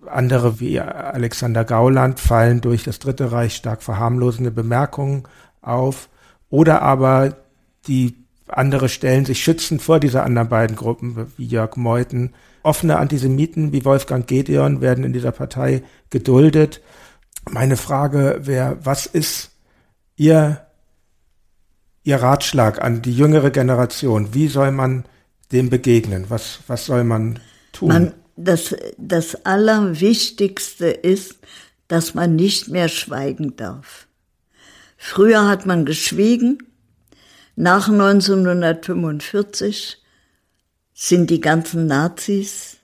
[0.07, 5.25] andere wie Alexander Gauland fallen durch das Dritte Reich stark verharmlosende Bemerkungen
[5.63, 6.09] auf
[6.51, 7.37] oder aber
[7.87, 12.35] die andere stellen sich schützend vor dieser anderen beiden Gruppen, wie Jörg Meuthen.
[12.63, 16.81] Offene Antisemiten wie Wolfgang Gedeon werden in dieser Partei geduldet.
[17.51, 19.51] Meine Frage wäre, was ist
[20.17, 20.67] Ihr,
[22.05, 24.33] Ihr Ratschlag an die jüngere Generation?
[24.33, 25.05] Wie soll man
[25.53, 26.27] dem begegnen?
[26.29, 27.41] Was, was soll man
[27.73, 27.89] tun?
[27.89, 31.37] Man, das, das Allerwichtigste ist,
[31.89, 34.07] dass man nicht mehr schweigen darf.
[35.07, 36.57] Früher hat man geschwiegen.
[37.57, 40.03] Nach 1945
[40.95, 42.79] sind die ganzen Nazis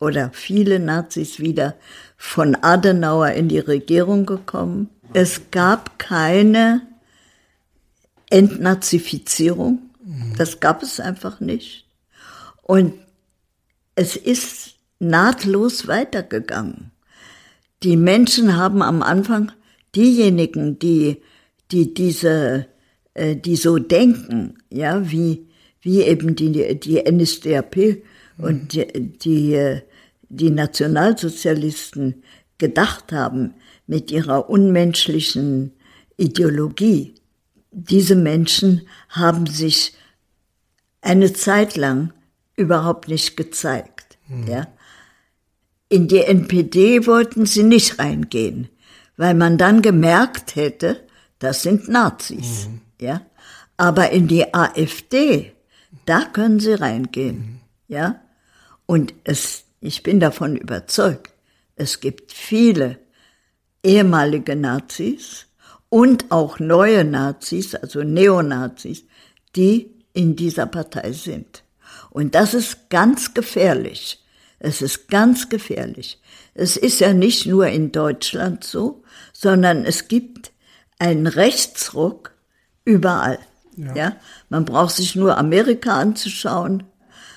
[0.00, 1.74] oder viele Nazis wieder
[2.16, 4.88] von Adenauer in die Regierung gekommen.
[5.12, 6.80] Es gab keine
[8.30, 9.90] Entnazifizierung.
[10.38, 11.84] Das gab es einfach nicht.
[12.62, 12.94] Und
[13.96, 16.90] es ist nahtlos weitergegangen.
[17.82, 19.52] Die Menschen haben am Anfang
[19.94, 21.20] diejenigen, die,
[21.70, 22.66] die diese,
[23.14, 25.48] äh, die so denken, ja, wie,
[25.80, 28.44] wie eben die, die NSDAP mhm.
[28.44, 29.82] und die, die, äh,
[30.28, 32.22] die Nationalsozialisten
[32.58, 33.54] gedacht haben
[33.86, 35.72] mit ihrer unmenschlichen
[36.16, 37.14] Ideologie.
[37.70, 39.94] Diese Menschen haben sich
[41.02, 42.12] eine Zeit lang
[42.56, 44.46] überhaupt nicht gezeigt, mhm.
[44.48, 44.66] ja.
[45.88, 48.68] In die NPD wollten sie nicht reingehen,
[49.16, 51.05] weil man dann gemerkt hätte,
[51.38, 52.80] das sind Nazis, mhm.
[53.00, 53.22] ja.
[53.76, 55.52] Aber in die AfD,
[56.06, 57.60] da können sie reingehen, mhm.
[57.88, 58.20] ja.
[58.86, 61.32] Und es, ich bin davon überzeugt,
[61.74, 62.98] es gibt viele
[63.82, 65.46] ehemalige Nazis
[65.88, 69.04] und auch neue Nazis, also Neonazis,
[69.54, 71.62] die in dieser Partei sind.
[72.10, 74.24] Und das ist ganz gefährlich.
[74.58, 76.20] Es ist ganz gefährlich.
[76.54, 80.50] Es ist ja nicht nur in Deutschland so, sondern es gibt
[80.98, 82.32] einen Rechtsruck
[82.84, 83.38] überall.
[83.76, 83.94] Ja.
[83.94, 84.16] ja.
[84.48, 86.84] Man braucht sich nur Amerika anzuschauen.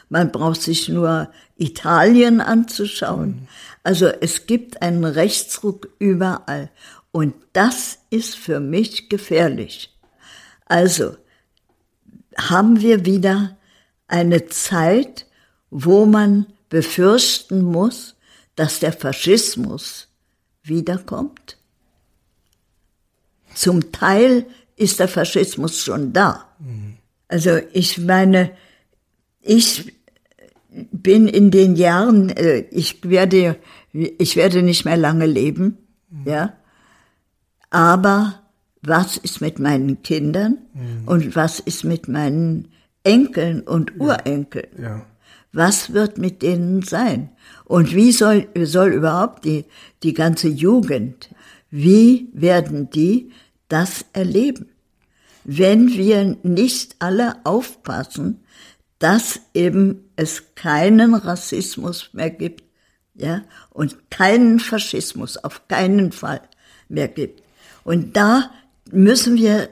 [0.10, 3.30] Man braucht sich nur Italien anzuschauen.
[3.30, 3.48] Mhm.
[3.84, 6.69] Also es gibt einen Rechtsruck überall.
[7.11, 9.98] Und das ist für mich gefährlich.
[10.65, 11.15] Also
[12.38, 13.57] haben wir wieder
[14.07, 15.26] eine Zeit,
[15.69, 18.15] wo man befürchten muss,
[18.56, 20.07] dass der Faschismus
[20.64, 21.59] wiederkommt?
[23.60, 24.45] Zum Teil
[24.77, 26.45] ist der Faschismus schon da.
[27.27, 28.52] Also ich meine,
[29.41, 29.91] ich
[30.69, 33.57] bin in den Jahren, äh, ich werde,
[33.91, 35.77] ich werde nicht mehr lange leben,
[36.23, 36.53] ja.
[37.69, 38.40] Aber
[38.81, 41.06] was ist mit meinen Kindern mhm.
[41.06, 42.69] und was ist mit meinen
[43.03, 44.69] Enkeln und Urenkeln?
[44.81, 45.06] Ja.
[45.52, 47.27] Was wird mit denen sein?
[47.65, 49.65] Und wie soll, soll überhaupt die,
[50.02, 51.30] die ganze Jugend,
[51.69, 53.31] wie werden die
[53.70, 54.70] das erleben?
[55.46, 58.44] Wenn wir nicht alle aufpassen,
[59.00, 62.66] dass eben es keinen Rassismus mehr gibt,
[63.16, 66.41] ja, und keinen Faschismus auf keinen Fall
[66.88, 67.44] mehr gibt.
[67.84, 68.52] Und da
[68.91, 69.70] müssen wir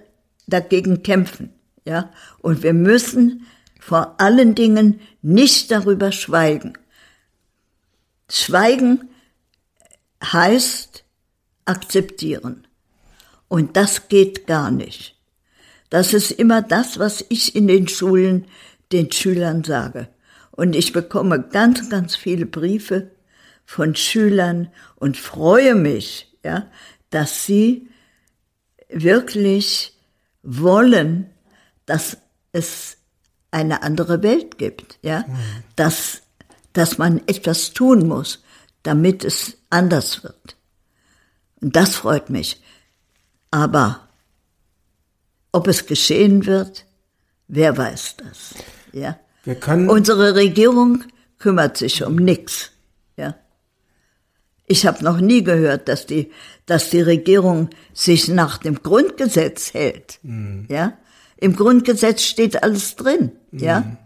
[0.48, 1.53] dagegen kämpfen,
[1.86, 3.45] ja, und wir müssen
[3.80, 6.74] vor allen Dingen nicht darüber schweigen.
[8.30, 9.10] Schweigen
[10.22, 11.06] heißt
[11.64, 12.66] akzeptieren.
[13.48, 15.15] Und das geht gar nicht.
[15.90, 18.45] Das ist immer das, was ich in den Schulen
[18.91, 20.10] den Schülern sage.
[20.52, 23.11] Und ich bekomme ganz, ganz viele Briefe
[23.65, 26.68] von Schülern und freue mich, ja,
[27.10, 27.90] dass sie
[28.90, 29.98] wirklich
[30.41, 31.30] wollen,
[31.86, 32.18] dass
[32.52, 32.98] es
[33.52, 35.36] eine andere Welt gibt, ja, mhm.
[35.76, 36.24] dass,
[36.74, 38.44] dass man etwas tun muss,
[38.84, 40.56] damit es anders wird.
[41.61, 42.61] Und das freut mich.
[43.57, 44.01] Aber
[45.51, 46.85] ob es geschehen wird,
[47.47, 48.53] wer weiß das,
[48.93, 49.17] ja.
[49.89, 51.03] Unsere Regierung
[51.39, 52.71] kümmert sich um nichts,
[53.15, 53.34] ja.
[54.67, 56.31] Ich habe noch nie gehört, dass die,
[56.67, 60.67] dass die Regierung sich nach dem Grundgesetz hält, mhm.
[60.69, 60.93] ja.
[61.38, 63.59] Im Grundgesetz steht alles drin, mhm.
[63.59, 63.97] ja.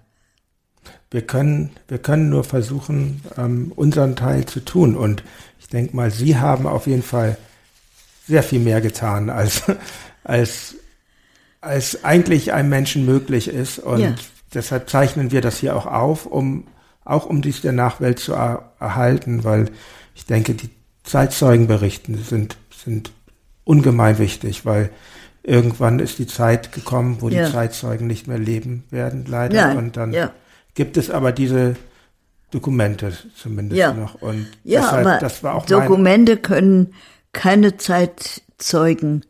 [1.09, 4.95] Wir können, wir können nur versuchen, ähm, unseren Teil zu tun.
[4.95, 5.23] Und
[5.59, 7.37] ich denke mal, Sie haben auf jeden Fall
[8.31, 9.63] sehr viel mehr getan, als,
[10.23, 10.75] als,
[11.59, 13.77] als eigentlich einem Menschen möglich ist.
[13.77, 14.15] Und ja.
[14.53, 16.65] deshalb zeichnen wir das hier auch auf, um
[17.03, 19.69] auch um dies der Nachwelt zu er erhalten, weil
[20.15, 20.69] ich denke, die
[21.03, 23.11] Zeitzeugenberichten sind, sind
[23.63, 24.91] ungemein wichtig, weil
[25.43, 27.45] irgendwann ist die Zeit gekommen, wo ja.
[27.45, 29.55] die Zeitzeugen nicht mehr leben werden, leider.
[29.55, 30.31] Ja, und dann ja.
[30.73, 31.75] gibt es aber diese
[32.51, 34.15] Dokumente zumindest noch.
[34.21, 36.93] Und ja, deshalb, aber das war auch Dokumente können
[37.33, 39.25] keine Zeitzeugen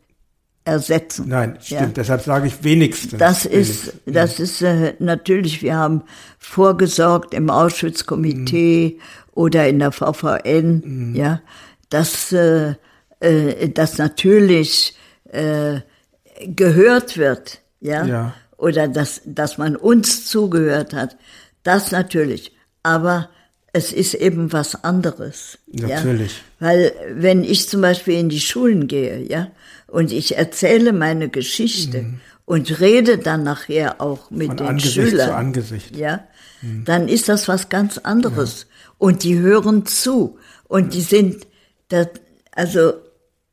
[0.64, 1.28] ersetzen.
[1.28, 1.82] Nein, stimmt.
[1.82, 1.88] Ja.
[1.88, 3.18] Deshalb sage ich wenigstens.
[3.18, 6.04] Das ist, das ist äh, natürlich, wir haben
[6.38, 9.02] vorgesorgt im Auschwitz-Komitee mhm.
[9.34, 11.16] oder in der VVN, mhm.
[11.16, 11.42] ja,
[11.90, 12.76] dass, äh,
[13.20, 14.96] äh, dass natürlich
[15.32, 15.82] äh,
[16.46, 18.34] gehört wird, ja, ja.
[18.58, 21.18] oder dass, dass man uns zugehört hat.
[21.64, 22.56] Das natürlich.
[22.84, 23.30] Aber
[23.74, 25.58] es ist eben was anderes.
[25.72, 26.42] Natürlich.
[26.60, 26.68] Ja?
[26.68, 29.52] Weil wenn ich zum Beispiel in die Schulen gehe, ja,
[29.88, 32.20] und ich erzähle meine Geschichte mhm.
[32.46, 35.96] und rede dann nachher auch mit Von den Angesicht Schülern, zu Angesicht.
[35.96, 36.24] ja,
[36.62, 36.86] mhm.
[36.86, 38.62] dann ist das was ganz anderes.
[38.62, 38.92] Ja.
[38.98, 40.38] Und die hören zu
[40.68, 41.48] und die sind,
[41.90, 42.08] das,
[42.52, 42.94] also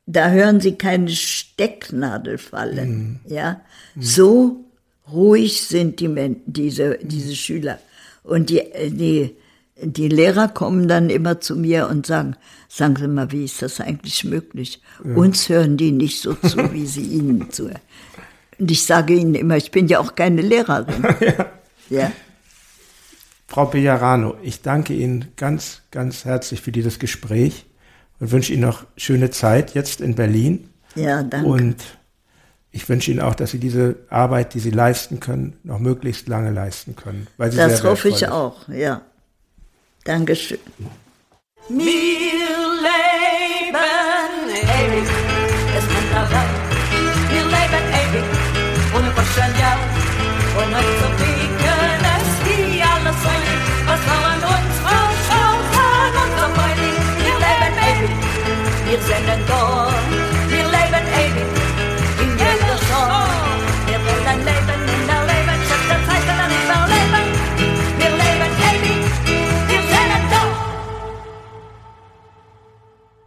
[0.05, 3.33] da hören sie keine Stecknadel fallen, mhm.
[3.33, 3.61] ja.
[3.95, 4.01] Mhm.
[4.01, 4.65] So
[5.11, 7.79] ruhig sind die, diese, diese Schüler.
[8.23, 9.35] Und die, die
[9.81, 12.35] die Lehrer kommen dann immer zu mir und sagen,
[12.67, 14.81] sagen Sie mal, wie ist das eigentlich möglich?
[15.03, 15.15] Ja.
[15.15, 17.79] Uns hören die nicht so zu, wie sie Ihnen zuhören.
[18.57, 21.03] Und ich sage Ihnen immer, ich bin ja auch keine Lehrerin.
[21.19, 21.45] ja.
[21.89, 22.11] ja.
[23.47, 27.65] Frau Bejarano, ich danke Ihnen ganz, ganz herzlich für dieses Gespräch
[28.19, 30.69] und wünsche Ihnen noch schöne Zeit jetzt in Berlin.
[30.95, 31.47] Ja, danke.
[31.47, 31.77] Und
[32.71, 36.51] ich wünsche Ihnen auch, dass Sie diese Arbeit, die Sie leisten können, noch möglichst lange
[36.51, 37.27] leisten können.
[37.37, 38.29] Weil sie das hoffe ich ist.
[38.29, 39.01] auch, ja.
[40.03, 40.59] Dankeschön.
[41.67, 41.77] Wir
[42.85, 43.75] leben
[44.79, 45.09] ewig,
[45.77, 46.49] es kommt daran.
[47.29, 48.27] Wir leben ewig,
[48.95, 49.73] ohne Verstand, ja.
[50.59, 53.45] Und nicht zu pieken, es wie alles soll.
[53.87, 56.87] Was sollen uns ausschauen kann, unser Freude?
[57.23, 58.15] Wir leben ewig,
[58.87, 58.99] wir
[59.47, 59.59] da.
[59.61, 59.78] Wir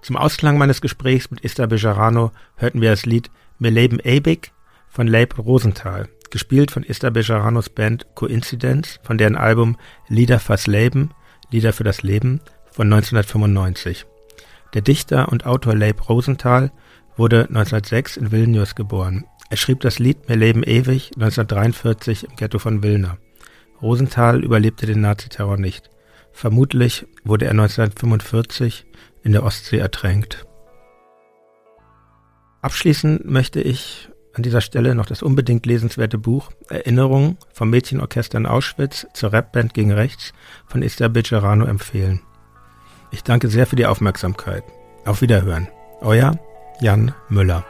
[0.02, 3.30] Zum Ausklang meines Gesprächs mit Esther Bejarano hörten wir das Lied
[3.60, 4.50] Wir leben ewig
[4.88, 9.76] von Leib Rosenthal, gespielt von Esther Bejaranos Band Coincidence, von deren Album
[10.08, 11.12] Lieder fürs Leben,
[11.52, 12.40] Lieder für das Leben
[12.72, 14.04] von 1995.
[14.74, 16.72] Der Dichter und Autor Leib Rosenthal
[17.16, 19.24] wurde 1906 in Vilnius geboren.
[19.50, 23.18] Er schrieb das Lied Wir leben ewig 1943 im Ghetto von Wilna.
[23.80, 25.90] Rosenthal überlebte den Naziterror nicht.
[26.32, 28.86] Vermutlich wurde er 1945
[29.22, 30.46] in der Ostsee ertränkt.
[32.60, 38.46] Abschließen möchte ich an dieser Stelle noch das unbedingt lesenswerte Buch Erinnerungen vom Mädchenorchester in
[38.46, 40.32] Auschwitz zur Rapband gegen Rechts
[40.66, 42.20] von Esther Becerano empfehlen.
[43.10, 44.64] Ich danke sehr für die Aufmerksamkeit.
[45.04, 45.68] Auf Wiederhören.
[46.00, 46.38] Euer
[46.80, 47.64] Jan Müller.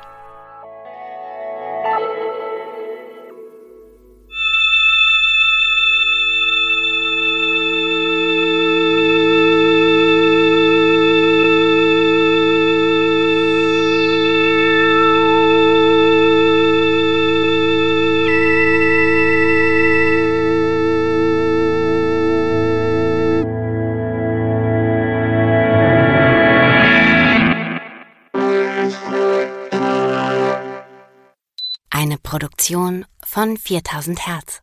[33.24, 34.62] Von 4000 Hertz.